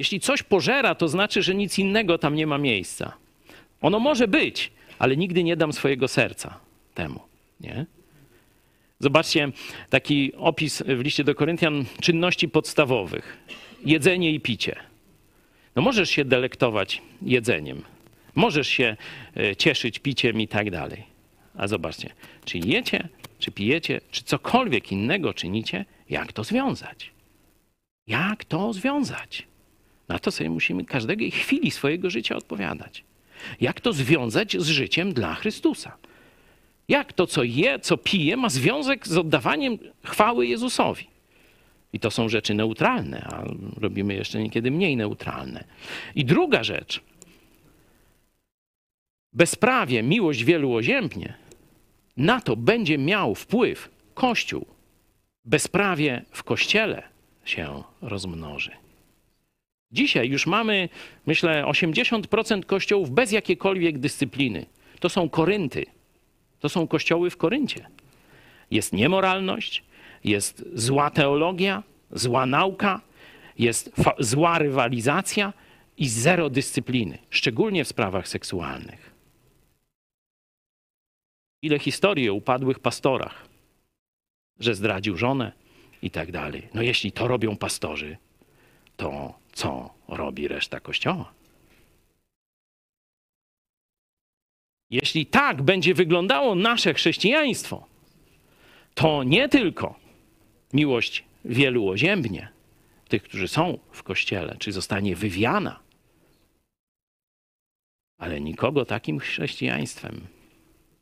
Jeśli 0.02 0.20
coś 0.20 0.44
pożera, 0.44 0.96
to 0.96 1.08
znaczy, 1.08 1.44
że 1.44 1.56
nic 1.56 1.80
innego 1.80 2.18
tam 2.18 2.36
nie 2.36 2.48
ma 2.48 2.58
miejsca. 2.58 3.14
Ono 3.82 4.00
może 4.00 4.28
być, 4.28 4.72
ale 5.00 5.18
nigdy 5.18 5.44
nie 5.44 5.56
dam 5.56 5.74
swojego 5.74 6.08
serca 6.08 6.60
temu. 6.94 7.20
Nie? 7.60 7.86
Zobaczcie 9.00 9.52
taki 9.90 10.34
opis 10.36 10.84
w 10.88 11.00
liście 11.00 11.24
do 11.24 11.36
Koryntian 11.36 11.86
czynności 12.02 12.50
podstawowych: 12.50 13.38
jedzenie 13.86 14.32
i 14.32 14.40
picie. 14.40 14.76
No 15.76 15.82
możesz 15.82 16.10
się 16.10 16.26
delektować 16.26 17.02
jedzeniem, 17.22 17.82
możesz 18.36 18.68
się 18.68 18.98
e, 19.38 19.56
cieszyć 19.56 20.00
piciem 20.00 20.42
i 20.42 20.48
tak 20.48 20.72
dalej. 20.72 21.04
A 21.56 21.68
zobaczcie, 21.68 22.10
czy 22.46 22.58
jecie, 22.58 23.08
czy 23.40 23.52
pijecie, 23.52 24.02
czy 24.12 24.24
cokolwiek 24.24 24.92
innego 24.92 25.34
czynicie, 25.34 25.86
jak 26.10 26.34
to 26.34 26.44
związać? 26.44 27.12
Jak 28.08 28.46
to 28.46 28.74
związać? 28.74 29.51
Na 30.12 30.20
to 30.20 30.32
sobie 30.32 30.50
musimy 30.50 30.86
każdej 30.86 31.32
chwili 31.32 31.72
swojego 31.72 32.10
życia 32.10 32.36
odpowiadać. 32.36 33.04
Jak 33.62 33.82
to 33.82 33.94
związać 33.94 34.58
z 34.60 34.68
życiem 34.68 35.14
dla 35.14 35.36
Chrystusa? 35.36 35.98
Jak 36.88 37.14
to, 37.14 37.28
co 37.28 37.44
je, 37.44 37.80
co 37.80 37.98
pije, 37.98 38.38
ma 38.38 38.50
związek 38.50 39.08
z 39.08 39.18
oddawaniem 39.18 39.78
chwały 40.04 40.48
Jezusowi? 40.48 41.08
I 41.94 42.00
to 42.00 42.12
są 42.12 42.30
rzeczy 42.30 42.54
neutralne, 42.54 43.22
a 43.22 43.44
robimy 43.80 44.14
jeszcze 44.14 44.44
niekiedy 44.44 44.72
mniej 44.72 44.98
neutralne. 44.98 45.64
I 46.16 46.26
druga 46.26 46.64
rzecz. 46.64 47.02
Bezprawie, 49.34 50.04
miłość 50.04 50.44
wielu 50.44 50.74
oziębnie, 50.74 51.34
na 52.18 52.42
to 52.42 52.56
będzie 52.56 52.98
miał 52.98 53.36
wpływ 53.36 53.90
Kościół. 54.14 54.66
Bezprawie 55.46 56.26
w 56.32 56.44
Kościele 56.44 57.04
się 57.46 57.84
rozmnoży. 58.02 58.72
Dzisiaj 59.92 60.30
już 60.30 60.48
mamy, 60.48 60.90
myślę, 61.26 61.64
80% 61.64 62.66
kościołów 62.66 63.12
bez 63.12 63.32
jakiejkolwiek 63.32 63.98
dyscypliny. 63.98 64.66
To 65.00 65.10
są 65.10 65.30
Korynty. 65.30 65.86
To 66.60 66.70
są 66.70 66.88
kościoły 66.88 67.30
w 67.30 67.38
Koryncie. 67.38 67.88
Jest 68.72 68.94
niemoralność, 68.94 69.84
jest 70.24 70.66
zła 70.74 71.10
teologia, 71.10 71.84
zła 72.12 72.46
nauka, 72.46 73.02
jest 73.60 73.92
zła 74.20 74.60
rywalizacja 74.60 75.54
i 75.98 76.10
zero 76.10 76.50
dyscypliny, 76.50 77.18
szczególnie 77.30 77.86
w 77.86 77.88
sprawach 77.88 78.28
seksualnych. 78.28 79.12
Ile 81.62 81.80
historii 81.80 82.30
o 82.30 82.34
upadłych 82.34 82.80
pastorach, 82.80 83.48
że 84.60 84.76
zdradził 84.76 85.18
żonę 85.18 85.52
i 86.02 86.12
tak 86.12 86.32
dalej. 86.32 86.68
No 86.74 86.82
jeśli 86.82 87.12
to 87.12 87.28
robią 87.28 87.58
pastorzy, 87.58 88.18
to 88.98 89.41
co 89.54 89.94
robi 90.08 90.48
reszta 90.48 90.80
kościoła? 90.80 91.34
Jeśli 94.90 95.26
tak 95.26 95.62
będzie 95.62 95.94
wyglądało 95.94 96.56
nasze 96.56 96.94
chrześcijaństwo, 96.94 97.88
to 98.94 99.24
nie 99.24 99.50
tylko 99.50 100.00
miłość 100.74 101.24
wielu 101.46 101.90
oziębnie, 101.90 102.50
tych, 103.08 103.24
którzy 103.24 103.48
są 103.48 103.80
w 103.92 104.04
kościele, 104.04 104.56
czy 104.60 104.72
zostanie 104.72 105.16
wywiana, 105.16 105.80
ale 108.18 108.42
nikogo 108.42 108.86
takim 108.86 109.20
chrześcijaństwem 109.20 110.28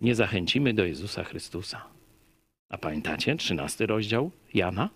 nie 0.02 0.16
zachęcimy 0.16 0.74
do 0.74 0.86
Jezusa 0.86 1.24
Chrystusa. 1.24 1.86
A 2.70 2.78
pamiętacie 2.78 3.36
13 3.36 3.86
rozdział 3.86 4.32
Jana? 4.54 4.90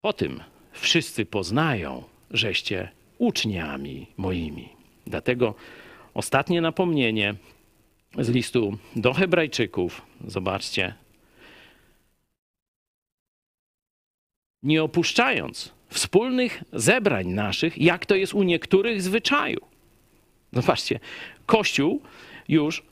Po 0.00 0.12
tym 0.12 0.42
wszyscy 0.72 1.26
poznają, 1.26 2.04
żeście 2.30 2.88
uczniami 3.18 4.06
moimi. 4.16 4.68
Dlatego 5.06 5.54
ostatnie 6.14 6.60
napomnienie 6.60 7.34
z 8.18 8.28
listu 8.28 8.78
do 8.96 9.12
Hebrajczyków, 9.12 10.02
zobaczcie. 10.26 10.94
Nie 14.62 14.82
opuszczając 14.82 15.72
wspólnych 15.88 16.64
zebrań 16.72 17.26
naszych, 17.26 17.78
jak 17.78 18.06
to 18.06 18.14
jest 18.14 18.34
u 18.34 18.42
niektórych 18.42 19.02
zwyczaju. 19.02 19.60
Zobaczcie, 20.52 21.00
Kościół 21.46 22.02
już 22.48 22.82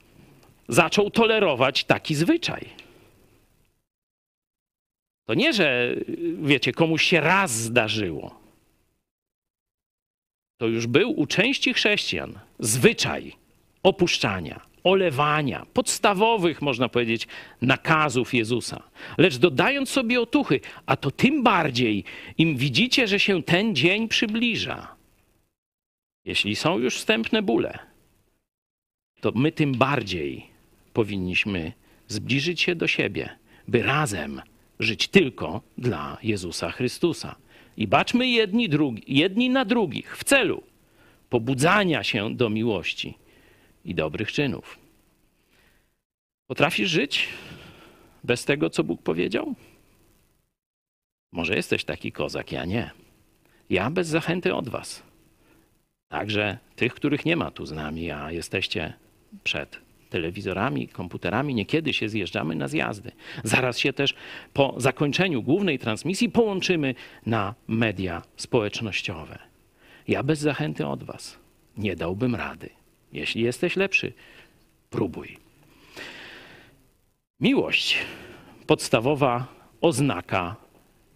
zaczął 0.68 1.10
tolerować 1.10 1.84
taki 1.84 2.14
zwyczaj. 2.14 2.85
To 5.26 5.34
nie, 5.34 5.52
że 5.52 5.94
wiecie, 6.42 6.72
komuś 6.72 7.02
się 7.02 7.20
raz 7.20 7.50
zdarzyło. 7.50 8.40
To 10.58 10.66
już 10.66 10.86
był 10.86 11.20
u 11.20 11.26
części 11.26 11.74
chrześcijan 11.74 12.38
zwyczaj 12.58 13.32
opuszczania, 13.82 14.60
olewania, 14.84 15.66
podstawowych, 15.72 16.62
można 16.62 16.88
powiedzieć, 16.88 17.26
nakazów 17.62 18.34
Jezusa. 18.34 18.82
Lecz 19.18 19.36
dodając 19.36 19.88
sobie 19.90 20.20
otuchy, 20.20 20.60
a 20.86 20.96
to 20.96 21.10
tym 21.10 21.42
bardziej, 21.42 22.04
im 22.38 22.56
widzicie, 22.56 23.08
że 23.08 23.20
się 23.20 23.42
ten 23.42 23.74
dzień 23.74 24.08
przybliża. 24.08 24.96
Jeśli 26.24 26.56
są 26.56 26.78
już 26.78 26.96
wstępne 26.96 27.42
bóle, 27.42 27.78
to 29.20 29.32
my 29.34 29.52
tym 29.52 29.72
bardziej 29.72 30.46
powinniśmy 30.92 31.72
zbliżyć 32.08 32.60
się 32.60 32.74
do 32.74 32.88
siebie, 32.88 33.38
by 33.68 33.82
razem 33.82 34.42
żyć 34.78 35.08
tylko 35.08 35.62
dla 35.78 36.18
Jezusa 36.22 36.70
Chrystusa. 36.70 37.36
I 37.76 37.86
baczmy 37.86 38.28
jedni, 38.28 38.68
drugi, 38.68 39.02
jedni 39.06 39.50
na 39.50 39.64
drugich 39.64 40.16
w 40.16 40.24
celu 40.24 40.62
pobudzania 41.30 42.02
się 42.02 42.34
do 42.34 42.50
miłości 42.50 43.18
i 43.84 43.94
dobrych 43.94 44.32
czynów. 44.32 44.78
Potrafisz 46.46 46.90
żyć 46.90 47.28
bez 48.24 48.44
tego, 48.44 48.70
co 48.70 48.84
Bóg 48.84 49.02
powiedział? 49.02 49.54
Może 51.32 51.56
jesteś 51.56 51.84
taki 51.84 52.12
kozak, 52.12 52.52
ja 52.52 52.64
nie. 52.64 52.90
Ja 53.70 53.90
bez 53.90 54.08
zachęty 54.08 54.54
od 54.54 54.68
Was. 54.68 55.02
Także 56.08 56.58
tych, 56.76 56.94
których 56.94 57.24
nie 57.24 57.36
ma 57.36 57.50
tu 57.50 57.66
z 57.66 57.72
nami, 57.72 58.10
a 58.10 58.32
jesteście 58.32 58.92
przed 59.44 59.85
telewizorami, 60.10 60.88
komputerami, 60.88 61.54
niekiedy 61.54 61.92
się 61.92 62.08
zjeżdżamy 62.08 62.54
na 62.54 62.68
zjazdy. 62.68 63.12
Zaraz 63.44 63.78
się 63.78 63.92
też 63.92 64.14
po 64.52 64.74
zakończeniu 64.76 65.42
głównej 65.42 65.78
transmisji 65.78 66.30
połączymy 66.30 66.94
na 67.26 67.54
media 67.68 68.22
społecznościowe. 68.36 69.38
Ja 70.08 70.22
bez 70.22 70.38
zachęty 70.38 70.86
od 70.86 71.02
Was 71.02 71.38
nie 71.76 71.96
dałbym 71.96 72.34
rady. 72.34 72.68
Jeśli 73.12 73.42
jesteś 73.42 73.76
lepszy, 73.76 74.12
próbuj. 74.90 75.38
Miłość 77.40 77.98
podstawowa 78.66 79.46
oznaka, 79.80 80.56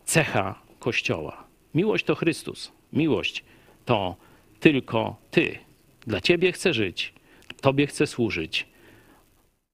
cecha 0.04 0.54
Kościoła. 0.78 1.44
Miłość 1.74 2.04
to 2.04 2.14
Chrystus. 2.14 2.72
Miłość 2.92 3.44
to 3.84 4.16
tylko 4.60 5.16
Ty. 5.30 5.58
Dla 6.06 6.20
Ciebie 6.20 6.52
chcę 6.52 6.74
żyć, 6.74 7.12
Tobie 7.60 7.86
chcę 7.86 8.06
służyć, 8.06 8.66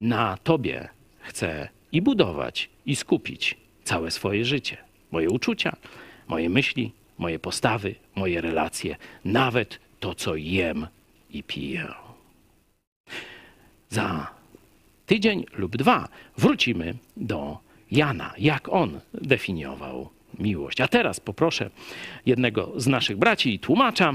na 0.01 0.36
Tobie 0.36 0.89
chcę 1.18 1.68
i 1.93 2.02
budować, 2.02 2.70
i 2.86 2.97
skupić 2.97 3.56
całe 3.85 4.10
swoje 4.10 4.44
życie. 4.44 4.77
Moje 5.10 5.31
uczucia, 5.31 5.77
moje 6.28 6.48
myśli, 6.48 6.93
moje 7.18 7.39
postawy, 7.39 7.94
moje 8.16 8.40
relacje, 8.40 8.97
nawet 9.24 9.78
to, 10.01 10.14
co 10.14 10.36
jem 10.36 10.86
i 11.31 11.43
piję. 11.43 11.86
Za 13.90 14.31
tydzień 15.06 15.44
lub 15.52 15.77
dwa 15.77 16.09
wrócimy 16.39 16.94
do 17.16 17.59
Jana, 17.90 18.35
jak 18.39 18.68
on 18.68 19.01
definiował 19.14 20.09
miłość. 20.39 20.81
A 20.81 20.89
teraz 20.89 21.20
poproszę 21.20 21.70
jednego 22.27 22.73
z 22.77 22.86
naszych 22.86 23.16
braci 23.16 23.55
i 23.55 23.59
tłumacza, 23.59 24.14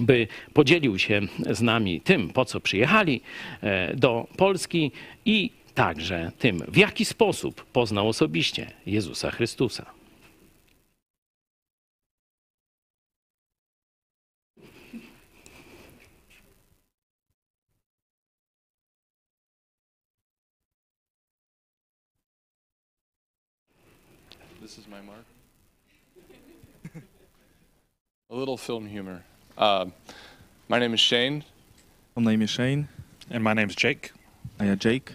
by 0.00 0.26
podzielił 0.52 0.98
się 0.98 1.20
z 1.50 1.62
nami 1.62 2.00
tym, 2.00 2.28
po 2.28 2.44
co 2.44 2.60
przyjechali 2.60 3.20
e, 3.62 3.96
do 3.96 4.26
Polski 4.36 4.92
i 5.24 5.50
także 5.74 6.32
tym, 6.38 6.62
w 6.68 6.76
jaki 6.76 7.04
sposób 7.04 7.64
poznał 7.64 8.08
osobiście 8.08 8.70
Jezusa 8.86 9.30
Chrystusa. 9.30 9.98
This 24.68 24.78
is 24.78 24.86
my 24.86 25.02
mark. 25.02 25.24
A 28.30 28.34
little 28.34 28.58
film 28.58 28.86
humor. 28.86 29.22
Uh, 29.58 29.86
my 30.68 30.78
name 30.78 30.94
is 30.94 31.00
Shane. 31.00 31.42
My 32.14 32.22
name 32.22 32.42
is 32.42 32.50
Shane. 32.50 32.88
And 33.28 33.42
my 33.42 33.54
name 33.54 33.68
is 33.68 33.74
Jake. 33.74 34.12
A 34.60 34.64
ja 34.64 34.76
Jake. 34.76 35.14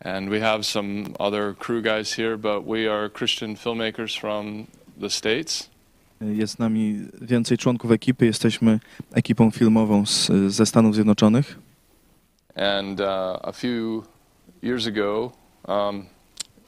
And 0.00 0.30
we 0.30 0.38
have 0.38 0.64
some 0.64 1.16
other 1.18 1.54
crew 1.54 1.82
guys 1.82 2.12
here, 2.12 2.36
but 2.36 2.64
we 2.64 2.86
are 2.86 3.08
Christian 3.08 3.56
filmmakers 3.56 4.16
from 4.16 4.68
the 4.96 5.10
States. 5.10 5.68
Jest 6.20 6.54
z 6.54 6.58
nami 6.58 7.08
więcej 7.20 7.58
członków 7.58 7.90
ekipy. 7.90 8.26
Jesteśmy 8.26 8.80
ekipą 9.12 9.50
filmową 9.50 10.06
z, 10.06 10.30
ze 10.52 10.66
Stanów 10.66 10.94
Zjednoczonych. 10.94 11.58
And 12.54 13.00
uh, 13.00 13.38
a 13.42 13.52
few 13.52 14.04
years 14.62 14.86
ago, 14.86 15.32
um, 15.68 16.06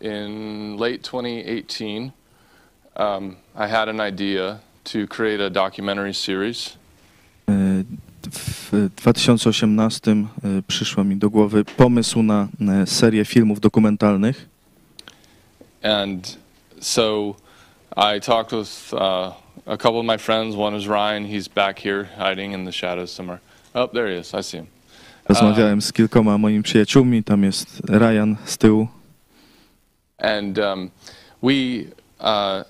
in 0.00 0.76
late 0.76 0.98
2018, 1.02 2.12
um, 2.96 3.36
I 3.54 3.68
had 3.68 3.88
an 3.88 4.00
idea 4.00 4.60
to 4.84 5.06
create 5.06 5.40
a 5.40 5.50
documentary 5.50 6.14
series. 6.14 6.81
W 8.72 8.88
2018 8.88 10.10
e, 10.10 10.16
przyszło 10.66 11.04
mi 11.04 11.16
do 11.16 11.30
głowy 11.30 11.64
pomysł 11.64 12.22
na 12.22 12.48
e, 12.60 12.86
serię 12.86 13.24
filmów 13.24 13.60
dokumentalnych. 13.60 14.48
And 15.82 16.38
so 16.80 17.34
I 17.96 18.20
talked 18.20 18.58
with 18.58 18.94
uh, 18.94 19.32
a 19.66 19.76
couple 19.76 19.98
of 19.98 20.06
my 20.06 20.18
friends. 20.18 20.56
One 20.56 20.76
is 20.78 20.86
Ryan. 20.86 21.26
He's 21.26 21.48
back 21.48 21.78
here 21.78 22.08
hiding 22.18 22.54
in 22.54 22.64
the 22.64 22.72
shadows 22.72 23.12
somewhere. 23.12 23.40
Oh, 23.74 23.88
there 23.92 24.08
he 24.08 24.20
is. 24.20 24.34
I 24.34 24.42
see 24.42 24.58
him. 24.58 24.66
Rozmawiałem 25.28 25.82
z 25.82 25.92
kilkoma 25.92 26.38
moimi 26.38 26.62
przyjaciółmi, 26.62 27.24
tam 27.24 27.42
jest 27.42 27.82
Ryan 27.88 28.36
z 28.44 28.58
tyłu. 28.58 28.88
And 30.18 30.58
um, 30.58 30.90
we, 31.42 31.52
uh, 32.20 32.64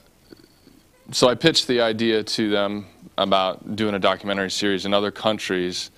so 1.13 1.33
I 1.33 1.37
pitched 1.37 1.67
the 1.67 1.91
idea 1.91 2.25
to 2.25 2.51
them 2.51 2.85
about 3.17 3.77
doing 3.77 3.95
a 3.95 3.99
documentary 3.99 4.51
series 4.51 4.85
in 4.85 4.95
other 4.95 5.13
countries 5.13 5.91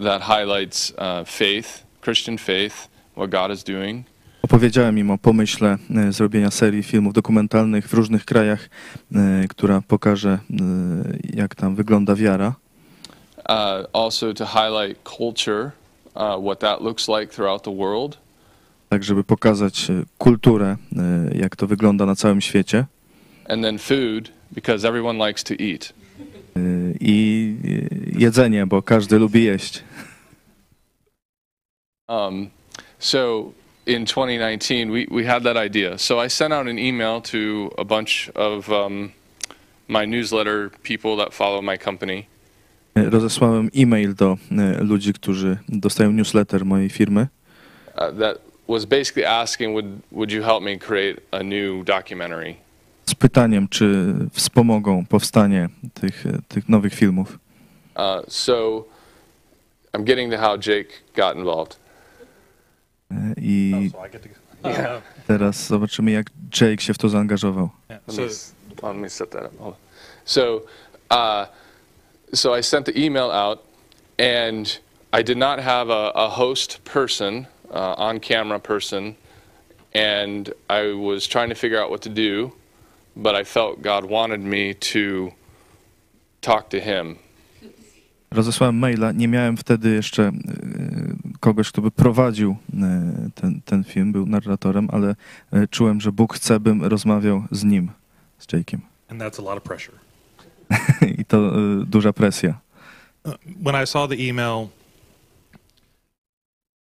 that 0.00 0.22
highlights 0.22 0.92
uh, 0.98 1.24
faith, 1.24 1.84
Christian 2.00 2.38
faith, 2.38 2.88
what 3.14 3.30
God 3.30 3.50
is 3.50 3.64
doing. 3.64 4.04
Opowiedziałem 4.42 4.98
im 4.98 5.10
o 5.10 5.18
pomyśle 5.18 5.78
e, 5.96 6.12
zrobienia 6.12 6.50
serii 6.50 6.82
filmów 6.82 7.12
dokumentalnych 7.12 7.88
w 7.88 7.94
różnych 7.94 8.24
krajach, 8.24 8.68
e, 9.14 9.48
która 9.48 9.82
pokaże, 9.88 10.30
e, 10.30 10.38
jak 11.34 11.54
tam 11.54 11.74
wygląda 11.74 12.14
wiara. 12.14 12.54
Uh, 13.48 13.54
also 13.92 14.34
to 14.34 14.46
highlight 14.46 14.98
culture, 15.18 15.70
uh, 16.14 16.44
what 16.44 16.58
that 16.58 16.82
looks 16.82 17.08
like 17.08 17.26
throughout 17.32 17.62
the 17.62 17.76
world. 17.76 18.18
Tak, 18.88 19.04
żeby 19.04 19.24
pokazać 19.24 19.88
kulturę, 20.18 20.76
jak 21.34 21.56
to 21.56 21.66
wygląda 21.66 22.06
na 22.06 22.14
całym 22.16 22.40
świecie. 22.40 22.86
And 23.48 23.62
then 23.62 23.78
food, 23.78 24.30
because 24.52 24.88
everyone 24.88 25.26
likes 25.28 25.44
to 25.44 25.54
eat. 25.54 25.92
E, 26.58 26.94
I 27.00 27.56
e, 27.64 28.20
jedzenie, 28.20 28.66
bo 28.66 28.82
każdy 28.82 29.18
lubi 29.18 29.44
jeść. 29.44 29.82
Um, 32.08 32.50
so 32.98 33.52
in 33.86 34.06
2019, 34.06 34.90
we, 34.90 35.06
we 35.10 35.24
had 35.24 35.42
that 35.42 35.56
idea. 35.56 35.98
So 35.98 36.24
I 36.24 36.28
sent 36.28 36.54
out 36.54 36.66
an 36.66 36.78
email 36.78 37.20
to 37.20 37.70
a 37.78 37.84
bunch 37.84 38.30
of 38.34 38.70
um, 38.70 39.12
my 39.88 40.06
newsletter 40.06 40.70
people 40.82 41.16
that 41.16 41.34
follow 41.34 41.62
my 41.62 41.78
company. 41.78 42.26
E, 42.94 43.10
Rozesłałem 43.10 43.70
e-mail 43.74 44.14
do 44.14 44.36
ludzi, 44.80 45.12
którzy 45.12 45.58
dostają 45.68 46.12
newsletter 46.12 46.64
mojej 46.64 46.90
firmy. 46.90 47.26
Uh, 47.96 48.18
that 48.18 48.38
was 48.68 48.84
basically 48.84 49.24
asking, 49.24 49.74
would, 49.74 50.02
would 50.12 50.32
you 50.32 50.42
help 50.42 50.62
me 50.62 50.78
create 50.78 51.20
a 51.32 51.42
new 51.42 51.84
documentary? 51.84 52.56
Pytaniem, 53.18 53.68
czy 53.68 54.14
wspomogą 54.32 55.06
powstanie 55.06 55.68
tych, 55.94 56.24
tych 56.48 56.68
nowych 56.68 56.94
filmów. 56.94 57.38
Uh, 57.96 58.24
so 58.28 58.84
I'm 59.92 60.04
getting 60.04 60.32
to 60.32 60.38
how 60.38 60.56
Jake 60.56 60.90
got 61.16 61.36
involved. 61.36 61.76
I 63.36 63.90
teraz 65.26 65.66
zobaczymy, 65.66 66.10
jak 66.10 66.26
Jake 66.60 66.82
się 66.82 66.94
w 66.94 66.98
to 66.98 67.08
zaangażował. 67.08 67.70
Let 68.82 68.96
me, 68.96 69.10
set 69.10 69.30
that 69.30 69.44
up. 69.44 69.76
So, 70.24 70.62
uh, 71.10 71.46
so 72.34 72.58
I 72.58 72.62
sent 72.62 72.86
the 72.86 72.92
email 72.96 73.30
out, 73.30 73.58
and 74.18 74.80
I 75.12 75.22
did 75.22 75.38
not 75.38 75.60
have 75.60 75.90
a, 75.90 76.12
a 76.14 76.28
host 76.28 76.80
person, 76.84 77.46
uh, 77.70 77.94
on 77.98 78.20
camera 78.20 78.60
person, 78.60 79.14
and 79.94 80.52
I 80.68 80.92
was 80.92 81.28
trying 81.28 81.48
to 81.48 81.54
figure 81.54 81.82
out 81.82 81.90
what 81.90 82.02
to 82.02 82.10
do, 82.10 82.52
but 83.18 83.34
I 83.34 83.44
felt 83.44 83.82
God 83.82 84.04
wanted 84.10 84.40
me 84.40 84.74
to 84.74 85.32
talk 86.40 86.68
to 86.68 86.80
Him. 86.80 87.16
Rozesłałem 88.30 88.76
maila, 88.76 89.12
nie 89.12 89.28
miałem 89.28 89.56
wtedy 89.56 89.90
jeszcze 89.90 90.22
e, 90.22 90.32
kogoś, 91.40 91.68
kto 91.68 91.82
by 91.82 91.90
prowadził 91.90 92.56
e, 92.74 93.30
ten, 93.34 93.60
ten 93.64 93.84
film, 93.84 94.12
był 94.12 94.26
narratorem, 94.26 94.88
ale 94.92 95.14
e, 95.52 95.68
czułem, 95.68 96.00
że 96.00 96.12
Bóg 96.12 96.34
chce, 96.34 96.60
bym 96.60 96.84
rozmawiał 96.84 97.44
z 97.50 97.64
nim, 97.64 97.90
z 98.38 98.46
Jake'iem. 98.46 98.78
And 99.08 99.20
that's 99.20 99.40
a 99.40 99.42
lot 99.42 99.56
of 99.58 99.62
pressure. 99.62 99.94
I 101.20 101.24
to 101.24 101.38
e, 101.38 101.84
duża 101.86 102.12
presja. 102.12 102.60
Uh, 103.24 103.34
when 103.62 103.82
I 103.84 103.86
saw 103.86 104.08
the 104.08 104.28
email, 104.28 104.68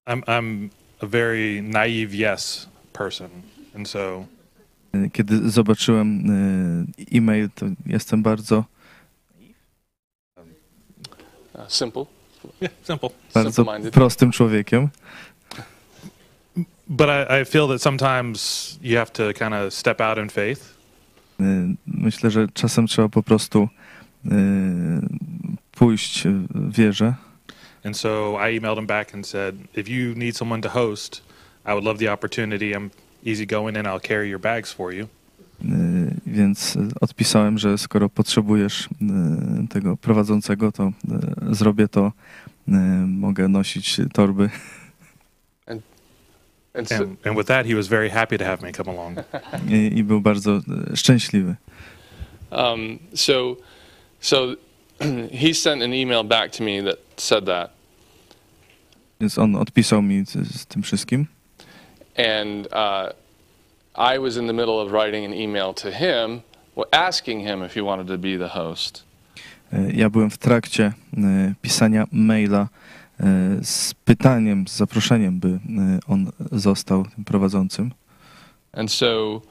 I'm, 0.07 0.23
I'm 0.27 0.71
a 1.01 1.07
very 1.07 1.63
naive 1.63 2.15
yes 2.15 2.69
person. 2.93 3.31
And 3.75 3.89
so 3.89 4.27
Kiedy 5.13 5.51
zobaczyłem 5.51 6.31
e, 6.31 7.17
e-mail, 7.17 7.49
to 7.55 7.67
jestem 7.87 8.23
bardzo, 8.23 8.65
simple. 11.69 12.07
Yeah, 12.61 12.73
simple. 12.83 13.11
bardzo 13.35 13.63
Simple-minded. 13.63 13.95
prostym 13.95 14.33
człowiekiem. 14.33 14.89
But 16.89 17.09
I, 17.09 17.43
I 17.43 17.45
feel 17.45 17.69
that 17.69 17.83
sometimes 17.83 18.79
you 18.83 18.97
have 18.99 19.11
to 19.13 19.33
kind 19.33 19.53
of 19.55 19.75
step 19.75 20.01
out 20.01 20.19
in 20.19 20.29
faith. 20.29 20.75
E, 21.41 21.45
Myślę, 21.87 22.31
że 22.31 22.49
czasem 22.55 22.87
trzeba 22.87 23.09
po 23.09 23.23
prostu 23.23 23.69
e, 24.27 24.39
pójść 25.73 26.25
w 26.55 26.77
wierze. 26.77 27.15
And 27.85 27.97
so 27.97 28.39
I 28.51 28.57
emailed 28.57 28.79
him 28.79 28.87
back 28.87 29.15
and 29.15 29.27
said, 29.27 29.55
if 29.77 29.89
you 29.91 30.15
need 30.15 30.37
someone 30.37 30.63
to 30.63 30.69
host, 30.69 31.23
I 31.67 31.71
would 31.71 31.85
love 31.85 31.99
the 31.99 32.13
opportunity. 32.13 32.73
I'm 32.73 32.91
easy 33.27 33.47
going 33.47 33.77
and 33.77 33.87
I'll 33.87 34.09
carry 34.09 34.29
your 34.29 34.41
bags 34.41 34.73
for 34.73 34.95
you. 34.95 35.07
E, 35.65 35.67
Więc 36.27 36.79
odpisałem, 37.01 37.59
że 37.59 37.79
skoro 37.79 38.09
potrzebujesz 38.09 38.89
e, 39.03 39.67
tego 39.69 39.97
prowadzącego, 39.97 40.73
to 40.73 40.85
e, 40.85 40.93
zrobię 41.55 41.89
to. 41.89 42.13
Mogę 43.07 43.49
nosić 43.49 44.01
torby. 44.13 44.51
And 46.75 46.89
so, 46.89 46.95
And, 46.95 47.27
and 47.27 47.37
with 47.37 47.47
that, 47.47 47.67
he 47.67 47.75
was 47.75 47.89
very 47.89 48.11
happy 48.11 48.39
to 48.39 48.45
have 48.45 48.63
me 48.63 48.73
come 48.73 48.91
along. 48.91 49.19
I, 49.75 49.99
i 49.99 50.05
był 50.05 50.21
bardzo 50.21 50.61
szczęśliwy. 50.95 51.57
Um, 52.51 52.99
so, 53.15 53.57
so 54.21 54.57
he 55.41 55.55
sent 55.55 55.83
an 55.83 55.93
email 55.93 56.25
back 56.25 56.53
to 56.57 56.65
me 56.65 56.83
that 56.83 56.99
said 57.17 57.45
that, 57.47 57.71
Więc 59.21 59.39
on 59.39 59.57
odpisał 59.57 60.03
mi 60.03 60.25
z, 60.27 60.61
z 60.61 60.67
tym 60.67 60.83
wszystkim. 60.83 61.27
And 62.17 62.67
uh, 62.73 63.13
I 63.95 64.19
was 64.19 64.37
in 64.37 64.47
the 64.47 64.53
middle 64.53 64.81
of 64.81 64.93
writing 64.93 65.25
an 65.25 65.35
email 65.35 65.75
to 65.75 65.91
him, 65.91 66.43
asking 66.93 67.41
him 67.41 67.63
if 67.63 67.75
he 67.75 67.81
wanted 67.81 68.07
to 68.07 68.19
be 68.19 68.37
the 68.37 68.49
host. 68.49 69.05
E, 69.73 69.93
Ja 69.93 70.11
byłem 70.11 70.31
w 70.31 70.39
trakcie 70.39 70.93
e, 71.17 71.55
pisania 71.63 72.07
maila 72.13 72.69
e, 73.21 73.27
z 73.63 73.95
pytaniem, 73.95 74.69
z 74.69 74.77
zaproszeniem, 74.77 75.41
by 75.41 75.59
on 76.09 76.31
został 76.53 77.07
prowadzącym. 77.27 77.91
And 78.73 78.93
so, 78.93 79.43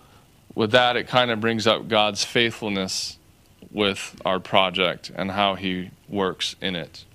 with 0.57 0.71
that, 0.71 0.95
it 0.97 1.07
kind 1.07 1.31
of 1.31 1.39
brings 1.39 1.67
up 1.67 1.87
God's 1.87 2.25
faithfulness 2.25 3.19
with 3.71 4.15
our 4.25 4.41
project 4.41 5.11
and 5.17 5.31
how 5.31 5.55
He 5.55 5.89
works 6.09 6.55
in 6.61 6.75
it. 6.75 7.05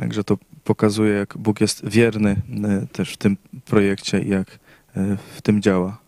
Także 0.00 0.24
to 0.24 0.38
pokazuje, 0.64 1.14
jak 1.14 1.36
Bóg 1.38 1.60
jest 1.60 1.88
wierny 1.88 2.36
też 2.92 3.12
w 3.12 3.16
tym 3.16 3.36
projekcie 3.64 4.18
jak 4.18 4.58
w 5.36 5.42
tym 5.42 5.62
działa. 5.62 6.02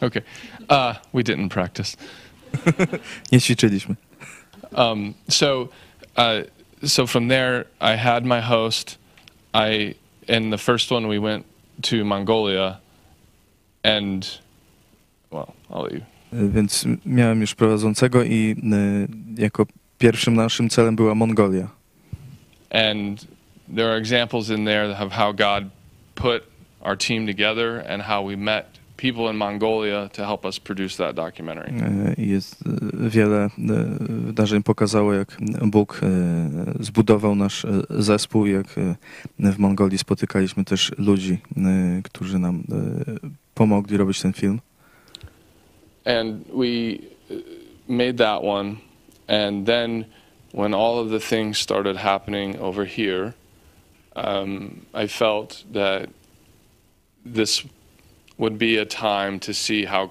Okay, 0.00 0.22
uh, 0.68 0.94
we 1.12 1.22
didn't 1.22 1.48
practice. 1.48 1.96
Nie 3.32 3.40
ćwiczyliśmy. 3.40 3.94
Um, 4.72 5.14
so, 5.28 5.68
uh, 6.16 6.44
so 6.84 7.06
from 7.06 7.28
there, 7.28 7.64
I 7.80 7.96
had 7.96 8.24
my 8.24 8.40
host. 8.40 8.98
I 9.54 9.94
in 10.28 10.50
the 10.50 10.58
first 10.58 10.92
one 10.92 11.08
we 11.08 11.20
went 11.20 11.46
to 11.82 12.04
Mongolia, 12.04 12.80
and 13.84 14.40
well, 15.30 15.54
I'll 15.70 15.82
let 15.82 15.92
you. 15.92 16.02
Więc 16.32 16.84
miałem 17.06 17.40
już 17.40 17.54
prowadzącego 17.54 18.24
i 18.24 18.56
e, 18.72 19.42
jako 19.42 19.66
pierwszym 19.98 20.34
naszym 20.34 20.70
celem 20.70 20.96
była 20.96 21.14
Mongolia. 21.14 21.68
And 22.70 23.26
there 23.74 23.88
are 23.88 23.98
examples 23.98 24.50
in 24.50 24.64
there 24.64 24.84
of 24.84 25.12
how 25.12 25.32
God 25.32 25.70
put 26.14 26.42
our 26.82 26.96
team 26.96 27.26
together 27.26 27.78
and 27.88 28.02
how 28.02 28.28
we 28.28 28.36
met 28.36 28.66
people 28.96 29.30
in 29.30 29.36
Mongolia 29.36 30.08
to 30.12 30.24
help 30.24 30.44
us 30.44 30.58
produce 30.58 30.96
that 30.96 31.14
documentary. 31.14 31.72
Jest 32.18 32.64
wiele 32.94 33.50
wydarzeń 34.08 34.62
pokazało, 34.62 35.14
jak 35.14 35.36
Bóg 35.62 36.00
zbudował 36.80 37.34
nasz 37.34 37.66
zespół, 37.90 38.46
jak 38.46 38.66
w 39.38 39.58
Mongolii 39.58 39.98
spotykaliśmy 39.98 40.64
też 40.64 40.92
ludzi, 40.98 41.38
którzy 42.04 42.38
nam 42.38 42.62
pomogli 43.54 43.96
robić 43.96 44.22
ten 44.22 44.32
film. 44.32 44.60
And 46.04 46.46
we 46.48 46.98
made 47.88 48.14
that 48.14 48.40
one. 48.44 48.74
And 49.28 49.66
then 49.66 50.04
when 50.54 50.74
all 50.74 50.98
of 50.98 51.10
the 51.10 51.20
things 51.20 51.58
started 51.58 51.96
happening 51.96 52.60
over 52.60 52.88
here, 52.88 53.32
um, 54.16 54.86
I 54.94 55.08
felt 55.08 55.64
that 55.72 56.08
this 57.34 57.62
would 58.38 58.58
be 58.58 58.80
a 58.80 58.86
time 58.86 59.38
to 59.40 59.52
see 59.52 59.84
how 59.84 60.10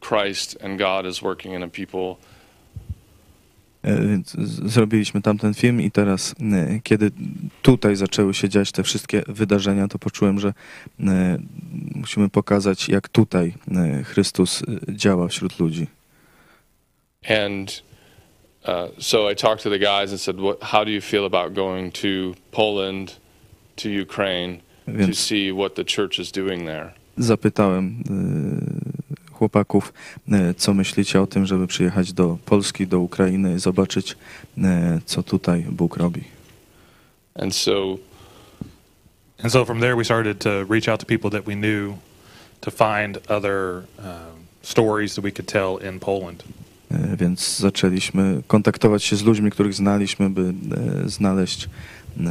Christ 0.00 0.56
and 0.62 0.78
God 0.78 1.06
is 1.06 1.22
working 1.22 1.52
in 1.52 1.62
a 1.62 1.68
people 1.68 2.18
E, 3.82 4.06
Więc 4.06 4.36
zrobiliśmy 4.64 5.22
tamten 5.22 5.54
film 5.54 5.80
i 5.80 5.90
teraz, 5.90 6.34
kiedy 6.82 7.10
tutaj 7.62 7.96
zaczęły 7.96 8.34
się 8.34 8.48
dziać 8.48 8.72
te 8.72 8.82
wszystkie 8.82 9.22
wydarzenia, 9.28 9.88
to 9.88 9.98
poczułem, 9.98 10.38
że 10.40 10.52
musimy 11.94 12.28
pokazać, 12.28 12.88
jak 12.88 13.08
tutaj 13.08 13.54
Chrystus 14.04 14.62
e, 14.62 14.94
działa 14.94 15.28
wśród 15.28 15.58
ludzi. 15.58 15.86
And 17.28 17.82
uh, 18.68 18.88
so 18.98 19.30
I 19.30 19.34
talked 19.34 19.62
to 19.62 19.70
the 19.70 19.78
guys 19.78 20.10
and 20.10 20.20
said, 20.20 20.36
what, 20.40 20.62
How 20.62 20.84
do 20.84 20.90
you 20.90 21.00
feel 21.00 21.24
about 21.24 21.54
going 21.54 21.92
to 21.92 22.34
Poland, 22.52 23.16
to 23.76 23.88
Ukraine, 23.88 24.60
to 24.86 24.92
Więc- 24.92 25.18
see 25.18 25.52
what 25.52 25.74
the 25.74 25.84
church 25.84 26.18
is 26.18 26.32
doing 26.32 26.66
there? 26.66 26.92
Zapytałem 27.16 28.02
e, 28.10 29.32
chłopaków, 29.32 29.92
e, 30.32 30.54
co 30.54 30.74
myślicie 30.74 31.20
o 31.20 31.26
tym, 31.26 31.46
żeby 31.46 31.66
przyjechać 31.66 32.12
do 32.12 32.38
Polski, 32.44 32.86
do 32.86 33.00
Ukrainy 33.00 33.54
i 33.54 33.58
zobaczyć, 33.58 34.16
e, 34.58 35.00
co 35.06 35.22
tutaj 35.22 35.64
Bóg 35.70 35.96
robi. 35.96 36.24
And 37.34 37.54
so 37.54 37.98
And 39.42 39.52
so 39.52 39.64
from 39.64 39.80
there, 39.80 39.96
we 39.96 40.04
started 40.04 40.40
to 40.40 40.64
reach 40.68 40.88
out 40.88 41.00
to 41.00 41.06
people 41.06 41.30
that 41.30 41.46
we 41.46 41.54
knew 41.54 41.94
to 42.60 42.70
find 42.70 43.18
other 43.28 43.84
um, 43.98 44.48
stories 44.62 45.14
that 45.14 45.22
we 45.24 45.30
could 45.30 45.46
tell 45.46 45.76
in 45.76 46.00
Poland. 46.00 46.42
E, 46.90 47.16
Więc 47.16 47.58
zaczęliśmy 47.58 48.42
kontaktować 48.46 49.04
się 49.04 49.16
z 49.16 49.22
ludźmi, 49.22 49.50
których 49.50 49.74
znaliśmy, 49.74 50.30
by 50.30 50.42
e, 51.04 51.08
znaleźć 51.08 51.68
e, 52.20 52.28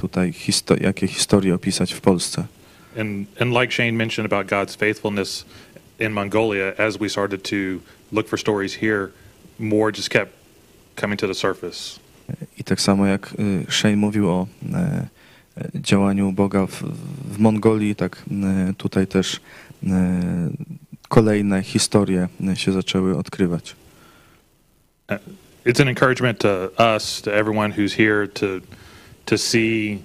tutaj 0.00 0.32
histo- 0.32 0.82
jakie 0.82 1.06
historie 1.06 1.54
opisać 1.54 1.94
w 1.94 2.00
Polsce. 2.00 2.44
And, 3.00 3.28
and 3.40 3.52
like 3.60 3.72
Shane 3.72 3.92
mentioned 3.92 4.32
about 4.32 4.46
God's 4.52 4.76
faithfulness 4.76 5.44
in 6.00 6.12
Mongolia, 6.12 6.72
as 6.78 6.96
we 6.96 7.08
started 7.08 7.42
to 7.42 7.56
look 8.12 8.28
for 8.28 8.38
stories 8.40 8.74
here, 8.74 9.08
more 9.58 9.92
just 9.96 10.10
kept 10.10 10.32
coming 11.00 11.20
to 11.20 11.26
the 11.26 11.34
surface. 11.34 12.00
I 12.58 12.64
tak 12.64 12.80
samo 12.80 13.06
jak 13.06 13.34
Shane 13.68 13.96
mówił 13.96 14.28
o 14.30 14.46
działaniu 15.74 16.32
Boga 16.32 16.66
w, 16.66 16.82
w 17.32 17.38
Mongolii, 17.38 17.94
tak 17.94 18.24
tutaj 18.76 19.06
też 19.06 19.40
kolejne 21.08 21.62
historie 21.62 22.28
się 22.54 22.72
zaczęły 22.72 23.18
odkrywać. 23.18 23.76
It's 25.66 25.80
an 25.82 25.88
encouragement 25.88 26.38
to 26.38 26.70
us, 26.94 27.22
to 27.22 27.34
everyone 27.34 27.72
who's 27.72 27.92
here, 27.96 28.28
to 28.28 28.46
to 29.24 29.38
see 29.38 29.98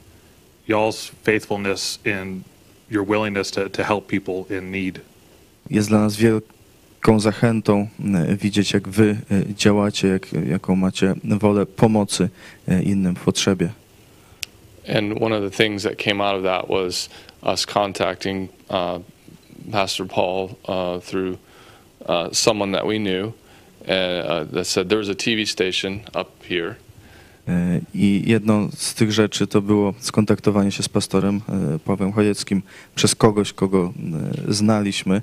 y'all's 0.68 1.12
faithfulness 1.24 2.00
in 2.06 2.44
your 2.90 3.04
willingness 3.04 3.52
to, 3.52 3.70
to 3.70 3.84
help 3.84 4.08
people 4.08 4.46
in 4.58 4.72
need. 4.72 5.00
Jest 5.70 5.90
dla 5.90 6.00
nas 6.00 6.16
wielką 6.16 7.20
zachętą 7.20 7.88
e, 8.16 8.36
widzieć, 8.36 8.74
jak 8.74 8.90
wy 8.90 9.18
e, 9.32 9.54
działacie, 9.54 10.08
jak, 10.08 10.28
jaką 10.34 10.76
macie 10.76 11.14
wolę 11.24 11.66
pomocy 11.66 12.30
e, 12.68 12.84
innym 12.84 13.16
w 13.16 13.24
potrzebie. 13.24 13.70
And 14.88 15.22
one 15.22 15.38
of 15.38 15.52
the 15.52 15.64
things 15.64 15.84
that 15.84 15.98
came 15.98 16.24
out 16.24 16.36
of 16.36 16.44
that 16.44 16.68
was 16.70 17.10
us 17.42 17.66
contacting 17.66 18.50
uh, 18.70 19.00
Pastor 19.72 20.08
Paul 20.08 20.50
uh, 20.68 21.00
through 21.00 21.38
uh, 22.06 22.30
someone 22.32 22.72
that 22.72 22.86
we 22.88 22.98
knew 22.98 23.34
uh, 23.88 24.44
that 24.44 24.66
said 24.66 24.90
there 24.90 25.00
was 25.00 25.10
a 25.10 25.16
TV 25.16 25.46
station 25.46 26.02
up 26.14 26.30
here. 26.50 26.76
I 27.94 28.24
jedną 28.26 28.70
z 28.72 28.94
tych 28.94 29.12
rzeczy 29.12 29.48
to 29.48 29.62
było 29.62 29.94
skontaktowanie 30.00 30.72
się 30.72 30.84
z 30.84 30.90
pastorem 30.90 31.42
Pawłem 31.86 32.12
Chojeckim 32.12 32.62
przez 32.96 33.16
kogoś, 33.16 33.54
kogo 33.54 33.94
znaliśmy 34.48 35.22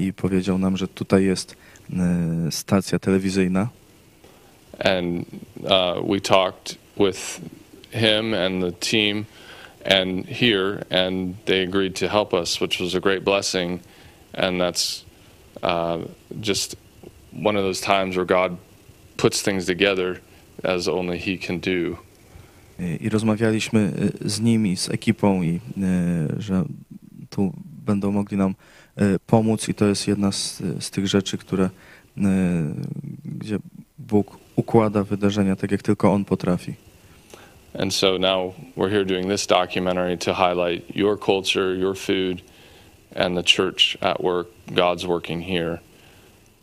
i 0.00 0.12
powiedział 0.12 0.58
nam, 0.58 0.76
że 0.76 0.88
tutaj 0.88 1.24
jest 1.24 1.56
stacja 2.50 2.98
telewizyjna. 2.98 3.68
And 4.78 5.26
uh, 5.62 6.10
we 6.10 6.20
talked 6.20 6.78
with 6.96 7.40
him 7.90 8.34
and 8.34 8.62
the 8.62 8.72
team 8.72 9.24
and 9.88 10.26
here, 10.26 10.84
and 10.90 11.34
they 11.44 11.62
agreed 11.62 11.94
to 11.96 12.08
help 12.08 12.34
us, 12.34 12.60
which 12.60 12.80
was 12.80 12.94
a 12.94 13.00
great 13.00 13.24
blessing. 13.24 13.80
And 14.34 14.60
that's 14.60 15.04
uh, 15.62 15.98
just 16.40 16.76
one 17.32 17.56
of 17.56 17.64
those 17.64 17.80
times 17.80 18.16
where 18.16 18.26
God 18.26 18.58
puts 19.16 19.42
things 19.42 19.66
together 19.66 20.20
as 20.64 20.88
only 20.88 21.18
He 21.18 21.38
can 21.38 21.58
do. 21.58 21.96
I 23.00 23.08
rozmawialiśmy 23.08 23.92
z 24.24 24.40
nimi, 24.40 24.76
z 24.76 24.90
ekipą 24.90 25.42
i 25.42 25.60
że 26.38 26.64
tu 27.30 27.52
będą 27.86 28.12
mogli 28.12 28.36
nam 28.36 28.54
pomóc 29.26 29.68
i 29.68 29.74
to 29.74 29.86
jest 29.86 30.08
jedna 30.08 30.32
z, 30.32 30.62
z 30.80 30.90
tych 30.90 31.06
rzeczy, 31.06 31.38
które 31.38 31.70
gdzie 33.24 33.58
Bóg 33.98 34.38
układa 34.56 35.04
wydarzenia 35.04 35.56
tak, 35.56 35.70
jak 35.70 35.82
tylko 35.82 36.12
On 36.12 36.24
potrafi. 36.24 36.87
And 37.78 37.94
so 37.94 38.18
now 38.18 38.54
we're 38.76 38.90
here 38.90 39.04
doing 39.04 39.28
this 39.28 39.46
documentary 39.46 40.18
to 40.18 40.34
highlight 40.34 40.96
your 40.96 41.16
culture, 41.16 41.74
your 41.74 41.94
food, 41.94 42.42
and 43.12 43.36
the 43.36 43.42
church 43.42 43.96
at 44.00 44.20
work. 44.20 44.48
God's 44.74 45.06
working 45.06 45.42
here. 45.42 45.78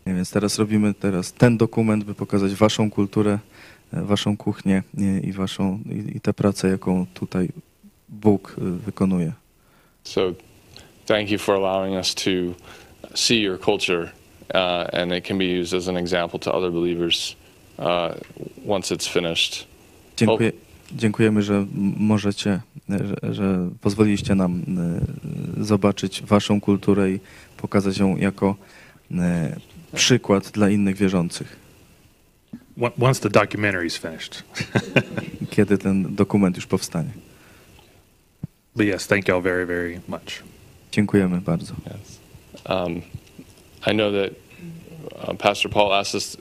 Więc 0.06 0.32
teraz 0.32 0.60
robimy 0.60 0.94
teraz 0.94 1.34
ten 1.34 1.58
dokument, 1.58 2.04
by 2.04 2.16
pokazać 2.16 2.54
waszą 2.54 2.92
kulturę, 2.92 3.40
waszą 3.94 4.38
kuchnię 4.38 4.84
i 5.24 5.32
waszą 5.32 5.80
i, 5.90 6.18
i 6.18 6.22
tę 6.22 6.34
pracę, 6.34 6.70
jaką 6.70 7.06
tutaj 7.14 7.50
Bóg 8.10 8.56
wykonuje. 8.58 9.34
So 10.04 10.34
thank 11.06 11.32
you 11.32 11.40
for 11.40 11.56
allowing 11.56 11.96
us 11.96 12.16
to 12.16 12.32
see 13.16 13.42
your 13.42 13.60
culture, 13.60 14.12
uh, 14.54 14.94
and 14.94 15.12
it 15.12 15.28
can 15.28 15.38
be 15.38 15.46
used 15.46 15.74
as 15.74 15.88
an 15.88 15.98
example 15.98 16.40
to 16.40 16.54
other 16.54 16.72
believers 16.72 17.36
uh, 17.80 18.14
once 18.66 18.96
it's 18.96 19.08
finished. 19.08 19.68
Dziękuję, 20.18 20.52
dziękujemy, 20.96 21.42
że 21.42 21.66
możecie, 21.98 22.62
e, 22.90 23.08
że, 23.08 23.34
że 23.34 23.70
pozwoliliście 23.82 24.36
nam 24.36 24.62
e, 25.58 25.64
zobaczyć 25.64 26.22
waszą 26.22 26.62
kulturę 26.62 27.12
i 27.12 27.20
pokazać 27.58 27.98
ją 27.98 28.18
jako 28.18 28.56
e, 29.12 29.56
przykład 29.96 30.52
dla 30.52 30.70
innych 30.70 30.96
wierzących, 30.96 31.66
On- 32.82 32.92
Once 33.02 33.22
the 33.22 33.30
documentary 33.30 33.86
is 33.86 33.98
finished. 33.98 34.44
kiedy 35.56 35.78
ten 35.78 36.16
dokument 36.16 36.56
już 36.56 36.66
powstanie. 36.66 37.10
But 38.76 38.86
yes, 38.86 39.08
thank 39.08 39.28
y'all 39.28 39.42
very, 39.42 39.66
very 39.66 40.02
much. 40.08 40.44
Dziękujemy 40.92 41.42
bardzo. 41.42 41.74
Yes. 41.88 42.20
Um, 42.70 43.02
I 43.88 43.94
know 43.94 44.12
that 44.12 44.32
uh, 45.30 45.38
Pastor 45.38 45.72
Paul 45.72 45.94
asked 45.94 46.16
us, 46.16 46.38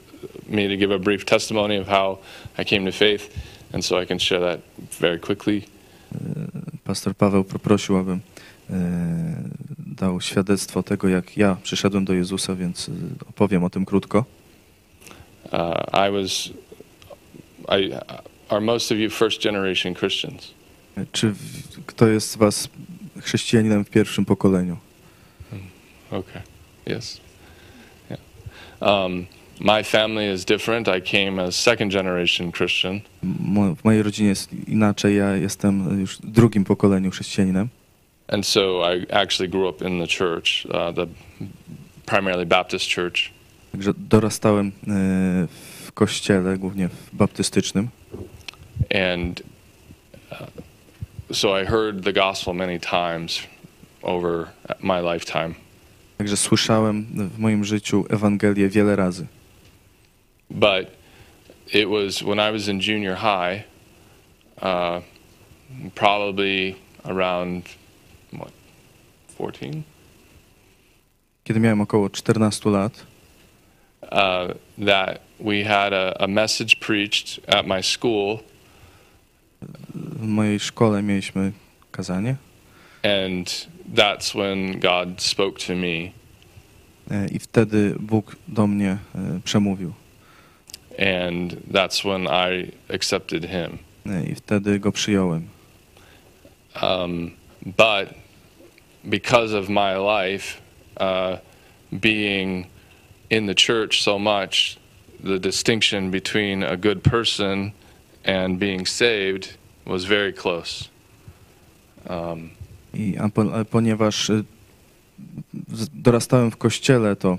me 0.47 0.67
to 0.67 0.77
give 0.77 0.91
a 0.95 0.99
brief 0.99 1.25
testimony 1.25 1.81
of 1.81 1.87
how 1.87 2.17
I 2.57 2.65
came 2.65 2.91
to 2.91 2.97
faith, 2.97 3.29
and 3.75 3.85
so 3.85 4.01
I 4.01 4.05
can 4.05 4.19
share 4.19 4.39
that 4.39 4.59
very 4.99 5.19
quickly. 5.19 5.61
Pastor 6.83 7.15
Paweł 7.15 7.43
poprosił, 7.43 7.97
abym 7.97 8.19
e, 8.69 8.73
dał 9.79 10.21
świadectwo 10.21 10.83
tego, 10.83 11.07
jak 11.07 11.37
ja 11.37 11.57
przyszedłem 11.63 12.05
do 12.05 12.13
Jezusa, 12.13 12.55
więc 12.55 12.89
e, 12.89 12.91
opowiem 13.29 13.63
o 13.63 13.69
tym 13.69 13.85
krótko. 13.85 14.25
Uh, 15.45 16.09
I 16.09 16.11
was, 16.11 16.49
I, 17.69 17.93
are 18.49 18.61
most 18.61 18.91
of 18.91 18.97
you 18.97 19.09
first 19.09 19.43
generation 19.43 19.95
Christians? 19.95 20.51
Czy 21.11 21.31
w, 21.31 21.85
kto 21.85 22.07
jest 22.07 22.31
z 22.31 22.35
was 22.35 22.69
chrześcijaninem 23.21 23.85
w 23.85 23.89
pierwszym 23.89 24.25
pokoleniu? 24.25 24.77
Okay. 26.11 26.41
Yes. 26.85 27.21
Yeah. 28.09 28.19
Um, 28.81 29.27
my 29.59 29.83
family 29.83 30.33
is 30.33 30.45
different. 30.45 30.87
I 30.87 31.01
came 31.01 31.39
as 31.39 31.55
second 31.55 31.91
generation 31.91 32.51
Christian. 32.51 33.01
Mo, 33.23 33.75
w 33.75 33.83
mojej 33.83 34.03
rodzinie 34.03 34.29
jest 34.29 34.49
inaczej, 34.67 35.17
ja 35.17 35.35
jestem 35.35 35.99
już 35.99 36.17
w 36.17 36.31
drugim 36.31 36.63
pokoleniu 36.63 37.11
chrześcijaninem. 37.11 37.69
And 38.27 38.45
so 38.45 38.93
I 38.93 39.05
actually 39.11 39.47
grew 39.47 39.69
up 39.69 39.81
in 39.81 39.99
the 39.99 40.07
church, 40.07 40.65
uh, 40.65 40.95
the 40.95 41.07
primarily 42.05 42.45
Baptist 42.45 42.95
church. 42.95 43.29
Także 43.71 43.93
dorastałem 43.97 44.67
e, 44.67 44.71
w 45.85 45.91
kościele, 45.93 46.57
głównie 46.57 46.89
w 46.89 47.15
baptystycznym. 47.15 47.87
And 49.15 49.41
uh, 50.31 51.37
so 51.37 51.61
I 51.61 51.65
heard 51.65 52.03
the 52.03 52.13
gospel 52.13 52.53
many 52.53 52.79
times 52.79 53.39
over 54.01 54.45
my 54.83 55.13
lifetime. 55.13 55.55
Także 56.17 56.37
słyszałem 56.37 57.05
w 57.35 57.39
moim 57.39 57.65
życiu 57.65 58.05
Ewangelię 58.09 58.69
wiele 58.69 58.95
razy. 58.95 59.27
But 60.49 60.87
it 61.73 61.89
was 61.89 62.23
when 62.23 62.39
I 62.39 62.51
was 62.51 62.67
in 62.67 62.81
junior 62.81 63.15
high, 63.15 63.65
uh, 64.61 65.01
probably 65.95 66.75
around 67.05 67.63
what, 68.31 68.51
14? 69.37 69.83
Kiedy 71.43 71.59
miałem 71.59 71.81
około 71.81 72.09
14 72.09 72.71
lat, 72.71 73.05
Uh, 74.11 74.53
that 74.85 75.21
we 75.39 75.63
had 75.63 75.93
a, 75.93 76.23
a 76.23 76.27
message 76.27 76.79
preached 76.79 77.39
at 77.47 77.65
my 77.67 77.81
school, 77.83 78.39
w 79.93 80.27
mojej 80.27 80.59
szkole 80.59 81.01
mieliśmy 81.01 81.51
kazanie 81.91 82.35
and 83.03 83.67
that's 83.95 84.35
when 84.35 84.79
God 84.79 85.21
spoke 85.21 85.59
to 85.59 85.75
me. 85.75 86.11
e, 87.11 87.27
i 87.31 87.39
wtedy 87.39 87.95
Bóg 87.99 88.35
do 88.47 88.67
mnie 88.67 88.97
e, 89.15 89.39
przemówił. 89.43 89.93
And 90.97 91.61
that's 91.71 92.05
when 92.05 92.27
I 92.27 92.71
accepted 92.89 93.45
him. 93.45 93.79
I 94.05 94.35
wtedy 94.35 94.79
go 94.79 94.91
przyjąłem. 94.91 95.47
Um, 96.81 97.31
but 97.77 98.13
because 99.03 99.53
of 99.53 99.69
my 99.69 99.97
life 99.97 100.61
uh, 100.97 101.37
being 101.91 102.67
in 103.29 103.45
the 103.45 103.55
church 103.55 104.03
so 104.03 104.19
much, 104.19 104.77
the 105.23 105.39
distinction 105.39 106.11
between 106.11 106.63
a 106.63 106.77
good 106.77 107.03
person 107.03 107.73
and 108.23 108.59
being 108.59 108.85
saved 108.85 109.57
was 109.85 110.05
very 110.05 110.33
close. 110.33 110.89
Um, 112.07 112.51
I, 112.93 113.15
a, 113.19 113.29
po, 113.29 113.41
a 113.41 113.65
ponieważ 113.65 114.31
dorastałem 115.93 116.51
w 116.51 116.57
kościele, 116.57 117.15
to 117.15 117.37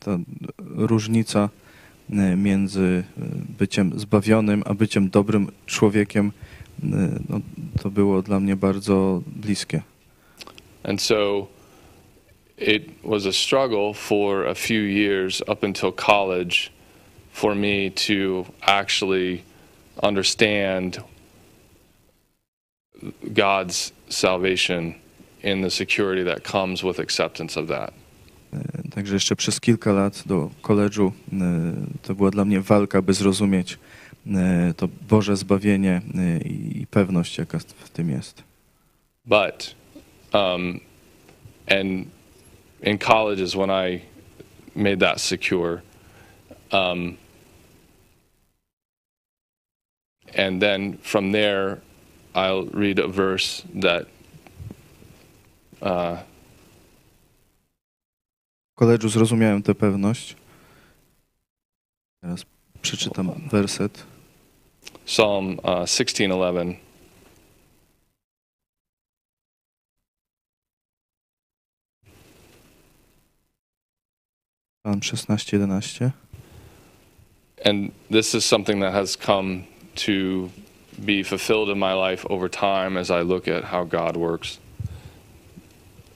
ta 0.00 0.18
różnica 0.58 1.48
między 2.36 3.04
byciem 3.58 3.98
zbawionym 4.00 4.62
a 4.66 4.74
byciem 4.74 5.10
dobrym 5.10 5.50
człowiekiem, 5.66 6.32
no, 6.82 7.40
to 7.82 7.90
było 7.90 8.22
dla 8.22 8.40
mnie 8.40 8.56
bardzo 8.56 9.22
bliskie. 9.26 9.82
And 10.82 11.02
so 11.02 11.46
it 12.58 12.82
was 13.04 13.26
a 13.26 13.32
struggle 13.32 13.94
for 13.94 14.46
a 14.46 14.54
few 14.54 14.80
years 14.80 15.40
up 15.40 15.64
until 15.64 15.92
college 15.92 16.70
for 17.32 17.56
me 17.56 17.90
to 17.90 18.44
actually 18.60 19.42
understand 20.02 21.00
God's 23.22 23.92
salvation 24.08 24.94
in 25.42 25.62
the 25.62 25.70
security 25.70 26.24
that 26.24 26.44
comes 26.44 26.82
with 26.82 26.98
acceptance 26.98 27.60
of 27.60 27.68
that. 27.68 27.92
E, 28.54 28.88
Także 28.90 29.14
jeszcze 29.14 29.36
przez 29.36 29.60
kilka 29.60 29.92
lat 29.92 30.22
do 30.26 30.50
koledżu 30.62 31.12
e, 31.32 31.36
to 32.02 32.14
była 32.14 32.30
dla 32.30 32.44
mnie 32.44 32.60
walka, 32.60 33.02
by 33.02 33.14
zrozumieć 33.14 33.78
e, 34.26 34.74
to 34.76 34.88
Boże 35.08 35.36
zbawienie 35.36 36.00
i 36.44 36.86
pewność, 36.90 37.38
jaka 37.38 37.58
w 37.58 37.90
tym 37.90 38.10
jest. 38.10 38.42
But, 39.26 39.74
um, 40.32 40.80
and 41.66 42.06
in 42.82 42.98
college 42.98 43.42
is 43.42 43.54
when 43.54 43.70
I 43.70 44.00
made 44.74 44.98
that 44.98 45.20
secure. 45.20 45.82
Um, 46.72 47.16
and 50.36 50.60
then 50.60 50.98
from 51.02 51.32
there, 51.32 51.80
I'll 52.34 52.66
read 52.72 52.98
a 52.98 53.08
verse 53.08 53.62
that 53.80 54.06
uh, 55.80 56.18
koledżu 58.74 59.08
zrozumiałem 59.08 59.62
tę 59.62 59.74
pewność. 59.74 60.36
Teraz 62.20 62.44
przeczytam 62.82 63.48
werset. 63.50 64.04
Psalm 65.04 65.58
uh, 65.58 65.64
16:11. 65.64 66.74
Psalm 74.82 75.00
16:11. 75.00 76.10
And 77.64 77.92
this 78.10 78.34
is 78.34 78.44
something 78.44 78.80
that 78.82 78.92
has 78.92 79.16
come 79.16 79.64
to 79.94 80.50
be 81.04 81.22
fulfilled 81.22 81.70
in 81.70 81.78
my 81.78 81.94
life 81.94 82.26
over 82.30 82.50
time 82.50 83.00
as 83.00 83.10
I 83.10 83.22
look 83.22 83.48
at 83.48 83.64
how 83.64 83.84
God 83.84 84.16
works. 84.16 84.58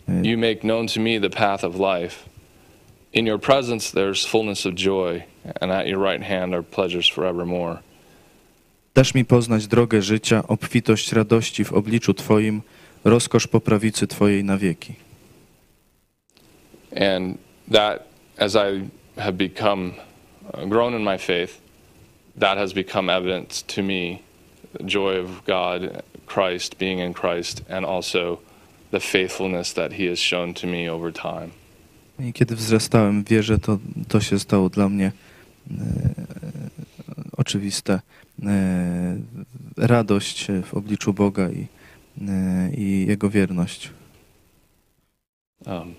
You 0.08 0.38
make 0.38 0.62
known 0.62 0.86
to 0.88 1.00
me 1.00 1.18
the 1.18 1.30
path 1.30 1.64
of 1.64 1.76
life. 1.76 2.27
In 3.12 3.26
your 3.26 3.38
presence 3.38 3.90
there's 3.90 4.26
fullness 4.26 4.66
of 4.66 4.74
joy, 4.74 5.24
and 5.60 5.72
at 5.72 5.86
your 5.86 5.98
right 5.98 6.22
hand 6.22 6.54
are 6.54 6.62
pleasures 6.62 7.08
forevermore. 7.08 7.78
Dasz 8.94 9.14
mi 9.14 9.24
poznać 9.24 9.66
drogę 9.66 10.02
życia, 10.02 10.42
obfitość 10.48 11.12
radości 11.12 11.64
w 11.64 11.72
obliczu 11.72 12.14
Twoim, 12.14 12.62
rozkosz 13.04 13.46
po 13.46 13.60
prawicy 13.60 14.06
Twojej 14.06 14.44
na 14.44 14.58
wieki. 14.58 14.94
And 16.96 17.38
that, 17.70 18.02
as 18.38 18.56
I 18.56 18.88
have 19.16 19.36
become 19.36 19.92
uh, 20.54 20.68
grown 20.68 20.94
in 20.94 21.02
my 21.04 21.18
faith, 21.18 21.60
that 22.36 22.58
has 22.58 22.72
become 22.72 23.12
evident 23.12 23.66
to 23.66 23.82
me 23.82 24.22
the 24.72 24.84
joy 24.84 25.20
of 25.20 25.44
God, 25.44 26.02
Christ, 26.26 26.78
being 26.78 26.98
in 26.98 27.14
Christ, 27.14 27.62
and 27.68 27.86
also 27.86 28.38
the 28.90 29.00
faithfulness 29.00 29.72
that 29.72 29.92
He 29.92 30.08
has 30.08 30.18
shown 30.18 30.54
to 30.54 30.66
me 30.66 30.90
over 30.90 31.12
time. 31.12 31.52
I 32.18 32.32
kiedy 32.32 32.56
wzrastałem 32.56 33.24
w 33.24 33.28
wierze, 33.28 33.58
to, 33.58 33.78
to 34.08 34.20
się 34.20 34.38
stało 34.38 34.68
dla 34.68 34.88
mnie 34.88 35.12
e, 35.70 35.74
oczywiste. 37.32 38.00
E, 38.42 39.18
radość 39.76 40.46
w 40.64 40.74
obliczu 40.74 41.14
Boga 41.14 41.50
i, 41.50 41.66
e, 42.28 42.70
i 42.74 43.06
Jego 43.06 43.30
wierność. 43.30 43.90
Um, 45.66 45.94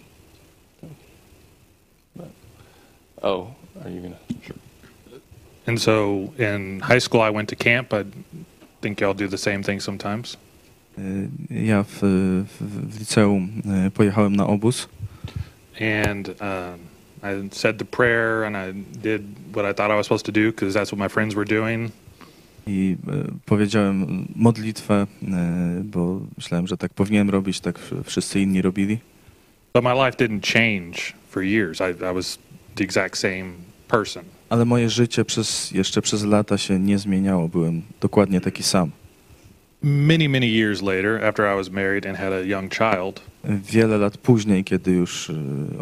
oh, 3.22 3.48
are 3.82 3.92
you 3.96 4.02
gonna? 4.02 4.16
Sure. 4.48 4.60
And 5.68 5.82
so 5.82 6.20
in 6.38 6.82
high 6.82 7.02
school, 7.02 7.22
I 7.30 7.34
went 7.34 7.50
to 7.50 7.56
camp. 7.56 7.94
I 7.94 8.04
think 8.82 9.02
y'all 9.02 9.16
do 9.16 9.28
the 9.28 9.38
same 9.38 9.64
thing 9.64 9.84
sometimes. 9.84 10.38
Ja 11.50 11.84
w, 11.84 12.00
w, 12.48 12.90
w 12.92 13.00
liceum 13.00 13.50
pojechałem 13.94 14.36
na 14.36 14.48
obóz 14.48 14.90
And 15.80 16.30
um, 16.42 16.80
I 17.24 17.50
said 17.52 17.78
the 17.78 17.86
prayer 17.86 18.44
and 18.44 18.58
I 18.58 18.74
did 19.02 19.22
what 19.56 19.66
I 19.66 19.74
thought 19.74 19.92
I 19.92 19.96
was 19.96 20.06
supposed 20.06 20.26
to 20.26 20.32
do 20.32 20.52
because 20.52 20.74
that's 20.74 20.92
what 20.92 21.00
my 21.00 21.10
friends 21.10 21.36
were 21.36 21.46
doing. 21.46 21.92
i 22.70 22.98
e, 23.08 23.24
powiedziałem 23.46 24.28
modlitwę, 24.36 24.94
e, 24.94 25.82
bo 25.84 26.22
myślałem, 26.38 26.68
że 26.68 26.78
tak 26.78 26.94
powinienem 26.94 27.30
robić, 27.30 27.60
tak 27.60 27.80
wszyscy 28.04 28.40
inni 28.42 28.62
robili. 28.62 29.00
But 29.74 29.84
my 29.84 29.94
life 29.94 30.18
didn't 30.18 30.54
change 30.54 31.14
for 31.30 31.44
years. 31.44 31.80
I, 31.80 32.12
I 32.12 32.14
was 32.14 32.40
the 32.76 32.84
exact 32.84 33.18
same 33.18 33.52
person. 33.88 34.24
Ale 34.50 34.66
moje 34.66 34.90
życie 34.90 35.26
przez, 35.26 35.72
jeszcze 35.72 36.02
przez 36.02 36.24
lata 36.24 36.58
się 36.58 36.80
nie 36.80 36.98
zmieniało. 36.98 37.48
Byłem 37.48 37.82
dokładnie 38.02 38.42
taki 38.42 38.64
sam. 38.64 38.92
Many, 39.82 40.28
many 40.30 40.48
years 40.48 40.82
later, 40.82 41.24
after 41.24 41.48
I 41.54 41.56
was 41.56 41.70
married 41.70 42.06
and 42.06 42.18
had 42.18 42.34
a 42.34 42.44
young 42.46 42.70
child, 42.70 43.22
Wiele 43.44 43.98
lat 43.98 44.18
później, 44.18 44.64
kiedy 44.64 44.92
już 44.92 45.30
e, 45.30 45.34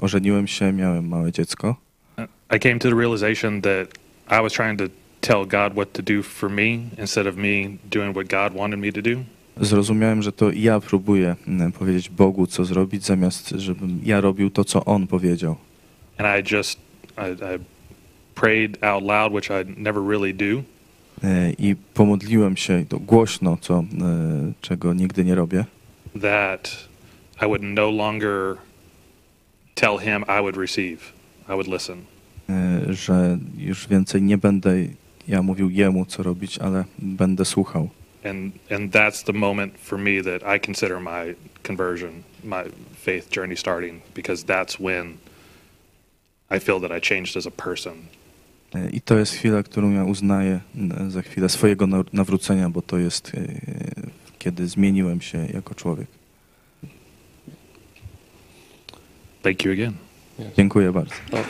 ożeniłem 0.02 0.48
się, 0.48 0.74
miałem 0.74 1.08
małe 1.08 1.32
dziecko, 1.32 1.76
I 2.56 2.60
came 2.60 2.80
to 2.80 2.90
the 2.90 2.96
realization 2.96 3.62
that 3.62 3.88
I 4.30 4.42
was 4.42 4.54
trying 4.54 4.80
to 4.80 4.86
tell 5.22 5.46
God 5.46 5.74
what 5.74 5.94
to 5.94 6.02
do 6.02 6.24
for 6.24 6.50
me 6.50 6.80
instead 7.00 7.28
of 7.28 7.36
me 7.36 7.78
doing 7.92 8.16
what 8.16 8.28
God 8.28 8.54
wanted 8.60 8.80
me 8.80 8.92
to 8.92 9.02
do. 9.02 9.24
zrozumiałem, 9.62 10.22
że 10.22 10.32
to 10.32 10.52
ja 10.52 10.80
próbuję 10.80 11.36
m, 11.48 11.72
powiedzieć 11.72 12.10
Bogu, 12.10 12.48
co 12.48 12.66
zrobić, 12.66 13.06
zamiast 13.06 13.50
żebym 13.50 14.00
ja 14.04 14.22
robił 14.22 14.50
to, 14.50 14.64
co 14.64 14.86
On 14.86 15.08
powiedział. 15.08 15.56
And 16.18 16.28
I 16.50 16.56
just 16.56 16.80
I, 17.18 17.32
I 17.56 17.60
prayed 18.36 18.84
out 18.84 19.04
loud, 19.04 19.34
which 19.34 19.50
I 19.50 19.82
never 19.82 20.04
really 20.04 20.34
do. 20.34 20.64
E, 21.24 21.52
I 21.52 21.76
pomodliłem 21.94 22.58
się 22.58 22.86
to 22.90 23.00
głośno, 23.00 23.58
co, 23.62 23.80
e, 23.80 23.84
czego 24.62 24.94
nigdy 24.94 25.26
nie 25.26 25.36
robię, 25.36 25.66
that 26.22 26.88
I 27.42 27.46
would 27.46 27.62
no 27.64 27.92
longer 27.92 28.58
tell 29.76 29.98
him 29.98 30.24
I 30.24 30.42
would 30.42 30.58
receive. 30.58 31.00
I 31.50 31.52
would 31.52 31.68
listen. 31.68 31.98
e, 32.50 32.94
że 32.94 33.38
już 33.58 33.88
więcej 33.88 34.22
nie 34.22 34.38
będę 34.38 34.74
ja 35.28 35.42
mówił 35.42 35.70
Jemu, 35.70 36.06
co 36.06 36.24
robić, 36.24 36.58
ale 36.58 36.86
będę 37.00 37.46
słuchał. 37.46 37.90
And 38.26 38.54
and 38.72 38.92
that's 38.92 39.26
the 39.26 39.34
moment 39.34 39.74
for 39.78 40.00
me 40.00 40.24
that 40.24 40.56
I 40.56 40.66
consider 40.66 41.00
my 41.00 41.36
conversion, 41.68 42.12
my 42.44 42.64
faith 43.06 43.30
journey 43.38 43.58
starting 43.58 44.02
because 44.16 44.46
that's 44.46 44.80
when 44.80 45.14
I 46.52 46.60
feel 46.60 46.80
that 46.80 46.92
I 46.92 47.02
changed 47.10 47.38
as 47.38 47.48
a 47.48 47.52
person. 47.52 47.94
E, 48.86 48.90
I 48.90 49.02
to 49.02 49.18
jest 49.18 49.34
chwila, 49.34 49.64
którą 49.64 49.92
ja 49.92 50.04
uznaję 50.04 50.60
za 51.08 51.22
chwilę 51.22 51.50
swojego 51.50 51.86
naw- 51.88 52.14
nawrócenia, 52.14 52.70
bo 52.70 52.82
to 52.82 52.98
jest 52.98 53.32
e, 53.36 53.42
kiedy 54.40 54.68
zmieniłem 54.68 55.22
się 55.22 55.48
jako 55.54 55.76
człowiek. 55.76 56.08
Thank 59.44 59.66
you 59.66 59.72
again. 59.74 59.94
Dziękuję 60.58 60.92
bardzo. 60.92 61.14
Oh, 61.32 61.44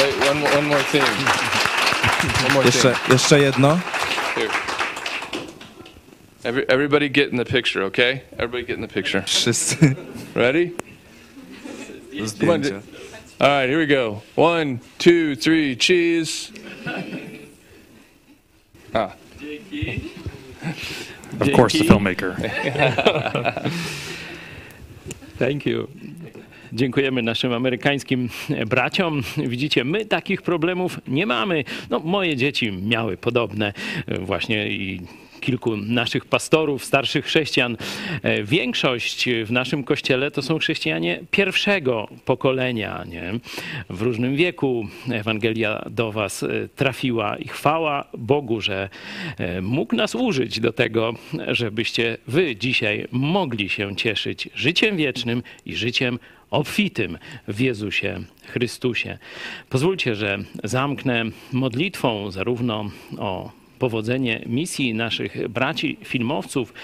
wait, 0.00 0.30
one, 0.30 0.40
more- 0.40 0.58
one 0.58 0.68
more 0.68 0.84
thing. 0.92 1.04
One 2.44 2.54
more 2.54 2.66
Jeszcze, 2.66 2.92
thing. 2.92 3.08
jeszcze 3.12 3.40
jedno. 3.40 3.78
Every, 6.44 6.66
everybody 6.68 7.08
get 7.10 7.32
in 7.32 7.38
the 7.38 7.44
picture, 7.44 7.84
okay? 7.84 8.20
Everybody 8.38 8.64
get 8.66 8.76
in 8.78 8.86
the 8.88 8.94
picture. 8.94 9.22
Wszyscy. 9.26 9.94
Ready? 10.34 10.70
On. 12.50 12.62
All 13.38 13.48
right, 13.48 13.68
here 13.68 13.78
we 13.78 13.84
go. 13.84 14.22
One, 14.34 14.80
two, 14.96 15.36
three, 15.36 15.76
cheese. 15.76 16.50
Ah. 18.94 19.14
Of 21.40 21.52
course, 21.52 21.74
the 21.74 21.84
filmmaker. 21.84 22.34
Thank 25.38 25.66
you. 25.66 25.88
Dziękujemy 26.72 27.22
naszym 27.22 27.52
amerykańskim 27.52 28.28
braciom. 28.66 29.22
Widzicie, 29.36 29.84
my 29.84 30.06
takich 30.06 30.42
problemów 30.42 31.00
nie 31.08 31.26
mamy. 31.26 31.64
No, 31.90 32.00
moje 32.00 32.36
dzieci 32.36 32.72
miały 32.72 33.16
podobne 33.16 33.72
właśnie 34.20 34.68
i 34.68 35.00
kilku 35.46 35.76
naszych 35.76 36.24
pastorów, 36.24 36.84
starszych 36.84 37.24
chrześcijan. 37.24 37.76
E, 38.22 38.42
większość 38.42 39.28
w 39.44 39.50
naszym 39.50 39.84
kościele 39.84 40.30
to 40.30 40.42
są 40.42 40.58
chrześcijanie 40.58 41.20
pierwszego 41.30 42.08
pokolenia. 42.24 43.04
Nie? 43.08 43.32
W 43.90 44.02
różnym 44.02 44.36
wieku 44.36 44.86
Ewangelia 45.10 45.84
do 45.90 46.12
Was 46.12 46.42
e, 46.42 46.48
trafiła 46.76 47.36
i 47.36 47.48
chwała 47.48 48.04
Bogu, 48.18 48.60
że 48.60 48.88
e, 49.38 49.60
mógł 49.60 49.96
nas 49.96 50.14
użyć 50.14 50.60
do 50.60 50.72
tego, 50.72 51.14
żebyście 51.48 52.18
Wy 52.26 52.56
dzisiaj 52.56 53.08
mogli 53.12 53.68
się 53.68 53.96
cieszyć 53.96 54.48
życiem 54.54 54.96
wiecznym 54.96 55.42
i 55.66 55.76
życiem 55.76 56.18
obfitym 56.50 57.18
w 57.48 57.60
Jezusie 57.60 58.20
Chrystusie. 58.46 59.18
Pozwólcie, 59.70 60.14
że 60.14 60.38
zamknę 60.64 61.24
modlitwą 61.52 62.30
zarówno 62.30 62.90
o 63.18 63.50
powodzenie 63.78 64.42
misji 64.46 64.94
naszych 64.94 65.48
braci 65.48 65.96
filmowców, 66.04 66.74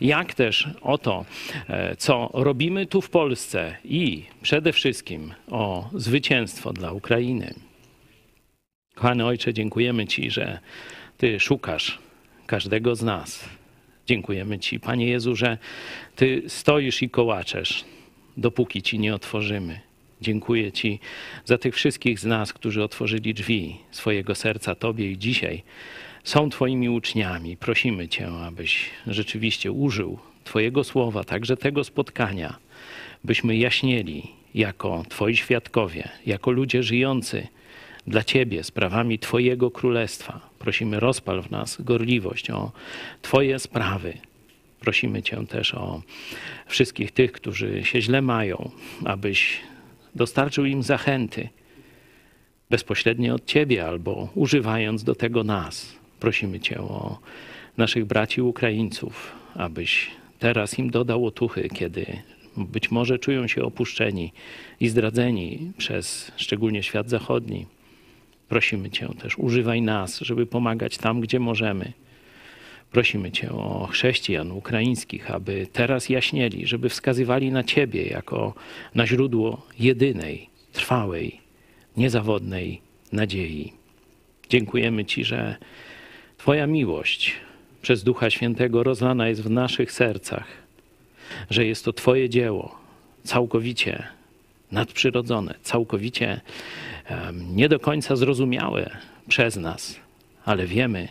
jak 0.00 0.34
też 0.34 0.68
o 0.80 0.98
to, 0.98 1.24
e, 1.68 1.96
co 1.96 2.30
robimy 2.34 2.86
tu 2.86 3.00
w 3.00 3.10
Polsce 3.10 3.76
i 3.84 4.24
przede 4.42 4.72
wszystkim 4.72 5.34
o 5.50 5.90
zwycięstwo 5.94 6.72
dla 6.72 6.92
Ukrainy. 6.92 7.54
Kochany 8.94 9.26
Ojcze, 9.26 9.54
dziękujemy 9.54 10.06
Ci, 10.06 10.30
że 10.30 10.58
Ty 11.16 11.40
szukasz 11.40 11.98
każdego 12.46 12.94
z 12.96 13.02
nas. 13.02 13.48
Dziękujemy 14.06 14.58
Ci, 14.58 14.80
Panie 14.80 15.06
Jezu, 15.06 15.36
że 15.36 15.58
Ty 16.16 16.42
stoisz 16.46 17.02
i 17.02 17.10
kołaczesz, 17.10 17.84
dopóki 18.36 18.82
Ci 18.82 18.98
nie 18.98 19.14
otworzymy. 19.14 19.80
Dziękuję 20.20 20.72
Ci 20.72 21.00
za 21.44 21.58
tych 21.58 21.74
wszystkich 21.74 22.18
z 22.20 22.24
nas, 22.24 22.52
którzy 22.52 22.82
otworzyli 22.82 23.34
drzwi 23.34 23.76
swojego 23.90 24.34
serca 24.34 24.74
Tobie 24.74 25.10
i 25.10 25.18
dzisiaj 25.18 25.62
są 26.24 26.50
Twoimi 26.50 26.88
uczniami. 26.88 27.56
Prosimy 27.56 28.08
Cię, 28.08 28.28
abyś 28.46 28.90
rzeczywiście 29.06 29.72
użył 29.72 30.18
Twojego 30.44 30.84
słowa, 30.84 31.24
także 31.24 31.56
tego 31.56 31.84
spotkania, 31.84 32.56
byśmy 33.24 33.56
jaśnieli 33.56 34.30
jako 34.54 35.04
Twoi 35.08 35.36
świadkowie, 35.36 36.08
jako 36.26 36.50
ludzie 36.50 36.82
żyjący 36.82 37.46
dla 38.06 38.24
Ciebie 38.24 38.64
sprawami 38.64 39.18
Twojego 39.18 39.70
królestwa. 39.70 40.50
Prosimy, 40.58 41.00
rozpal 41.00 41.42
w 41.42 41.50
nas 41.50 41.82
gorliwość 41.82 42.50
o 42.50 42.72
Twoje 43.22 43.58
sprawy. 43.58 44.12
Prosimy 44.80 45.22
Cię 45.22 45.46
też 45.46 45.74
o 45.74 46.02
wszystkich 46.66 47.10
tych, 47.10 47.32
którzy 47.32 47.84
się 47.84 48.00
źle 48.00 48.22
mają, 48.22 48.70
abyś 49.04 49.60
dostarczył 50.14 50.64
im 50.64 50.82
zachęty 50.82 51.48
bezpośrednio 52.70 53.34
od 53.34 53.44
Ciebie 53.44 53.86
albo 53.86 54.28
używając 54.34 55.04
do 55.04 55.14
tego 55.14 55.44
nas. 55.44 55.99
Prosimy 56.20 56.60
Cię 56.60 56.80
o 56.80 57.18
naszych 57.76 58.04
braci 58.04 58.42
Ukraińców, 58.42 59.32
abyś 59.54 60.10
teraz 60.38 60.78
im 60.78 60.90
dodał 60.90 61.26
otuchy, 61.26 61.68
kiedy 61.68 62.06
być 62.56 62.90
może 62.90 63.18
czują 63.18 63.46
się 63.46 63.62
opuszczeni 63.62 64.32
i 64.80 64.88
zdradzeni 64.88 65.72
przez 65.78 66.32
szczególnie 66.36 66.82
świat 66.82 67.10
zachodni. 67.10 67.66
Prosimy 68.48 68.90
Cię 68.90 69.08
też, 69.22 69.38
używaj 69.38 69.82
nas, 69.82 70.20
żeby 70.20 70.46
pomagać 70.46 70.98
tam, 70.98 71.20
gdzie 71.20 71.40
możemy. 71.40 71.92
Prosimy 72.92 73.32
Cię 73.32 73.52
o 73.52 73.88
chrześcijan 73.92 74.52
ukraińskich, 74.52 75.30
aby 75.30 75.66
teraz 75.72 76.08
jaśnieli, 76.08 76.66
żeby 76.66 76.88
wskazywali 76.88 77.52
na 77.52 77.64
Ciebie 77.64 78.06
jako 78.06 78.54
na 78.94 79.06
źródło 79.06 79.66
jedynej, 79.78 80.48
trwałej, 80.72 81.40
niezawodnej 81.96 82.80
nadziei. 83.12 83.72
Dziękujemy 84.48 85.04
Ci, 85.04 85.24
że 85.24 85.56
Twoja 86.40 86.66
miłość 86.66 87.34
przez 87.82 88.04
Ducha 88.04 88.30
Świętego 88.30 88.82
rozlana 88.82 89.28
jest 89.28 89.42
w 89.42 89.50
naszych 89.50 89.92
sercach, 89.92 90.46
że 91.50 91.66
jest 91.66 91.84
to 91.84 91.92
Twoje 91.92 92.28
dzieło, 92.28 92.78
całkowicie 93.24 94.06
nadprzyrodzone, 94.72 95.54
całkowicie 95.62 96.40
nie 97.34 97.68
do 97.68 97.80
końca 97.80 98.16
zrozumiałe 98.16 98.90
przez 99.28 99.56
nas, 99.56 100.00
ale 100.44 100.66
wiemy, 100.66 101.08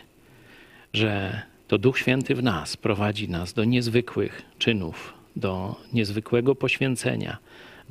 że 0.92 1.42
to 1.68 1.78
Duch 1.78 1.98
Święty 1.98 2.34
w 2.34 2.42
nas 2.42 2.76
prowadzi 2.76 3.28
nas 3.28 3.52
do 3.52 3.64
niezwykłych 3.64 4.42
czynów, 4.58 5.14
do 5.36 5.76
niezwykłego 5.92 6.54
poświęcenia, 6.54 7.38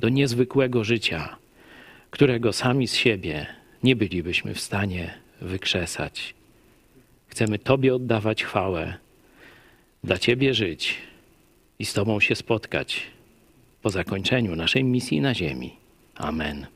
do 0.00 0.08
niezwykłego 0.08 0.84
życia, 0.84 1.36
którego 2.10 2.52
sami 2.52 2.88
z 2.88 2.94
siebie 2.94 3.46
nie 3.82 3.96
bylibyśmy 3.96 4.54
w 4.54 4.60
stanie 4.60 5.14
wykrzesać. 5.40 6.39
Chcemy 7.30 7.58
Tobie 7.58 7.94
oddawać 7.94 8.44
chwałę, 8.44 8.94
dla 10.04 10.18
Ciebie 10.18 10.54
żyć 10.54 10.98
i 11.78 11.84
z 11.84 11.92
Tobą 11.92 12.20
się 12.20 12.34
spotkać 12.34 13.02
po 13.82 13.90
zakończeniu 13.90 14.56
naszej 14.56 14.84
misji 14.84 15.20
na 15.20 15.34
ziemi. 15.34 15.76
Amen. 16.14 16.66